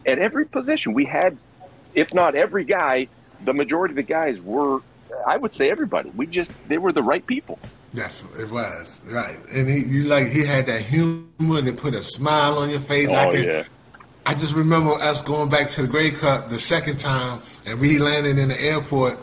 at 0.04 0.18
every 0.20 0.44
position, 0.44 0.92
we 0.92 1.06
had, 1.06 1.36
if 1.96 2.14
not 2.14 2.36
every 2.36 2.64
guy, 2.64 3.08
the 3.44 3.52
majority 3.52 3.92
of 3.92 3.96
the 3.96 4.02
guys 4.02 4.40
were, 4.40 4.80
I 5.26 5.36
would 5.36 5.54
say, 5.54 5.70
everybody. 5.70 6.10
We 6.10 6.26
just, 6.26 6.52
they 6.68 6.78
were 6.78 6.92
the 6.92 7.02
right 7.02 7.26
people. 7.26 7.58
That's 7.94 8.22
what 8.22 8.40
it 8.40 8.50
was 8.50 9.00
right, 9.10 9.36
and 9.54 9.66
he 9.66 9.78
you 9.78 10.04
like 10.04 10.26
he 10.26 10.44
had 10.44 10.66
that 10.66 10.82
humor 10.82 11.58
and 11.58 11.78
put 11.78 11.94
a 11.94 12.02
smile 12.02 12.58
on 12.58 12.68
your 12.68 12.80
face. 12.80 13.08
I 13.08 13.26
Oh 13.26 13.30
can, 13.30 13.42
yeah. 13.44 13.62
I 14.26 14.34
just 14.34 14.54
remember 14.54 14.90
us 14.90 15.22
going 15.22 15.48
back 15.48 15.70
to 15.70 15.82
the 15.82 15.88
Grey 15.88 16.10
Cup 16.10 16.50
the 16.50 16.58
second 16.58 16.98
time, 16.98 17.40
and 17.64 17.80
we 17.80 17.98
landed 17.98 18.36
in 18.38 18.48
the 18.50 18.60
airport, 18.60 19.18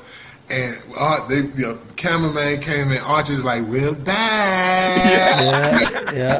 and 0.50 0.82
Art, 0.98 1.30
they, 1.30 1.42
you 1.42 1.52
know, 1.58 1.74
the 1.76 1.94
cameraman 1.94 2.62
came 2.62 2.92
in. 2.92 2.98
Archie 3.00 3.36
was 3.36 3.44
like, 3.44 3.64
"We're 3.68 3.94
back." 3.94 6.12
Yeah, 6.12 6.40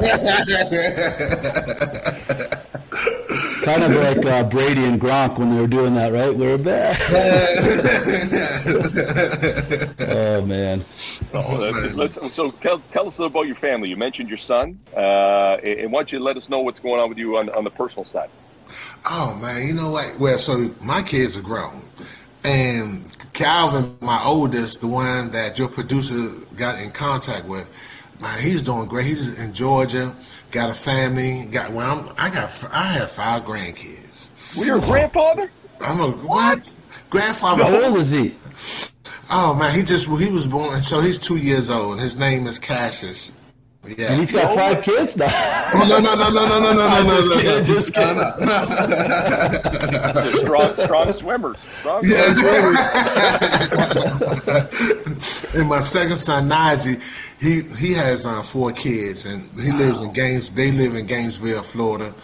kind 3.64 3.82
of 3.82 3.92
like 3.92 4.24
uh, 4.26 4.44
Brady 4.44 4.84
and 4.84 5.00
Gronk 5.00 5.38
when 5.38 5.50
they 5.50 5.60
were 5.60 5.66
doing 5.66 5.94
that, 5.94 6.12
right? 6.12 6.34
We're 6.34 6.58
back. 6.58 6.98
oh 10.16 10.44
man. 10.46 10.84
Oh, 11.32 11.58
that's- 11.58 11.94
let's- 11.94 12.34
so 12.34 12.50
tell, 12.50 12.78
tell 12.90 13.06
us 13.06 13.18
a 13.18 13.22
little 13.22 13.38
about 13.38 13.46
your 13.46 13.56
family. 13.56 13.88
You 13.88 13.96
mentioned 13.96 14.28
your 14.28 14.38
son, 14.38 14.78
uh, 14.96 15.56
and 15.62 15.80
and 15.80 15.92
why 15.92 16.00
don't 16.00 16.12
you 16.12 16.20
let 16.20 16.36
us 16.36 16.48
know 16.48 16.60
what's 16.60 16.80
going 16.80 17.00
on 17.00 17.08
with 17.08 17.18
you 17.18 17.36
on, 17.38 17.48
on 17.50 17.64
the 17.64 17.70
personal 17.70 18.04
side? 18.04 18.30
Oh 19.10 19.34
man, 19.40 19.66
you 19.66 19.74
know 19.74 19.90
what? 19.90 20.18
Well, 20.18 20.38
so 20.38 20.74
my 20.82 21.02
kids 21.02 21.36
are 21.36 21.42
grown, 21.42 21.82
and 22.44 23.04
Calvin, 23.32 23.96
my 24.00 24.22
oldest, 24.24 24.80
the 24.80 24.86
one 24.86 25.30
that 25.32 25.58
your 25.58 25.68
producer 25.68 26.28
got 26.56 26.80
in 26.80 26.90
contact 26.90 27.46
with, 27.46 27.70
man, 28.20 28.40
he's 28.40 28.62
doing 28.62 28.86
great. 28.86 29.06
He's 29.06 29.38
in 29.42 29.52
Georgia, 29.52 30.14
got 30.50 30.70
a 30.70 30.74
family. 30.74 31.46
Got 31.50 31.72
well, 31.72 32.00
I'm, 32.00 32.14
I 32.18 32.30
got 32.30 32.68
I 32.72 32.84
have 32.84 33.10
five 33.10 33.44
grandkids. 33.44 34.30
Well, 34.56 34.66
you're 34.66 34.78
a 34.78 34.80
grandfather? 34.80 35.50
I'm 35.80 36.00
a 36.00 36.10
what? 36.10 36.60
Grandfather. 37.10 37.64
How 37.64 37.82
old 37.84 37.98
is 37.98 38.10
he? 38.10 38.34
Oh 39.30 39.54
man, 39.54 39.74
he 39.74 39.82
just 39.82 40.06
he 40.06 40.30
was 40.30 40.46
born, 40.46 40.82
so 40.82 41.00
he's 41.00 41.18
two 41.18 41.36
years 41.36 41.70
old. 41.70 42.00
His 42.00 42.16
name 42.18 42.46
is 42.46 42.58
Cassius. 42.58 43.32
Yeah. 43.86 44.12
And 44.12 44.20
he's 44.20 44.32
got 44.32 44.54
five 44.54 44.82
kids 44.82 45.14
now. 45.14 45.26
Oh, 45.30 45.86
no, 45.86 45.98
no, 45.98 46.14
no, 46.14 46.30
no, 46.30 46.46
no, 46.48 46.58
no, 46.58 46.72
no, 46.72 46.88
no, 46.88 47.02
no, 47.02 47.14
Just 47.20 47.28
no, 47.28 47.36
kidding, 47.36 47.50
no. 47.50 47.74
just 47.74 47.92
kidding. 47.92 48.16
No, 48.16 48.36
no, 48.40 48.64
no. 50.14 50.30
Strong, 50.30 50.76
strong 50.76 51.12
swimmers. 51.12 51.58
Strong 51.58 52.02
Yeah, 52.06 52.34
swimmers. 52.34 52.78
and 55.54 55.68
my 55.68 55.80
second 55.80 56.16
son, 56.16 56.48
Najee, 56.48 56.98
he 57.44 57.62
he 57.76 57.92
has 57.92 58.26
uh, 58.26 58.42
four 58.42 58.72
kids, 58.72 59.26
and 59.26 59.48
he 59.58 59.70
wow. 59.70 59.78
lives 59.78 60.04
in 60.04 60.12
Gaines. 60.12 60.50
They 60.50 60.72
live 60.72 60.94
in 60.94 61.06
Gainesville, 61.06 61.62
Florida, 61.62 62.14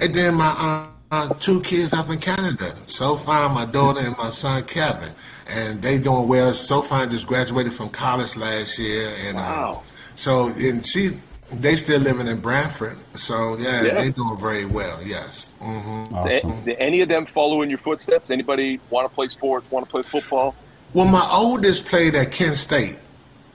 and 0.00 0.14
then 0.14 0.34
my 0.34 0.54
uh, 0.58 0.86
uh, 1.10 1.34
two 1.34 1.60
kids 1.62 1.92
up 1.92 2.10
in 2.10 2.18
Canada. 2.18 2.72
So 2.86 3.16
far, 3.16 3.48
my 3.48 3.64
daughter 3.64 4.00
and 4.00 4.16
my 4.16 4.30
son 4.30 4.62
Kevin, 4.64 5.10
and 5.48 5.82
they 5.82 5.98
doing 5.98 6.28
well. 6.28 6.52
So 6.52 6.82
far, 6.82 7.06
just 7.06 7.26
graduated 7.26 7.72
from 7.72 7.90
college 7.90 8.36
last 8.36 8.78
year, 8.78 9.10
and 9.26 9.36
uh, 9.36 9.40
wow. 9.40 9.82
so 10.14 10.48
and 10.48 10.84
she 10.84 11.10
they 11.50 11.76
still 11.76 12.00
living 12.00 12.26
in 12.26 12.40
Brantford, 12.40 12.98
so 13.14 13.56
yeah, 13.56 13.82
yeah. 13.82 13.94
they 13.94 14.10
doing 14.10 14.36
very 14.36 14.66
well. 14.66 15.00
Yes. 15.02 15.50
Mm-hmm. 15.60 16.14
Awesome. 16.14 16.64
Did 16.64 16.76
any 16.78 17.00
of 17.00 17.08
them 17.08 17.26
follow 17.26 17.62
in 17.62 17.70
your 17.70 17.78
footsteps? 17.78 18.30
Anybody 18.30 18.80
want 18.90 19.08
to 19.08 19.14
play 19.14 19.28
sports? 19.28 19.70
Want 19.70 19.86
to 19.86 19.90
play 19.90 20.02
football? 20.02 20.54
Well, 20.92 21.06
my 21.06 21.26
oldest 21.32 21.86
played 21.86 22.14
at 22.14 22.32
Kent 22.32 22.56
State, 22.56 22.98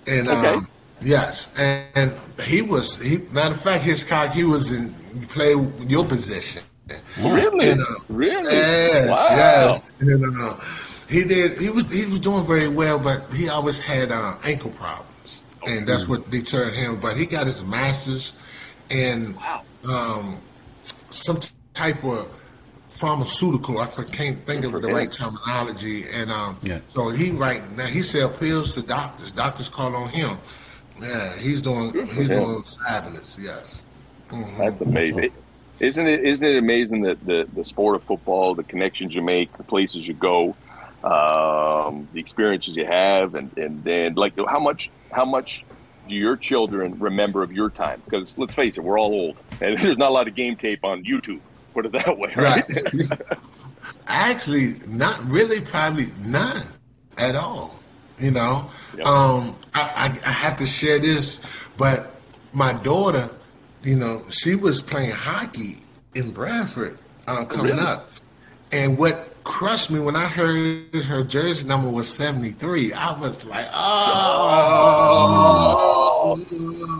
and 0.07 0.27
okay. 0.27 0.47
um, 0.47 0.67
yes, 1.03 1.53
and, 1.57 1.85
and, 1.95 2.21
he 2.41 2.61
was. 2.61 3.01
He 3.01 3.17
matter 3.31 3.53
of 3.53 3.61
fact, 3.61 3.83
Hitchcock 3.83 4.31
he 4.31 4.43
was 4.43 4.71
in. 4.71 4.93
He 5.19 5.25
played 5.25 5.57
your 5.89 6.05
position. 6.05 6.63
Really? 7.21 7.69
And, 7.69 7.81
uh, 7.81 7.85
really? 8.09 8.51
Yes. 8.51 9.09
Wow. 9.09 9.27
Yes. 9.29 9.91
And, 9.99 10.25
uh, 10.39 10.59
he 11.09 11.23
did. 11.23 11.57
He 11.59 11.69
was. 11.69 11.91
He 11.91 12.09
was 12.09 12.19
doing 12.19 12.45
very 12.45 12.67
well, 12.67 12.99
but 12.99 13.31
he 13.31 13.49
always 13.49 13.79
had 13.79 14.11
uh, 14.11 14.35
ankle 14.43 14.71
problems 14.71 15.13
and 15.65 15.87
that's 15.87 16.07
what 16.07 16.29
deterred 16.29 16.73
him. 16.73 16.99
But 16.99 17.17
he 17.17 17.25
got 17.25 17.45
his 17.45 17.63
master's 17.65 18.33
in 18.89 19.37
um, 19.89 20.37
some 20.81 21.39
type 21.73 22.03
of 22.03 22.29
pharmaceutical. 22.87 23.79
I 23.79 23.87
can't 23.87 24.45
think 24.45 24.65
of 24.65 24.73
the 24.73 24.87
right 24.87 25.11
terminology. 25.11 26.03
And 26.13 26.31
um, 26.31 26.57
yeah. 26.61 26.79
so 26.87 27.09
he 27.09 27.31
right 27.31 27.69
now 27.71 27.85
he 27.85 28.01
sell 28.01 28.29
pills 28.29 28.73
to 28.73 28.81
doctors. 28.81 29.31
Doctors 29.31 29.69
call 29.69 29.95
on 29.95 30.09
him. 30.09 30.37
Yeah, 31.01 31.37
he's 31.37 31.61
doing 31.61 31.93
he's 31.93 32.27
him. 32.27 32.43
doing 32.43 32.63
fabulous. 32.63 33.37
Yes, 33.41 33.85
mm-hmm. 34.29 34.57
that's 34.57 34.81
amazing. 34.81 35.31
Isn't 35.79 36.07
it? 36.07 36.23
Isn't 36.23 36.45
it 36.45 36.57
amazing 36.57 37.01
that 37.01 37.25
the 37.25 37.47
the 37.53 37.65
sport 37.65 37.95
of 37.95 38.03
football, 38.03 38.55
the 38.55 38.63
connections 38.63 39.15
you 39.15 39.21
make, 39.21 39.55
the 39.57 39.63
places 39.63 40.07
you 40.07 40.13
go, 40.13 40.55
um, 41.03 42.07
the 42.13 42.19
experiences 42.19 42.75
you 42.75 42.85
have, 42.85 43.35
and 43.35 43.55
and 43.57 43.83
then 43.83 44.15
like 44.15 44.33
how 44.47 44.59
much 44.59 44.89
how 45.11 45.25
much 45.25 45.65
do 46.07 46.15
your 46.15 46.37
children 46.37 46.99
remember 46.99 47.43
of 47.43 47.51
your 47.51 47.69
time? 47.69 48.01
Because 48.05 48.37
let's 48.37 48.53
face 48.53 48.77
it, 48.77 48.83
we're 48.83 48.99
all 48.99 49.13
old, 49.13 49.37
and 49.61 49.77
there's 49.79 49.97
not 49.97 50.09
a 50.09 50.13
lot 50.13 50.27
of 50.27 50.35
game 50.35 50.55
tape 50.55 50.83
on 50.83 51.03
YouTube. 51.03 51.41
Put 51.73 51.87
it 51.87 51.91
that 51.93 52.17
way, 52.17 52.31
right? 52.35 52.63
right. 53.09 53.19
Actually, 54.07 54.75
not 54.87 55.23
really. 55.25 55.59
Probably 55.59 56.05
none 56.23 56.67
at 57.17 57.35
all. 57.35 57.79
You 58.19 58.31
know, 58.31 58.69
yep. 58.95 59.07
um, 59.07 59.55
I, 59.73 59.81
I, 59.81 60.05
I 60.27 60.31
have 60.31 60.57
to 60.57 60.65
share 60.67 60.99
this, 60.99 61.41
but 61.77 62.15
my 62.53 62.73
daughter, 62.73 63.29
you 63.81 63.95
know, 63.95 64.23
she 64.29 64.55
was 64.55 64.81
playing 64.81 65.11
hockey 65.11 65.83
in 66.13 66.31
Bradford 66.31 66.99
uh, 67.27 67.45
coming 67.45 67.75
really? 67.75 67.85
up, 67.87 68.11
and 68.71 68.97
what 68.97 69.33
crushed 69.43 69.91
me 69.91 69.99
when 69.99 70.15
I 70.15 70.25
heard 70.25 70.93
her 70.93 71.23
jersey 71.23 71.67
number 71.67 71.89
was 71.89 72.07
73. 72.07 72.93
I 72.93 73.19
was 73.19 73.43
like, 73.45 73.67
oh. 73.73 74.79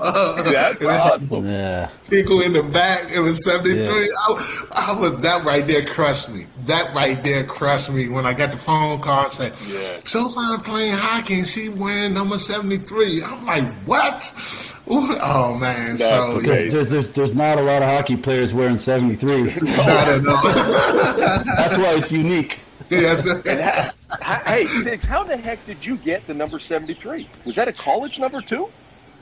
That's 0.43 0.84
awesome. 0.84 1.45
Yeah. 1.45 1.89
People 2.10 2.41
in 2.41 2.51
the 2.51 2.64
back, 2.64 3.10
it 3.16 3.22
was 3.22 3.43
73. 3.45 3.84
Yeah. 3.84 3.91
I, 4.18 4.88
I, 4.89 4.99
was, 4.99 5.18
that 5.22 5.45
right 5.45 5.66
there 5.66 5.86
crushed 5.86 6.30
me. 6.30 6.45
That 6.66 6.93
right 6.93 7.22
there 7.24 7.45
crushed 7.45 7.89
me 7.89 8.10
when 8.10 8.26
I 8.26 8.34
got 8.34 8.51
the 8.51 8.58
phone 8.58 8.99
call 8.99 9.24
and 9.24 9.32
said, 9.32 9.54
yeah. 9.70 9.99
so 10.06 10.28
I'm 10.38 10.60
playing 10.60 10.93
hockey 10.93 11.36
and 11.36 11.47
she 11.47 11.70
wearing 11.70 12.14
number 12.14 12.38
73. 12.38 13.24
I'm 13.24 13.45
like, 13.45 13.64
what? 13.86 14.70
Oh 14.86 15.58
man! 15.58 15.95
That's 15.95 16.10
so 16.10 16.41
yeah. 16.41 16.70
there's, 16.70 16.89
there's, 16.89 17.12
there's 17.12 17.34
not 17.34 17.58
a 17.58 17.62
lot 17.62 17.82
of 17.82 17.88
hockey 17.88 18.18
players 18.18 18.54
wearing 18.54 18.78
73. 18.78 19.43
Not 19.43 19.62
at 19.62 20.28
all. 20.28 20.43
That's 21.58 21.78
why 21.78 21.93
it's 21.95 22.12
unique. 22.12 22.60
Yes. 22.89 23.95
how, 24.22 24.41
hey, 24.45 24.66
Tiggs, 24.84 25.06
how 25.06 25.24
the 25.24 25.38
heck 25.38 25.66
did 25.66 25.86
you 25.86 25.95
get 25.95 26.28
the 26.28 26.34
number 26.34 26.60
73? 26.60 27.30
Was 27.45 27.56
that 27.56 27.70
a 27.70 27.74
college 27.74 28.20
number 28.20 28.41
too? 28.41 28.68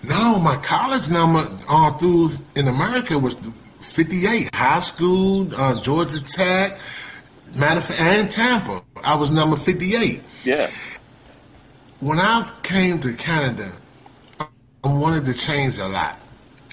No, 0.03 0.39
my 0.39 0.57
college 0.57 1.09
number 1.09 1.43
all 1.69 1.91
through 1.93 2.31
in 2.55 2.67
America 2.67 3.17
was 3.19 3.35
58. 3.79 4.53
High 4.53 4.79
school, 4.79 5.47
uh, 5.55 5.79
Georgia 5.81 6.23
Tech, 6.23 6.79
matter 7.55 7.79
of 7.79 7.85
fact, 7.85 8.01
and 8.01 8.29
Tampa. 8.29 8.83
I 9.03 9.15
was 9.15 9.29
number 9.29 9.55
58. 9.55 10.23
Yeah. 10.43 10.69
When 11.99 12.17
I 12.17 12.51
came 12.63 12.99
to 12.99 13.13
Canada, 13.13 13.71
I 14.39 14.47
wanted 14.83 15.25
to 15.25 15.33
change 15.33 15.77
a 15.77 15.87
lot. 15.87 16.19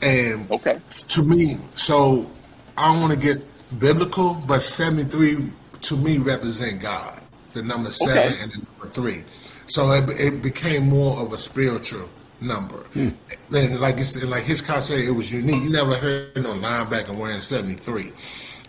And 0.01 0.51
okay. 0.51 0.79
to 1.09 1.23
me, 1.23 1.57
so 1.75 2.31
I 2.79 2.97
want 2.99 3.13
to 3.13 3.19
get 3.19 3.45
biblical, 3.79 4.35
but 4.47 4.63
73 4.63 5.53
to 5.83 5.97
me 5.97 6.19
represent 6.19 6.81
God, 6.81 7.21
the 7.53 7.63
number 7.63 7.91
seven 7.91 8.33
okay. 8.33 8.43
and 8.43 8.53
the 8.53 8.67
number 8.71 8.95
three. 8.95 9.25
So 9.67 9.91
it, 9.93 10.09
it, 10.19 10.43
became 10.43 10.89
more 10.89 11.19
of 11.19 11.33
a 11.33 11.37
spiritual 11.37 12.09
number. 12.41 12.79
Hmm. 12.95 13.09
And 13.55 13.81
like 13.81 13.97
it's, 13.97 14.23
like 14.25 14.45
Hitchcock 14.45 14.83
said, 14.83 15.01
it 15.01 15.11
was 15.11 15.33
unique. 15.33 15.63
You 15.63 15.71
never 15.71 15.95
heard 15.95 16.37
no 16.37 16.55
linebacker 16.55 17.17
wearing 17.17 17.41
73. 17.41 18.13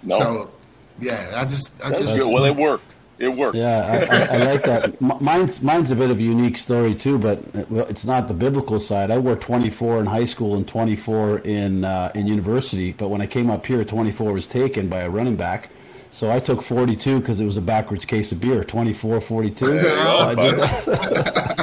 No. 0.04 0.18
So, 0.18 0.52
yeah, 1.00 1.34
I 1.36 1.44
just. 1.44 1.84
I 1.86 1.92
just 1.92 2.20
well, 2.20 2.46
it 2.46 2.56
worked. 2.56 2.86
It 3.20 3.28
worked. 3.28 3.56
Yeah, 3.58 4.08
I, 4.10 4.16
I, 4.16 4.38
I, 4.38 4.46
like 4.46 4.64
that. 4.64 5.02
Mine's 5.02 5.62
mine's 5.62 5.92
a 5.92 5.96
bit 5.96 6.10
of 6.10 6.20
a 6.20 6.24
unique 6.24 6.58
story 6.58 6.96
too, 6.96 7.20
but 7.20 7.44
it's 7.54 8.06
not 8.06 8.30
the 8.30 8.34
biblical 8.34 8.80
side. 8.80 9.12
I 9.12 9.18
wore 9.18 9.36
24 9.36 10.00
in 10.00 10.06
high 10.06 10.24
school 10.24 10.56
and 10.56 10.66
24 10.66 11.40
in 11.40 11.84
uh, 11.84 12.14
in 12.16 12.28
university, 12.28 12.94
but 12.94 13.10
when 13.10 13.20
I 13.20 13.28
came 13.28 13.50
up 13.50 13.66
here, 13.66 13.84
24 13.84 14.32
was 14.32 14.48
taken 14.48 14.88
by 14.88 15.02
a 15.02 15.10
running 15.10 15.36
back. 15.36 15.70
So 16.12 16.32
I 16.32 16.40
took 16.40 16.62
42 16.62 17.20
because 17.20 17.40
it 17.40 17.46
was 17.46 17.58
a 17.58 17.62
backwards 17.62 18.06
case 18.06 18.32
of 18.32 18.40
beer. 18.40 18.64
24, 18.64 19.22
42. 19.22 19.66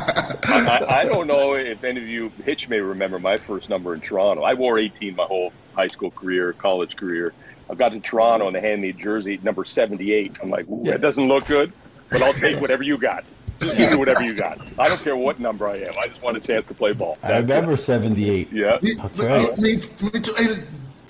I, 0.47 1.01
I, 1.01 1.05
don't 1.05 1.27
know 1.27 1.55
if 1.55 1.85
any 1.85 2.01
of 2.01 2.09
you, 2.09 2.33
Hitch 2.45 2.69
may 2.69 2.81
remember 2.81 3.19
my 3.19 3.37
first 3.37 3.69
number 3.69 3.95
in 3.95 4.01
Toronto. 4.01 4.43
I 4.43 4.55
wore 4.55 4.79
18 4.79 5.17
my 5.17 5.25
whole 5.25 5.53
high 5.75 5.89
school 5.89 6.11
career, 6.11 6.53
college 6.53 6.97
career. 6.97 7.33
I 7.69 7.75
got 7.75 7.91
to 7.91 8.01
Toronto 8.01 8.47
and 8.47 8.57
they 8.57 8.61
handed 8.61 8.81
me 8.81 8.91
a 8.91 8.93
jersey 8.93 9.41
number 9.43 9.65
78. 9.65 10.39
I'm 10.43 10.51
like, 10.51 10.67
yeah, 10.83 10.93
that 10.93 11.01
doesn't 11.01 11.27
look 11.27 11.47
good, 11.47 11.73
but 12.11 12.23
I'll 12.23 12.33
take 12.33 12.61
whatever 12.61 12.83
you 12.83 12.97
got. 12.97 13.25
You 13.61 13.91
do 13.91 13.99
whatever 13.99 14.23
you 14.23 14.35
got. 14.35 14.61
I 14.79 14.89
don't 14.89 15.01
care 15.01 15.17
what 15.17 15.41
number 15.41 15.67
I 15.67 15.75
am. 15.77 15.93
I 16.01 16.09
just 16.09 16.23
want 16.23 16.37
a 16.37 16.41
chance 16.41 16.67
to 16.67 16.75
play 16.75 16.93
ball. 16.93 17.19
That's 17.23 17.33
I 17.33 17.39
remember 17.39 17.73
it. 17.73 17.79
78. 17.79 18.53
Yeah. 18.53 18.79
That's 18.81 19.19
right. 19.19 19.59
Me, 19.59 19.77
me 20.13 20.21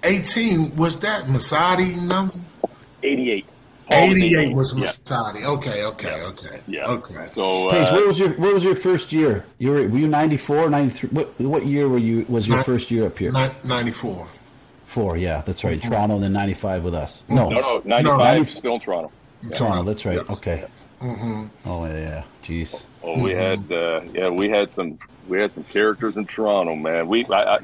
18, 0.05 0.77
was 0.77 0.99
that 1.01 1.25
Masadi 1.25 2.01
number? 2.03 2.35
88. 3.03 3.47
88 3.91 4.55
was 4.55 4.75
Masadi. 4.75 5.41
Yeah. 5.41 5.49
Okay, 5.49 5.85
okay, 5.85 6.23
okay. 6.23 6.61
Yeah. 6.67 6.87
Okay. 6.87 7.27
So, 7.31 7.71
uh, 7.71 7.93
what 7.93 8.07
was 8.07 8.19
your 8.19 8.31
what 8.31 8.55
was 8.55 8.65
your 8.65 8.75
first 8.75 9.13
year? 9.13 9.45
You 9.59 9.71
were 9.71 9.89
were 9.89 9.99
you 9.99 10.09
94, 10.09 10.71
93? 10.71 11.11
What 11.11 11.41
what 11.41 11.67
year 11.67 11.89
were 11.89 11.99
you 11.99 12.27
was 12.29 12.49
your 12.49 12.63
first 12.63 12.91
year 12.91 13.07
up 13.07 13.19
here? 13.19 13.31
94. 13.31 14.29
Four, 14.87 15.17
yeah, 15.17 15.43
that's 15.43 15.63
right. 15.63 15.79
Mm-hmm. 15.79 15.91
Toronto 15.91 16.15
and 16.15 16.25
then 16.25 16.33
95 16.33 16.85
with 16.85 16.95
us. 16.95 17.23
No, 17.29 17.51
no, 17.51 17.61
no 17.61 17.83
95 17.85 18.05
no, 18.05 18.17
90, 18.17 18.51
still 18.51 18.75
in 18.75 18.81
Toronto. 18.81 19.13
Yeah. 19.43 19.51
Toronto, 19.51 19.83
that's 19.83 20.07
right. 20.07 20.23
Yes. 20.27 20.39
Okay. 20.39 20.65
Mm-hmm. 21.01 21.47
Oh 21.67 21.85
yeah, 21.87 22.25
jeez. 22.43 22.83
Oh, 23.03 23.23
we 23.23 23.31
mm-hmm. 23.31 23.39
had 23.39 23.73
uh, 23.73 24.01
yeah, 24.13 24.29
we 24.31 24.49
had 24.49 24.73
some 24.73 24.99
we 25.29 25.39
had 25.39 25.53
some 25.53 25.65
characters 25.65 26.17
in 26.17 26.27
Toronto, 26.27 26.75
man. 26.75 27.07
We 27.09 27.25
I, 27.27 27.57
I 27.57 27.59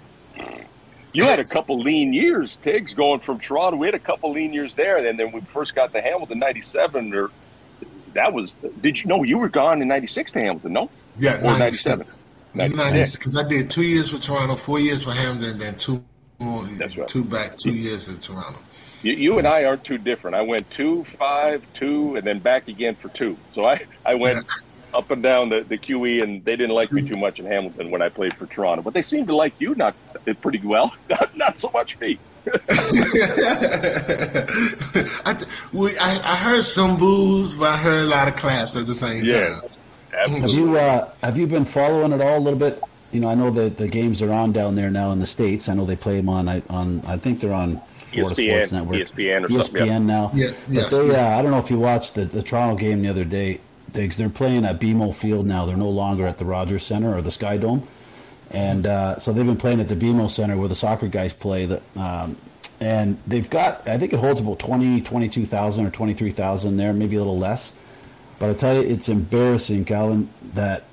you 1.13 1.25
had 1.25 1.39
a 1.39 1.45
couple 1.45 1.79
lean 1.79 2.13
years, 2.13 2.57
Tiggs, 2.57 2.95
going 2.95 3.21
from 3.21 3.39
Toronto. 3.39 3.77
We 3.77 3.87
had 3.87 3.95
a 3.95 4.01
couple 4.01 4.33
lean 4.33 4.53
years 4.53 4.75
there, 4.75 5.05
and 5.05 5.19
then 5.19 5.33
we 5.33 5.41
first 5.41 5.75
got 5.75 5.93
to 5.93 6.01
Hamilton 6.01 6.39
'97. 6.39 7.15
Or 7.15 7.31
that 8.15 8.33
was 8.33 8.55
did 8.81 8.99
you 8.99 9.07
know 9.07 9.23
you 9.23 9.39
were 9.39 9.49
gone 9.49 9.83
in 9.83 9.89
'96 9.89 10.33
to 10.33 10.41
Hamilton? 10.41 10.73
No, 10.73 10.91
yeah, 11.19 11.39
or 11.39 11.59
'97. 11.59 12.07
'96 12.55 13.17
because 13.17 13.37
I 13.37 13.49
did 13.49 13.71
two 13.71 13.83
years 13.83 14.11
for 14.11 14.19
Toronto, 14.19 14.57
four 14.57 14.79
years 14.79 15.05
for 15.05 15.13
Hamilton, 15.13 15.59
then 15.59 15.75
two 15.77 16.05
more. 16.39 16.65
That's 16.65 16.97
right. 16.97 17.09
Two 17.09 17.25
back, 17.25 17.57
two 17.57 17.73
years 17.73 18.09
in 18.09 18.19
Toronto. 18.19 18.59
You, 19.03 19.15
you, 19.15 19.39
and 19.39 19.49
I 19.49 19.65
aren't 19.65 19.85
too 19.85 19.99
different. 19.99 20.37
I 20.37 20.43
went 20.43 20.71
two, 20.71 21.05
five, 21.19 21.65
two, 21.75 22.15
and 22.15 22.25
then 22.27 22.39
back 22.39 22.69
again 22.69 22.95
for 22.95 23.09
two. 23.09 23.37
So 23.55 23.67
I 23.67 23.85
I 24.05 24.15
went. 24.15 24.47
Yeah 24.93 24.99
up 24.99 25.11
and 25.11 25.23
down 25.23 25.49
the, 25.49 25.63
the 25.63 25.79
QE, 25.79 26.23
and 26.23 26.45
they 26.45 26.57
didn't 26.57 26.75
like 26.75 26.93
me 26.93 27.07
too 27.07 27.17
much 27.17 27.39
in 27.39 27.47
Hamilton 27.47 27.91
when 27.91 28.03
I 28.03 28.09
played 28.09 28.35
for 28.37 28.47
Toronto. 28.47 28.83
But 28.83 28.95
they 28.95 29.03
seemed 29.03 29.27
to 29.29 29.35
like 29.35 29.55
you 29.59 29.75
not 29.75 29.95
pretty 30.41 30.61
well, 30.61 30.95
not, 31.11 31.37
not 31.37 31.61
so 31.61 31.71
much 31.73 31.99
me. 32.01 32.19
I, 35.25 35.45
we, 35.73 35.91
I, 36.01 36.21
I, 36.25 36.37
heard 36.37 36.65
some 36.65 36.97
boos, 36.97 37.55
but 37.55 37.71
I 37.71 37.77
heard 37.77 38.03
a 38.03 38.09
lot 38.09 38.27
of 38.27 38.35
claps 38.35 38.75
at 38.75 38.87
the 38.87 38.95
same 38.95 39.25
yeah, 39.25 39.61
time. 40.11 40.33
Have 40.41 40.51
you 40.51 40.77
uh, 40.77 41.09
have 41.23 41.39
you 41.39 41.47
been 41.47 41.65
following 41.65 42.11
it 42.13 42.21
all 42.21 42.39
a 42.39 42.41
little 42.41 42.59
bit? 42.59 42.83
You 43.13 43.21
know, 43.21 43.29
I 43.29 43.37
know 43.37 43.51
that 43.51 43.77
the 43.77 43.87
games 43.87 44.23
are 44.23 44.33
on 44.33 44.51
down 44.51 44.75
there 44.75 44.91
now 44.91 45.13
in 45.13 45.21
the 45.21 45.27
states. 45.27 45.69
I 45.69 45.75
know 45.75 45.85
they 45.85 45.95
play 45.95 46.17
them 46.17 46.29
on 46.29 46.49
I, 46.49 46.65
on. 46.69 47.01
I 47.07 47.17
think 47.17 47.39
they're 47.39 47.53
on 47.53 47.81
Florida 47.87 48.35
ESPN, 48.35 48.49
Sports 48.49 48.73
Network, 48.73 48.97
ESPN, 48.97 49.45
or 49.45 49.49
ESPN 49.49 49.87
yeah. 49.87 49.99
now. 49.99 50.31
Yeah, 50.35 50.51
yes, 50.69 50.91
they, 50.91 51.07
yes. 51.07 51.17
Uh, 51.17 51.39
I 51.39 51.43
don't 51.43 51.53
know 51.53 51.59
if 51.59 51.71
you 51.71 51.79
watched 51.79 52.17
the, 52.17 52.25
the 52.25 52.43
Toronto 52.43 52.75
game 52.75 53.03
the 53.03 53.09
other 53.09 53.25
day. 53.25 53.61
They're 53.93 54.29
playing 54.29 54.65
at 54.65 54.81
BMO 54.81 55.15
Field 55.15 55.47
now. 55.47 55.67
They're 55.67 55.77
no 55.77 55.91
longer 55.91 56.27
at 56.27 56.39
the 56.39 56.45
Rogers 56.45 56.85
Center 56.85 57.15
or 57.17 57.23
the 57.23 57.31
Sky 57.31 57.57
Dome 57.57 57.87
and 58.53 58.87
uh, 58.87 59.19
so 59.19 59.33
they've 59.33 59.47
been 59.47 59.57
playing 59.57 59.81
at 59.81 59.89
the 59.89 59.97
BMO 59.97 60.29
Center 60.29 60.57
where 60.57 60.69
the 60.69 60.75
soccer 60.75 61.09
guys 61.09 61.33
play. 61.33 61.67
That 61.67 61.83
um, 61.97 62.37
and 62.81 63.19
they've 63.27 63.49
got 63.49 63.87
I 63.89 63.99
think 63.99 64.13
it 64.13 64.19
holds 64.19 64.41
about 64.41 64.59
20, 64.59 65.01
22,000 65.01 65.87
or 65.87 65.91
twenty 65.91 66.15
three 66.15 66.31
thousand 66.31 66.77
there, 66.77 66.93
maybe 66.93 67.17
a 67.17 67.21
little 67.21 67.39
less. 67.39 67.75
But 68.39 68.51
I 68.51 68.55
tell 68.55 68.75
you, 68.75 68.89
it's 68.89 69.09
embarrassing, 69.09 69.85
Calvin, 69.85 70.29
that 70.55 70.85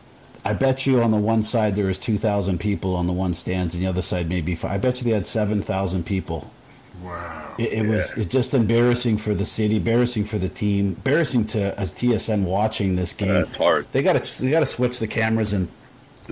I 0.45 0.53
bet 0.53 0.85
you 0.85 1.01
on 1.01 1.11
the 1.11 1.17
one 1.17 1.43
side 1.43 1.75
there 1.75 1.85
was 1.85 1.97
two 1.97 2.17
thousand 2.17 2.59
people 2.59 2.95
on 2.95 3.07
the 3.07 3.13
one 3.13 3.33
stands, 3.33 3.75
and 3.75 3.83
the 3.83 3.87
other 3.87 4.01
side 4.01 4.29
maybe 4.29 4.55
five. 4.55 4.71
I 4.71 4.77
bet 4.77 4.99
you 4.99 5.03
they 5.03 5.11
had 5.11 5.27
seven 5.27 5.61
thousand 5.61 6.05
people. 6.05 6.49
Wow. 7.03 7.55
It, 7.57 7.73
it 7.73 7.83
yeah. 7.85 7.89
was 7.89 8.13
it's 8.13 8.31
just 8.31 8.53
embarrassing 8.53 9.17
for 9.17 9.33
the 9.33 9.45
city, 9.45 9.77
embarrassing 9.77 10.25
for 10.25 10.37
the 10.37 10.49
team, 10.49 10.87
embarrassing 10.87 11.47
to 11.47 11.79
as 11.79 11.93
TSN 11.93 12.43
watching 12.43 12.95
this 12.95 13.13
game. 13.13 13.33
That's 13.33 13.57
hard. 13.57 13.87
They 13.91 14.03
got 14.03 14.23
to 14.23 14.41
they 14.41 14.51
got 14.51 14.61
to 14.61 14.65
switch 14.65 14.99
the 14.99 15.07
cameras 15.07 15.53
and 15.53 15.69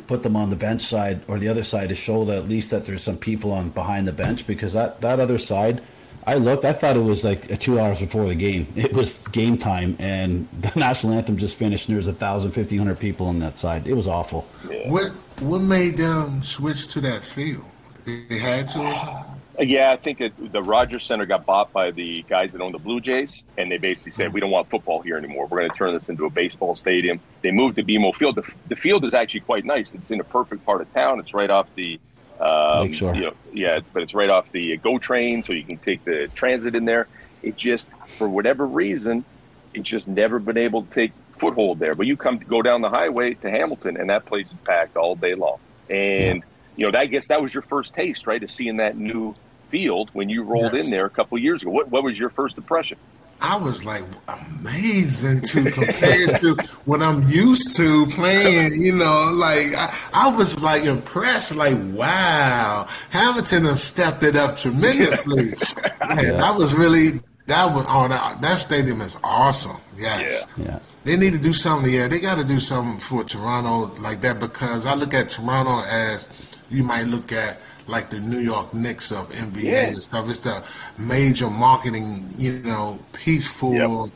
put 0.02 0.24
them 0.24 0.36
on 0.36 0.50
the 0.50 0.56
bench 0.56 0.82
side 0.82 1.22
or 1.28 1.40
the 1.40 1.48
other 1.48 1.64
side 1.64 1.90
to 1.90 1.96
show 1.96 2.26
that 2.26 2.38
at 2.38 2.48
least 2.48 2.70
that 2.72 2.86
there's 2.86 3.04
some 3.04 3.18
people 3.18 3.52
on 3.52 3.70
behind 3.70 4.08
the 4.08 4.12
bench 4.12 4.46
because 4.46 4.74
that 4.74 5.02
that 5.02 5.20
other 5.20 5.38
side 5.38 5.82
I 6.26 6.36
looked 6.36 6.66
I 6.66 6.74
thought 6.74 6.96
it 6.96 7.02
was 7.02 7.24
like 7.24 7.60
two 7.60 7.80
hours 7.80 8.00
before 8.00 8.28
the 8.28 8.36
game 8.36 8.68
it 8.76 8.94
was 8.94 9.28
game 9.30 9.58
time 9.58 9.96
and 9.98 10.48
the 10.62 10.72
national 10.80 11.14
anthem 11.14 11.38
just 11.38 11.56
finished 11.56 11.88
and 11.88 11.96
there 11.96 11.98
was 11.98 12.08
a 12.08 12.14
thousand 12.14 12.52
fifteen 12.52 12.78
hundred 12.78 13.00
people 13.00 13.28
on 13.28 13.40
that 13.40 13.58
side 13.58 13.88
it 13.88 13.94
was 13.94 14.08
awful 14.08 14.48
yeah. 14.70 14.90
what 14.90 15.08
what 15.40 15.62
made 15.62 15.98
them 15.98 16.44
switch 16.44 16.90
to 16.90 17.02
that 17.02 17.24
field 17.24 17.66
they 18.06 18.38
had 18.38 18.68
to 18.70 18.80
or 18.80 18.96
something 18.96 19.37
yeah, 19.60 19.92
I 19.92 19.98
think 19.98 20.22
it, 20.22 20.52
the 20.52 20.62
Rogers 20.62 21.04
Center 21.04 21.26
got 21.26 21.46
bought 21.46 21.74
by 21.74 21.90
the 21.90 22.24
guys 22.30 22.54
that 22.54 22.62
own 22.62 22.72
the 22.72 22.78
Blue 22.78 23.02
Jays, 23.02 23.44
and 23.58 23.72
they 23.72 23.78
basically 23.78 24.12
said, 24.12 24.32
"We 24.32 24.40
don't 24.40 24.52
want 24.52 24.70
football 24.70 25.02
here 25.02 25.18
anymore. 25.18 25.48
We're 25.48 25.60
going 25.60 25.72
to 25.72 25.78
turn 25.78 25.94
this 25.96 26.10
into 26.10 26.26
a 26.26 26.30
baseball 26.30 26.76
stadium." 26.76 27.20
They 27.42 27.50
moved 27.50 27.78
to 27.78 27.84
BMO 27.84 28.16
Field. 28.16 28.36
The, 28.36 28.54
the 28.68 28.76
field 28.76 29.04
is 29.04 29.16
actually 29.16 29.40
quite 29.42 29.66
nice. 29.66 29.94
It's 29.94 30.12
in 30.12 30.20
a 30.20 30.24
perfect 30.24 30.64
part 30.64 30.82
of 30.82 30.94
town. 30.94 31.20
It's 31.20 31.34
right 31.34 31.50
off 31.50 31.74
the, 31.74 32.00
um, 32.40 32.94
you 32.94 33.02
know, 33.02 33.34
yeah, 33.52 33.80
but 33.94 34.04
it's 34.04 34.14
right 34.14 34.30
off 34.30 34.52
the 34.52 34.78
GO 34.78 35.00
train, 35.00 35.42
so 35.42 35.54
you 35.54 35.64
can 35.64 35.78
take 35.78 36.06
the 36.06 36.30
transit 36.36 36.76
in 36.76 36.86
there. 36.86 37.08
It 37.42 37.58
just, 37.58 37.90
for 38.18 38.30
whatever 38.30 38.68
reason, 38.68 39.26
it's 39.74 39.90
just 39.90 40.08
never 40.08 40.38
been 40.38 40.58
able 40.58 40.84
to 40.84 40.90
take 40.92 41.14
foothold 41.36 41.80
there. 41.80 41.96
But 41.96 42.06
you 42.06 42.16
come 42.16 42.38
to 42.38 42.46
go 42.46 42.62
down 42.62 42.82
the 42.82 42.90
highway 42.90 43.34
to 43.36 43.50
Hamilton, 43.50 43.98
and 43.98 44.12
that 44.12 44.26
place 44.28 44.52
is 44.52 44.60
packed 44.60 44.98
all 44.98 45.16
day 45.16 45.34
long. 45.34 45.58
And 45.90 46.44
you 46.76 46.86
know, 46.86 46.92
that, 46.92 47.00
I 47.00 47.06
guess 47.08 47.28
that 47.28 47.42
was 47.42 47.56
your 47.56 47.64
first 47.64 47.96
taste, 47.96 48.28
right, 48.28 48.42
of 48.44 48.52
seeing 48.52 48.78
that 48.78 48.96
new 48.98 49.34
field 49.70 50.10
when 50.14 50.30
you 50.30 50.44
rolled 50.44 50.74
yes. 50.74 50.86
in 50.86 50.92
there 50.92 51.06
a 51.06 51.10
couple 51.10 51.38
years 51.38 51.62
ago. 51.62 51.72
What, 51.72 51.90
what 51.90 52.04
was 52.04 52.18
your 52.18 52.30
first 52.30 52.58
impression? 52.58 52.98
I 53.40 53.56
was 53.56 53.86
like 53.86 54.04
amazing 54.28 55.42
to 55.42 55.70
compare 55.70 56.28
to 56.28 56.56
what 56.86 57.04
I'm 57.04 57.28
used 57.28 57.76
to 57.76 58.08
playing. 58.08 58.72
You 58.74 58.96
know, 58.96 59.32
like 59.34 59.76
I, 59.78 60.10
I, 60.14 60.36
was 60.36 60.60
like 60.60 60.86
impressed. 60.86 61.54
Like 61.54 61.78
wow, 61.92 62.88
Hamilton 63.12 63.66
has 63.66 63.84
stepped 63.84 64.24
it 64.24 64.36
up 64.36 64.58
tremendously. 64.58 65.50
yeah. 66.02 66.42
I 66.44 66.52
was 66.58 66.74
really 66.74 67.20
that 67.46 67.74
was 67.74 67.86
oh 67.88 68.06
uh, 68.06 68.08
that, 68.08 68.42
that 68.42 68.58
stadium 68.58 69.02
is 69.02 69.18
awesome. 69.24 69.78
Yes, 69.96 70.48
yeah. 70.58 70.66
yeah. 70.66 70.80
They 71.04 71.16
need 71.16 71.34
to 71.34 71.40
do 71.40 71.54
something. 71.54 71.94
Yeah, 71.94 72.08
they 72.08 72.20
got 72.20 72.40
to 72.40 72.44
do 72.44 72.60
something 72.60 73.00
for 73.00 73.24
Toronto 73.24 73.96
like 74.02 74.22
that 74.22 74.40
because 74.40 74.86
I 74.88 74.96
look 74.96 75.14
at 75.14 75.30
Toronto 75.30 75.80
as 75.90 76.28
you 76.70 76.84
might 76.84 77.06
look 77.06 77.32
at 77.32 77.60
like 77.88 78.10
the 78.10 78.20
New 78.20 78.40
York 78.40 78.74
Knicks 78.74 79.12
of 79.12 79.30
NBA 79.30 79.64
yeah. 79.64 79.88
and 79.88 80.04
stuff. 80.04 80.30
It's 80.30 80.40
the 80.40 80.64
major 80.98 81.50
marketing, 81.50 82.34
you 82.38 82.60
know, 82.64 83.00
piece 83.14 83.52
for 83.52 83.74
yep. 83.74 84.12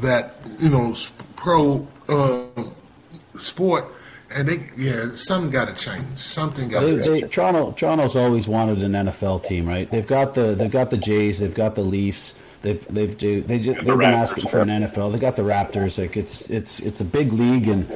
that, 0.00 0.34
you 0.58 0.70
know, 0.70 0.94
pro 1.36 1.86
uh, 2.08 2.46
sport. 3.38 3.84
And 4.32 4.48
they, 4.48 4.68
yeah, 4.76 5.14
something 5.14 5.50
got 5.50 5.68
to 5.68 5.74
change. 5.74 6.06
Something 6.16 6.68
got 6.68 6.82
to 6.82 7.02
change. 7.02 7.34
Toronto, 7.34 7.72
Toronto's 7.72 8.14
always 8.14 8.46
wanted 8.46 8.82
an 8.82 8.92
NFL 8.92 9.44
team, 9.44 9.68
right? 9.68 9.90
They've 9.90 10.06
got 10.06 10.34
the, 10.34 10.54
they've 10.54 10.70
got 10.70 10.90
the 10.90 10.96
Jays, 10.96 11.40
they've 11.40 11.54
got 11.54 11.74
the 11.74 11.82
Leafs. 11.82 12.34
They've 12.62 12.86
they've 12.88 13.18
they, 13.18 13.40
they 13.40 13.58
just, 13.58 13.80
they've 13.84 13.98
been 13.98 14.10
asking 14.10 14.48
for 14.48 14.60
an 14.60 14.68
NFL. 14.68 15.12
They 15.12 15.18
got 15.18 15.34
the 15.34 15.42
Raptors. 15.42 15.98
Like 15.98 16.16
it's 16.16 16.50
it's 16.50 16.78
it's 16.80 17.00
a 17.00 17.04
big 17.04 17.32
league, 17.32 17.68
and 17.68 17.90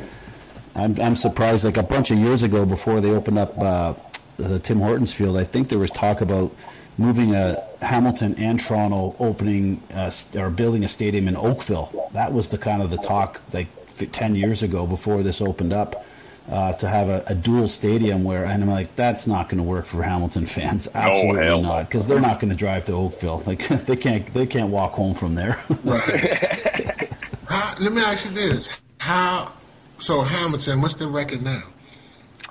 I'm 0.75 0.99
I'm 0.99 1.17
surprised. 1.17 1.67
Like 1.67 1.77
a 1.77 1.83
bunch 1.83 2.11
of 2.11 2.19
years 2.19 2.43
ago, 2.43 2.65
before 2.65 3.03
they 3.03 3.11
opened 3.11 3.39
up 3.39 3.59
uh, 3.61 3.93
the 4.37 4.59
Tim 4.59 4.81
Hortons 4.81 5.13
field, 5.13 5.37
I 5.37 5.45
think 5.45 5.69
there 5.69 5.79
was 5.79 5.91
talk 5.91 6.21
about 6.21 6.55
moving 6.99 7.35
a 7.35 7.63
Hamilton 7.83 8.35
and 8.39 8.59
Toronto 8.61 9.15
opening 9.19 9.83
uh, 9.93 10.11
or 10.37 10.51
building 10.51 10.85
a 10.85 10.89
stadium 10.89 11.29
in 11.29 11.37
Oakville. 11.37 12.11
That 12.13 12.33
was 12.33 12.49
the 12.49 12.59
kind 12.59 12.83
of 12.83 12.91
the 12.91 12.99
talk 12.99 13.41
like 13.53 13.69
ten 14.13 14.35
years 14.35 14.63
ago 14.63 14.87
before 14.87 15.23
this 15.23 15.41
opened 15.41 15.73
up. 15.73 16.05
Uh, 16.47 16.75
to 16.75 16.87
have 16.87 17.09
a, 17.09 17.25
a, 17.29 17.35
dual 17.35 17.67
stadium 17.67 18.23
where, 18.23 18.45
and 18.45 18.63
I'm 18.63 18.69
like, 18.69 18.95
that's 18.97 19.27
not 19.27 19.49
going 19.49 19.57
to 19.57 19.63
work 19.63 19.87
for 19.87 20.03
Hamilton 20.03 20.45
fans. 20.45 20.87
Absolutely 20.93 21.41
no, 21.41 21.63
not, 21.63 21.89
because 21.89 22.07
they're 22.07 22.21
not 22.21 22.39
going 22.39 22.51
to 22.51 22.55
drive 22.55 22.85
to 22.85 22.93
Oakville. 22.93 23.43
Like 23.47 23.67
they 23.87 23.97
can't, 23.97 24.27
they 24.35 24.47
can't 24.47 24.69
walk 24.69 24.93
home 24.93 25.15
from 25.15 25.35
there. 25.35 25.65
right. 25.85 27.11
How, 27.49 27.75
let 27.81 27.95
me 27.95 28.03
ask 28.03 28.27
you 28.27 28.33
this: 28.33 28.79
How? 29.01 29.55
So 29.97 30.21
Hamilton, 30.21 30.83
what's 30.83 30.97
the 30.97 31.09
record 31.09 31.41
now? 31.41 31.63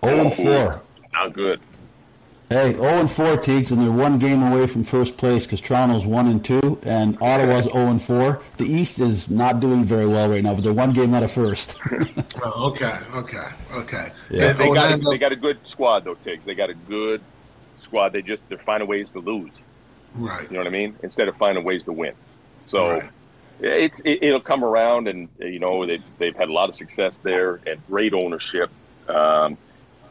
Oh 0.02 0.08
and 0.08 0.34
four. 0.34 0.82
Not 1.14 1.34
good. 1.34 1.60
Hey, 2.54 2.74
0 2.74 2.86
and 2.86 3.12
4 3.12 3.38
Tiggs, 3.38 3.72
and 3.72 3.82
they're 3.82 3.92
one 3.92 4.20
game 4.20 4.44
away 4.44 4.68
from 4.68 4.84
first 4.84 5.18
place 5.18 5.48
because 5.48 5.60
Toronto's 5.60 6.06
1 6.06 6.28
and 6.28 6.46
2, 6.46 6.82
and 6.84 7.18
Ottawa's 7.20 7.66
0 7.66 7.88
and 7.88 8.00
4. 8.00 8.44
The 8.58 8.66
East 8.66 9.00
is 9.00 9.32
not 9.32 9.60
doing 9.60 9.84
very 9.84 10.06
well 10.06 10.30
right 10.30 10.44
now, 10.44 10.54
but 10.54 10.64
they're 10.64 10.72
one 10.72 10.94
game 10.94 11.16
out 11.16 11.24
of 11.24 11.32
first. 11.32 11.76
oh, 12.44 12.70
okay, 12.70 12.94
okay, 13.16 13.48
okay. 13.72 14.10
Yeah. 14.30 14.54
They, 14.54 14.72
got 14.72 14.94
a, 14.94 14.98
they 14.98 15.18
got 15.18 15.32
a 15.32 15.36
good 15.36 15.58
squad, 15.64 16.04
though, 16.04 16.14
Tiggs. 16.14 16.46
They 16.46 16.54
got 16.54 16.70
a 16.70 16.76
good 16.76 17.24
squad. 17.82 18.14
They 18.14 18.22
just 18.22 18.48
they're 18.50 18.60
finding 18.60 18.88
ways 18.88 19.10
to 19.14 19.20
lose. 19.20 19.50
Right. 20.14 20.44
You 20.44 20.54
know 20.54 20.60
what 20.60 20.68
I 20.68 20.70
mean? 20.70 20.96
Instead 21.02 21.30
of 21.30 21.36
finding 21.38 21.64
ways 21.64 21.84
to 21.86 21.92
win. 21.92 22.14
So 22.68 22.88
right. 22.88 23.10
it's 23.62 24.00
it, 24.06 24.22
will 24.22 24.40
come 24.40 24.64
around, 24.64 25.08
and 25.08 25.28
you 25.40 25.58
know 25.58 25.88
they 25.88 26.02
they've 26.20 26.36
had 26.36 26.50
a 26.50 26.54
lot 26.54 26.70
of 26.70 26.76
success 26.76 27.20
there 27.24 27.62
and 27.66 27.82
great 27.88 28.14
ownership. 28.14 28.70
Um, 29.10 29.58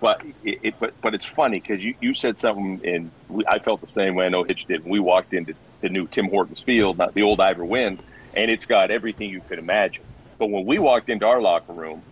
but 0.03 0.21
it, 0.43 0.59
it, 0.65 0.75
but 0.81 1.01
but 1.01 1.15
it's 1.15 1.25
funny 1.25 1.61
because 1.61 1.83
you, 1.83 1.95
you 2.01 2.13
said 2.13 2.37
something 2.37 2.81
and 2.85 3.11
we, 3.29 3.47
I 3.47 3.61
felt 3.61 3.81
the 3.81 3.87
same 3.87 4.17
way. 4.17 4.27
I 4.27 4.31
know 4.31 4.43
Hitch 4.43 4.67
did. 4.67 4.85
We 4.85 4.99
walked 4.99 5.33
into 5.33 5.55
the 5.81 5.89
new 5.89 6.09
Tim 6.09 6.29
Hortons 6.29 6.61
Field, 6.61 6.99
not 6.99 7.15
the 7.15 7.23
old 7.23 7.41
Ivor 7.41 7.65
Wynne, 7.65 8.01
and 8.35 8.51
it's 8.51 8.67
got 8.67 8.91
everything 8.91 9.31
you 9.31 9.41
could 9.49 9.61
imagine. 9.61 10.03
But 10.39 10.51
when 10.51 10.67
we 10.67 10.81
walked 10.81 11.09
into 11.09 11.25
our 11.25 11.41
locker 11.41 11.73
room, 11.73 12.03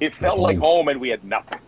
it 0.00 0.14
felt 0.14 0.38
like 0.38 0.56
home, 0.56 0.88
and 0.88 1.02
we 1.02 1.10
had 1.10 1.22
nothing. 1.22 1.58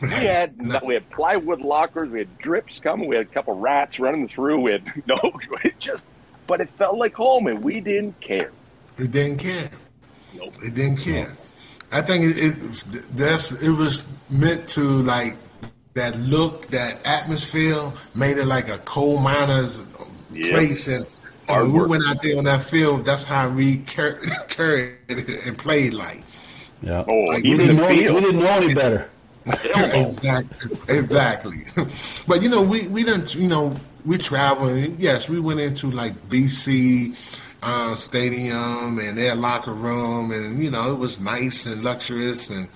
We 0.00 0.08
had 0.08 0.56
no. 0.64 0.78
we 0.86 0.94
had 0.94 1.10
plywood 1.10 1.60
lockers, 1.60 2.10
we 2.10 2.20
had 2.20 2.38
drips 2.38 2.78
coming, 2.78 3.08
we 3.08 3.16
had 3.16 3.26
a 3.26 3.28
couple 3.30 3.54
rats 3.54 3.98
running 3.98 4.28
through. 4.28 4.60
We 4.60 4.70
had 4.70 4.84
no, 5.06 5.18
it 5.64 5.80
just, 5.80 6.06
but 6.46 6.60
it 6.60 6.70
felt 6.70 6.96
like 6.96 7.14
home, 7.14 7.48
and 7.48 7.62
we 7.62 7.80
didn't 7.80 8.20
care. 8.20 8.52
We 8.96 9.08
didn't 9.08 9.38
care. 9.38 9.68
Nope. 10.36 10.54
We 10.62 10.70
didn't 10.70 10.98
care. 10.98 11.30
Nope. 11.30 11.38
I 11.94 12.00
think 12.00 12.24
it, 12.24 12.36
it 12.36 13.06
that's 13.16 13.62
it 13.62 13.70
was 13.70 14.12
meant 14.28 14.68
to 14.70 14.82
like 15.02 15.36
that 15.94 16.18
look, 16.18 16.66
that 16.68 16.98
atmosphere 17.06 17.92
made 18.16 18.36
it 18.36 18.46
like 18.46 18.68
a 18.68 18.78
coal 18.78 19.18
miner's 19.18 19.86
yep. 20.32 20.50
place, 20.50 20.88
and, 20.88 21.06
and 21.48 21.72
we 21.72 21.86
went 21.86 22.02
out 22.08 22.20
there 22.20 22.36
on 22.36 22.44
that 22.44 22.62
field. 22.62 23.04
That's 23.04 23.22
how 23.22 23.48
we 23.48 23.76
carried, 23.86 24.28
carried 24.48 24.96
and 25.08 25.56
played 25.56 25.94
like. 25.94 26.24
Yeah. 26.82 27.04
Oh, 27.06 27.14
like, 27.14 27.44
we, 27.44 27.56
didn't 27.56 27.76
know, 27.76 27.88
we 27.88 28.02
didn't 28.02 28.40
know 28.40 28.46
any 28.48 28.74
better. 28.74 29.08
exactly. 29.46 30.72
Exactly. 30.88 31.64
but 32.26 32.42
you 32.42 32.48
know, 32.48 32.60
we 32.62 32.88
we 32.88 33.04
didn't. 33.04 33.36
You 33.36 33.46
know, 33.46 33.76
we 34.04 34.18
traveled. 34.18 34.98
Yes, 34.98 35.28
we 35.28 35.38
went 35.38 35.60
into 35.60 35.92
like 35.92 36.28
BC 36.28 37.14
uh, 37.64 37.96
stadium 37.96 38.98
and 38.98 39.16
their 39.16 39.34
locker 39.34 39.72
room, 39.72 40.30
and 40.30 40.62
you 40.62 40.70
know 40.70 40.92
it 40.92 40.98
was 40.98 41.18
nice 41.20 41.66
and 41.66 41.82
luxurious, 41.82 42.50
and 42.50 42.68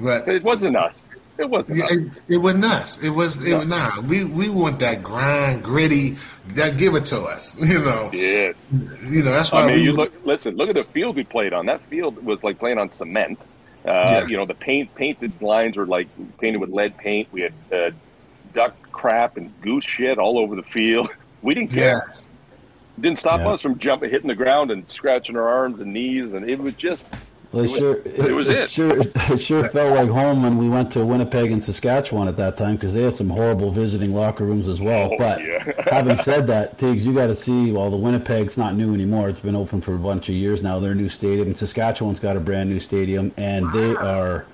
but 0.00 0.26
it 0.28 0.42
wasn't 0.42 0.76
us. 0.76 1.04
It 1.38 1.50
wasn't. 1.50 1.78
Yeah, 1.78 1.86
it, 1.90 2.22
it, 2.28 2.38
wasn't 2.38 2.64
us. 2.64 3.04
It 3.04 3.10
was. 3.10 3.46
It 3.46 3.50
no. 3.50 3.58
was 3.58 3.66
nah. 3.66 4.00
We 4.00 4.24
we 4.24 4.48
want 4.48 4.78
that 4.80 5.02
grind, 5.02 5.62
gritty. 5.62 6.16
That 6.48 6.78
give 6.78 6.94
it 6.94 7.04
to 7.06 7.20
us. 7.20 7.56
You 7.72 7.80
know. 7.80 8.10
Yes. 8.12 8.70
You 9.04 9.22
know 9.22 9.32
that's 9.32 9.52
why. 9.52 9.64
I 9.64 9.66
mean, 9.66 9.84
you 9.84 9.92
look. 9.92 10.12
Listen. 10.24 10.56
Look 10.56 10.70
at 10.70 10.76
the 10.76 10.84
field 10.84 11.16
we 11.16 11.24
played 11.24 11.52
on. 11.52 11.66
That 11.66 11.82
field 11.82 12.24
was 12.24 12.42
like 12.42 12.58
playing 12.58 12.78
on 12.78 12.90
cement. 12.90 13.38
Uh. 13.84 14.24
You 14.28 14.38
know, 14.38 14.46
the 14.46 14.54
paint 14.54 14.94
painted 14.94 15.40
lines 15.42 15.76
were 15.76 15.86
like 15.86 16.08
painted 16.38 16.60
with 16.60 16.70
lead 16.70 16.96
paint. 16.96 17.28
We 17.32 17.42
had 17.42 17.52
uh, 17.70 17.90
duck 18.54 18.74
crap 18.90 19.36
and 19.36 19.52
goose 19.60 19.84
shit 19.84 20.18
all 20.18 20.38
over 20.38 20.56
the 20.56 20.64
field. 20.64 21.10
We 21.42 21.54
didn't 21.54 21.70
care. 21.70 22.02
Yes 22.04 22.28
didn't 22.98 23.18
stop 23.18 23.40
yeah. 23.40 23.50
us 23.50 23.62
from 23.62 23.78
jumping, 23.78 24.10
hitting 24.10 24.28
the 24.28 24.34
ground, 24.34 24.70
and 24.70 24.88
scratching 24.88 25.36
our 25.36 25.48
arms 25.48 25.80
and 25.80 25.92
knees, 25.92 26.32
and 26.32 26.48
it 26.48 26.58
was 26.58 26.74
just. 26.74 27.06
Well, 27.52 27.64
it, 27.64 27.70
it, 27.70 27.78
sure, 27.78 27.96
it, 27.96 28.06
it 28.06 28.32
was 28.32 28.48
it. 28.48 28.70
Sure, 28.70 28.98
it 28.98 29.38
sure 29.38 29.68
felt 29.68 29.94
like 29.94 30.10
home 30.10 30.42
when 30.42 30.58
we 30.58 30.68
went 30.68 30.90
to 30.92 31.06
Winnipeg 31.06 31.52
and 31.52 31.62
Saskatchewan 31.62 32.26
at 32.26 32.36
that 32.38 32.56
time 32.56 32.74
because 32.74 32.92
they 32.92 33.02
had 33.02 33.16
some 33.16 33.30
horrible 33.30 33.70
visiting 33.70 34.12
locker 34.12 34.44
rooms 34.44 34.66
as 34.66 34.80
well. 34.80 35.10
Oh, 35.12 35.16
but 35.16 35.44
yeah. 35.44 35.72
having 35.90 36.16
said 36.16 36.46
that, 36.48 36.78
Tiggs, 36.78 37.06
you 37.06 37.14
got 37.14 37.28
to 37.28 37.36
see. 37.36 37.70
Well, 37.70 37.90
the 37.90 37.96
Winnipeg's 37.96 38.58
not 38.58 38.74
new 38.74 38.92
anymore; 38.92 39.28
it's 39.28 39.40
been 39.40 39.56
open 39.56 39.80
for 39.80 39.94
a 39.94 39.98
bunch 39.98 40.28
of 40.28 40.34
years 40.34 40.62
now. 40.62 40.80
Their 40.80 40.94
new 40.94 41.08
stadium, 41.08 41.48
and 41.48 41.56
Saskatchewan's 41.56 42.20
got 42.20 42.36
a 42.36 42.40
brand 42.40 42.68
new 42.68 42.80
stadium, 42.80 43.32
and 43.36 43.70
they 43.72 43.94
are 43.94 44.46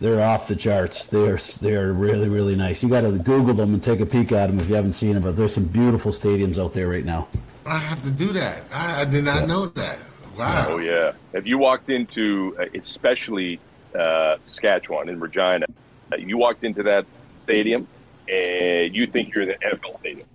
they're 0.00 0.22
off 0.22 0.48
the 0.48 0.56
charts. 0.56 1.06
They're 1.06 1.38
they're 1.60 1.92
really 1.92 2.28
really 2.28 2.56
nice. 2.56 2.82
You 2.82 2.88
got 2.88 3.02
to 3.02 3.12
Google 3.12 3.54
them 3.54 3.74
and 3.74 3.82
take 3.82 4.00
a 4.00 4.06
peek 4.06 4.32
at 4.32 4.48
them 4.48 4.58
if 4.58 4.68
you 4.68 4.74
haven't 4.74 4.92
seen 4.92 5.14
them. 5.14 5.22
But 5.22 5.36
there's 5.36 5.54
some 5.54 5.64
beautiful 5.64 6.10
stadiums 6.10 6.58
out 6.58 6.72
there 6.72 6.88
right 6.88 7.04
now. 7.04 7.28
I 7.66 7.78
have 7.78 8.02
to 8.04 8.10
do 8.10 8.32
that. 8.32 8.62
I, 8.72 9.02
I 9.02 9.04
did 9.04 9.24
not 9.24 9.42
yeah. 9.42 9.46
know 9.46 9.66
that. 9.66 9.98
Wow. 10.36 10.66
Oh 10.70 10.78
yeah. 10.78 11.12
If 11.32 11.46
you 11.46 11.58
walked 11.58 11.90
into, 11.90 12.56
uh, 12.58 12.66
especially 12.74 13.60
uh, 13.94 14.36
Saskatchewan 14.44 15.08
in 15.08 15.20
Regina, 15.20 15.66
uh, 16.12 16.16
you 16.16 16.36
walked 16.36 16.64
into 16.64 16.82
that 16.82 17.06
stadium 17.44 17.86
and 18.28 18.94
you 18.94 19.06
think 19.06 19.34
you're 19.34 19.42
in 19.42 19.48
the 19.48 19.66
NFL 19.66 19.98
stadium. 19.98 20.26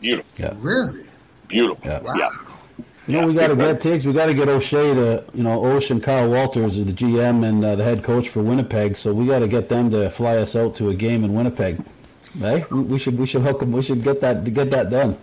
Beautiful. 0.00 0.30
Yeah. 0.36 0.54
Really? 0.58 1.06
Beautiful. 1.48 1.90
Yeah. 1.90 2.00
Wow. 2.00 2.14
yeah. 2.16 2.30
You 3.06 3.18
know, 3.18 3.26
we 3.26 3.32
got 3.32 3.46
to 3.46 3.56
get 3.56 3.80
Tiggs. 3.80 4.06
We 4.06 4.12
got 4.12 4.26
to 4.26 4.34
get 4.34 4.50
O'Shea 4.50 4.92
to, 4.92 5.24
you 5.32 5.42
know, 5.42 5.64
Ocean 5.64 5.98
Kyle 5.98 6.28
Walters 6.28 6.76
is 6.76 6.84
the 6.84 6.92
GM 6.92 7.42
and 7.42 7.64
uh, 7.64 7.74
the 7.74 7.82
head 7.82 8.04
coach 8.04 8.28
for 8.28 8.42
Winnipeg. 8.42 8.96
So 8.96 9.14
we 9.14 9.26
got 9.26 9.38
to 9.38 9.48
get 9.48 9.70
them 9.70 9.90
to 9.92 10.10
fly 10.10 10.36
us 10.36 10.54
out 10.54 10.74
to 10.76 10.90
a 10.90 10.94
game 10.94 11.24
in 11.24 11.32
Winnipeg. 11.32 11.82
Hey, 12.38 12.66
we 12.70 12.98
should 12.98 13.18
we 13.18 13.24
should 13.24 13.40
hook 13.40 13.60
them. 13.60 13.72
We 13.72 13.80
should 13.80 14.04
get 14.04 14.20
that 14.20 14.44
get 14.52 14.70
that 14.72 14.90
done. 14.90 15.18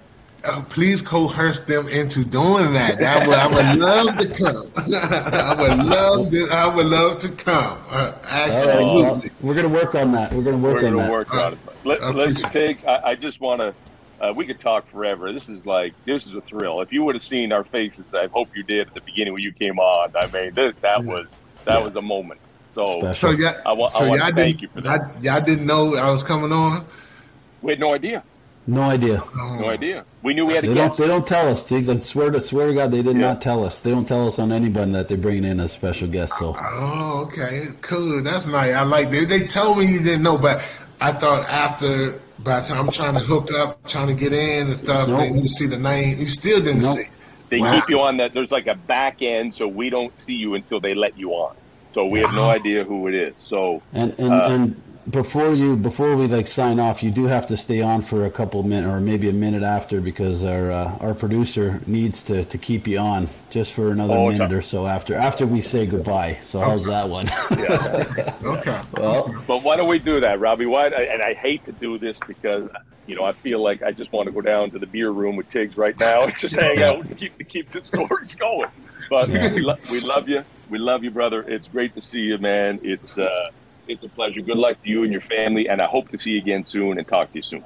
Oh, 0.47 0.65
please 0.69 1.01
coerce 1.01 1.61
them 1.61 1.87
into 1.87 2.23
doing 2.23 2.73
that. 2.73 3.01
I 3.03 3.27
would, 3.27 3.35
I 3.35 3.47
would 3.47 3.79
love 3.79 4.17
to 4.17 4.27
come. 4.27 4.71
I 4.93 5.55
would 5.59 5.85
love 5.85 6.29
to. 6.31 6.47
I 6.51 6.75
would 6.75 6.85
love 6.85 7.19
to 7.19 7.29
come. 7.29 7.79
Uh, 7.89 8.13
absolutely. 8.29 9.29
Uh, 9.29 9.33
we're 9.41 9.55
gonna 9.55 9.69
work 9.69 9.95
on 9.95 10.11
that. 10.11 10.33
We're 10.33 10.43
gonna 10.43 10.57
work 10.57 10.81
we're 10.81 10.87
on 10.87 10.93
gonna 10.93 11.03
that. 11.03 11.11
Work 11.11 11.33
on 11.33 11.53
it. 11.53 11.59
Let, 11.83 12.01
us 12.01 12.41
take. 12.51 12.85
I, 12.85 13.01
I, 13.11 13.15
just 13.15 13.41
want 13.41 13.61
to 13.61 13.73
uh, 14.19 14.33
we 14.35 14.45
could 14.45 14.59
talk 14.59 14.87
forever. 14.87 15.31
This 15.33 15.49
is 15.49 15.65
like 15.65 15.93
this 16.05 16.25
is 16.25 16.33
a 16.33 16.41
thrill. 16.41 16.81
If 16.81 16.91
you 16.91 17.03
would 17.03 17.15
have 17.15 17.23
seen 17.23 17.51
our 17.51 17.63
faces, 17.63 18.05
I 18.13 18.27
hope 18.27 18.49
you 18.55 18.63
did 18.63 18.87
at 18.87 18.93
the 18.93 19.01
beginning 19.01 19.33
when 19.33 19.43
you 19.43 19.51
came 19.51 19.79
on. 19.79 20.11
I 20.15 20.27
mean, 20.27 20.53
this, 20.53 20.75
that 20.81 21.03
was 21.03 21.27
that 21.65 21.79
yeah. 21.79 21.83
was 21.83 21.95
a 21.95 22.01
moment. 22.01 22.39
So, 22.69 23.11
so 23.13 23.29
yeah, 23.29 23.61
I, 23.65 23.73
I, 23.73 23.87
so 23.87 24.05
I 24.05 24.15
y'all 24.17 24.35
thank 24.35 24.61
you 24.61 24.67
for 24.67 24.81
that. 24.81 25.21
y'all 25.23 25.41
didn't 25.41 25.65
know 25.65 25.95
I 25.95 26.09
was 26.09 26.23
coming 26.23 26.51
on. 26.51 26.85
We 27.61 27.71
had 27.71 27.79
no 27.79 27.93
idea. 27.93 28.23
No 28.67 28.81
idea. 28.81 29.23
No 29.35 29.69
idea. 29.69 30.05
We 30.23 30.33
knew 30.33 30.45
we 30.47 30.53
had. 30.53 30.63
to 30.63 30.69
They 30.69 30.73
don't. 30.73 30.97
They 30.97 31.07
don't 31.07 31.27
tell 31.27 31.47
us. 31.47 31.67
Tiggs. 31.67 31.87
I 31.87 31.99
swear 31.99 32.31
to 32.31 32.41
swear 32.41 32.67
to 32.67 32.73
God, 32.73 32.91
they 32.91 33.03
did 33.03 33.15
yeah. 33.15 33.21
not 33.21 33.41
tell 33.41 33.63
us. 33.63 33.79
They 33.81 33.91
don't 33.91 34.07
tell 34.07 34.27
us 34.27 34.39
on 34.39 34.51
anybody 34.51 34.91
that 34.93 35.07
they're 35.07 35.17
bringing 35.17 35.43
in 35.43 35.59
a 35.59 35.67
special 35.67 36.07
guest. 36.07 36.33
So. 36.39 36.57
Oh, 36.59 37.27
okay, 37.27 37.67
cool. 37.81 38.23
That's 38.23 38.47
nice. 38.47 38.73
I 38.73 38.83
like. 38.83 39.11
They, 39.11 39.25
they 39.25 39.45
told 39.45 39.77
me 39.77 39.85
you 39.85 39.99
didn't 39.99 40.23
know, 40.23 40.37
but 40.37 40.67
I 40.99 41.11
thought 41.11 41.47
after 41.47 42.19
by 42.39 42.59
the 42.59 42.67
time 42.67 42.85
I'm 42.85 42.91
trying 42.91 43.13
to 43.13 43.19
hook 43.19 43.51
up, 43.51 43.85
trying 43.87 44.07
to 44.07 44.15
get 44.15 44.33
in 44.33 44.67
and 44.67 44.75
stuff, 44.75 45.09
nope. 45.09 45.19
then 45.19 45.37
you 45.37 45.47
see 45.47 45.67
the 45.67 45.77
name. 45.77 46.19
You 46.19 46.27
still 46.27 46.59
didn't 46.59 46.81
nope. 46.81 46.97
see. 46.97 47.09
They 47.49 47.59
wow. 47.59 47.75
keep 47.75 47.89
you 47.89 48.01
on 48.01 48.17
that. 48.17 48.33
There's 48.33 48.51
like 48.51 48.65
a 48.65 48.75
back 48.75 49.21
end, 49.21 49.53
so 49.53 49.67
we 49.67 49.91
don't 49.91 50.11
see 50.21 50.33
you 50.33 50.55
until 50.55 50.79
they 50.79 50.95
let 50.95 51.17
you 51.17 51.31
on. 51.31 51.55
So 51.93 52.05
we 52.05 52.19
wow. 52.19 52.27
have 52.27 52.35
no 52.35 52.49
idea 52.49 52.83
who 52.83 53.07
it 53.07 53.13
is. 53.13 53.35
So 53.37 53.81
and 53.93 54.13
and, 54.19 54.33
uh, 54.33 54.47
and 54.49 54.81
before 55.09 55.53
you 55.53 55.75
before 55.75 56.15
we 56.15 56.27
like 56.27 56.47
sign 56.47 56.79
off, 56.79 57.03
you 57.03 57.11
do 57.11 57.25
have 57.25 57.47
to 57.47 57.57
stay 57.57 57.81
on 57.81 58.01
for 58.01 58.25
a 58.25 58.31
couple 58.31 58.63
minutes 58.63 58.91
or 58.91 58.99
maybe 58.99 59.29
a 59.29 59.33
minute 59.33 59.61
after 59.61 60.01
because 60.01 60.43
our 60.43 60.71
uh, 60.71 60.97
our 60.99 61.13
producer 61.13 61.81
needs 61.85 62.23
to, 62.23 62.45
to 62.45 62.57
keep 62.57 62.87
you 62.87 62.97
on 62.97 63.29
just 63.51 63.73
for 63.73 63.91
another 63.91 64.15
oh, 64.15 64.31
minute 64.31 64.51
or 64.51 64.61
so 64.61 64.87
after 64.87 65.13
after 65.13 65.45
we 65.45 65.61
say 65.61 65.85
goodbye. 65.85 66.39
So 66.43 66.59
okay. 66.59 66.69
how's 66.69 66.85
that 66.85 67.09
one? 67.09 67.27
yeah. 67.51 68.35
okay. 68.43 68.81
Well, 68.93 69.43
but 69.45 69.63
why 69.63 69.75
don't 69.75 69.87
we 69.87 69.99
do 69.99 70.19
that, 70.21 70.39
Robbie? 70.39 70.65
Why? 70.65 70.87
And 70.87 71.21
I 71.21 71.33
hate 71.33 71.65
to 71.65 71.71
do 71.71 71.99
this 71.99 72.19
because 72.27 72.69
you 73.05 73.15
know 73.15 73.23
I 73.23 73.33
feel 73.33 73.61
like 73.61 73.83
I 73.83 73.91
just 73.91 74.11
want 74.11 74.25
to 74.25 74.31
go 74.31 74.41
down 74.41 74.71
to 74.71 74.79
the 74.79 74.87
beer 74.87 75.11
room 75.11 75.35
with 75.35 75.49
Tiggs 75.51 75.77
right 75.77 75.97
now 75.99 76.23
and 76.23 76.35
just 76.37 76.55
hang 76.55 76.81
out 76.81 77.05
and 77.05 77.17
keep 77.17 77.47
keep 77.47 77.69
the 77.69 77.83
stories 77.83 78.35
going. 78.39 78.69
But 79.09 79.29
yeah. 79.29 79.53
we, 79.53 79.61
lo- 79.61 79.77
we 79.91 79.99
love 79.99 80.27
you. 80.27 80.43
We 80.67 80.79
love 80.79 81.03
you, 81.03 81.11
brother. 81.11 81.43
It's 81.43 81.67
great 81.67 81.93
to 81.93 82.01
see 82.01 82.21
you, 82.21 82.39
man. 82.39 82.79
It's. 82.81 83.19
uh 83.19 83.51
it's 83.87 84.03
a 84.03 84.09
pleasure. 84.09 84.41
Good 84.41 84.57
luck 84.57 84.81
to 84.83 84.89
you 84.89 85.03
and 85.03 85.11
your 85.11 85.21
family, 85.21 85.67
and 85.69 85.81
I 85.81 85.85
hope 85.85 86.09
to 86.09 86.19
see 86.19 86.31
you 86.31 86.37
again 86.39 86.65
soon 86.65 86.97
and 86.97 87.07
talk 87.07 87.31
to 87.31 87.37
you 87.37 87.41
soon. 87.41 87.63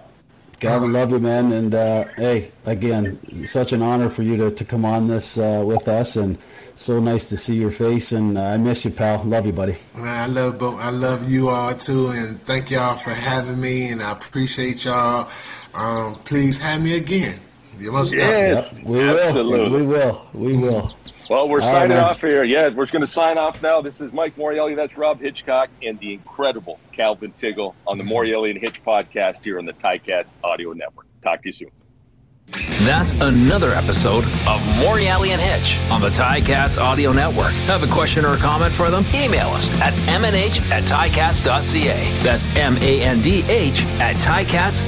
Gavin, 0.60 0.92
love 0.92 1.12
you, 1.12 1.20
man. 1.20 1.54
And 1.54 1.74
uh, 1.74 2.06
hey, 2.18 2.52
again, 2.66 3.48
such 3.48 3.72
an 3.72 3.82
honor 3.82 4.10
for 4.10 4.24
you 4.24 4.36
to, 4.38 4.52
to 4.52 4.66
come 4.66 4.84
on 4.84 5.08
this 5.08 5.38
uh, 5.38 5.64
with 5.66 5.88
us, 5.88 6.18
and 6.18 6.38
so 6.76 7.00
nice 7.00 7.30
to 7.30 7.38
see 7.38 7.56
your 7.56 7.72
face. 7.72 8.12
And 8.12 8.38
uh, 8.38 8.42
I 8.42 8.58
miss 8.58 8.84
you, 8.84 8.92
pal. 8.92 9.24
Love 9.24 9.46
you, 9.46 9.54
buddy. 9.54 9.78
I 9.96 10.28
love 10.28 10.60
both. 10.60 10.80
I 10.80 10.90
love 10.90 11.32
you 11.32 11.50
all 11.50 11.74
too, 11.76 12.08
and 12.08 12.44
thank 12.46 12.72
y'all 12.72 12.96
for 12.96 13.12
having 13.12 13.62
me, 13.62 13.90
and 13.92 14.02
I 14.02 14.12
appreciate 14.12 14.84
y'all. 14.84 15.30
Um, 15.74 16.16
please 16.26 16.58
have 16.60 16.84
me 16.84 16.98
again. 16.98 17.40
You 17.78 17.94
must 17.94 18.14
yes, 18.14 18.78
yep, 18.78 18.86
we 18.86 18.98
will. 18.98 19.72
We 19.72 19.82
will. 19.84 20.28
We 20.34 20.58
will. 20.58 20.94
Well, 21.30 21.48
we're 21.48 21.62
All 21.62 21.72
signing 21.72 21.96
right, 21.96 22.04
off 22.04 22.22
here. 22.22 22.44
Yeah, 22.44 22.70
we're 22.70 22.88
going 22.88 23.02
to 23.02 23.08
sign 23.08 23.38
off 23.38 23.62
now. 23.62 23.82
This 23.82 24.02
is 24.02 24.12
Mike 24.12 24.36
Morreale. 24.36 24.76
That's 24.76 24.98
Rob 24.98 25.20
Hitchcock 25.22 25.70
and 25.84 26.00
the 26.00 26.14
incredible 26.14 26.80
Calvin 26.92 27.32
Tiggle 27.40 27.76
on 27.86 28.00
the 28.00 28.04
Morreale 28.04 28.50
and 28.50 28.58
Hitch 28.58 28.84
podcast 28.84 29.44
here 29.44 29.60
on 29.60 29.66
the 29.66 29.74
Ticats 29.74 30.26
Audio 30.44 30.74
Network. 30.74 31.06
Talk 31.22 31.44
to 31.44 31.50
you 31.50 31.54
soon. 31.54 31.70
That's 32.82 33.14
another 33.14 33.74
episode 33.74 34.24
of 34.24 34.60
Morreale 34.80 35.28
and 35.28 35.40
Hitch 35.40 35.80
on 35.92 36.02
the 36.02 36.10
Ticats 36.10 36.82
Audio 36.82 37.12
Network. 37.12 37.52
Have 37.68 37.84
a 37.84 37.88
question 37.88 38.26
or 38.26 38.34
a 38.34 38.38
comment 38.38 38.74
for 38.74 38.90
them? 38.90 39.06
Email 39.14 39.50
us 39.50 39.70
at 39.82 39.94
mnh 39.94 40.60
at 40.72 40.84
ticats.ca. 40.86 42.24
That's 42.24 42.48
M 42.56 42.76
A 42.78 43.04
N 43.04 43.22
D 43.22 43.44
H 43.48 43.84
at 44.00 44.16
ticats.ca. 44.16 44.80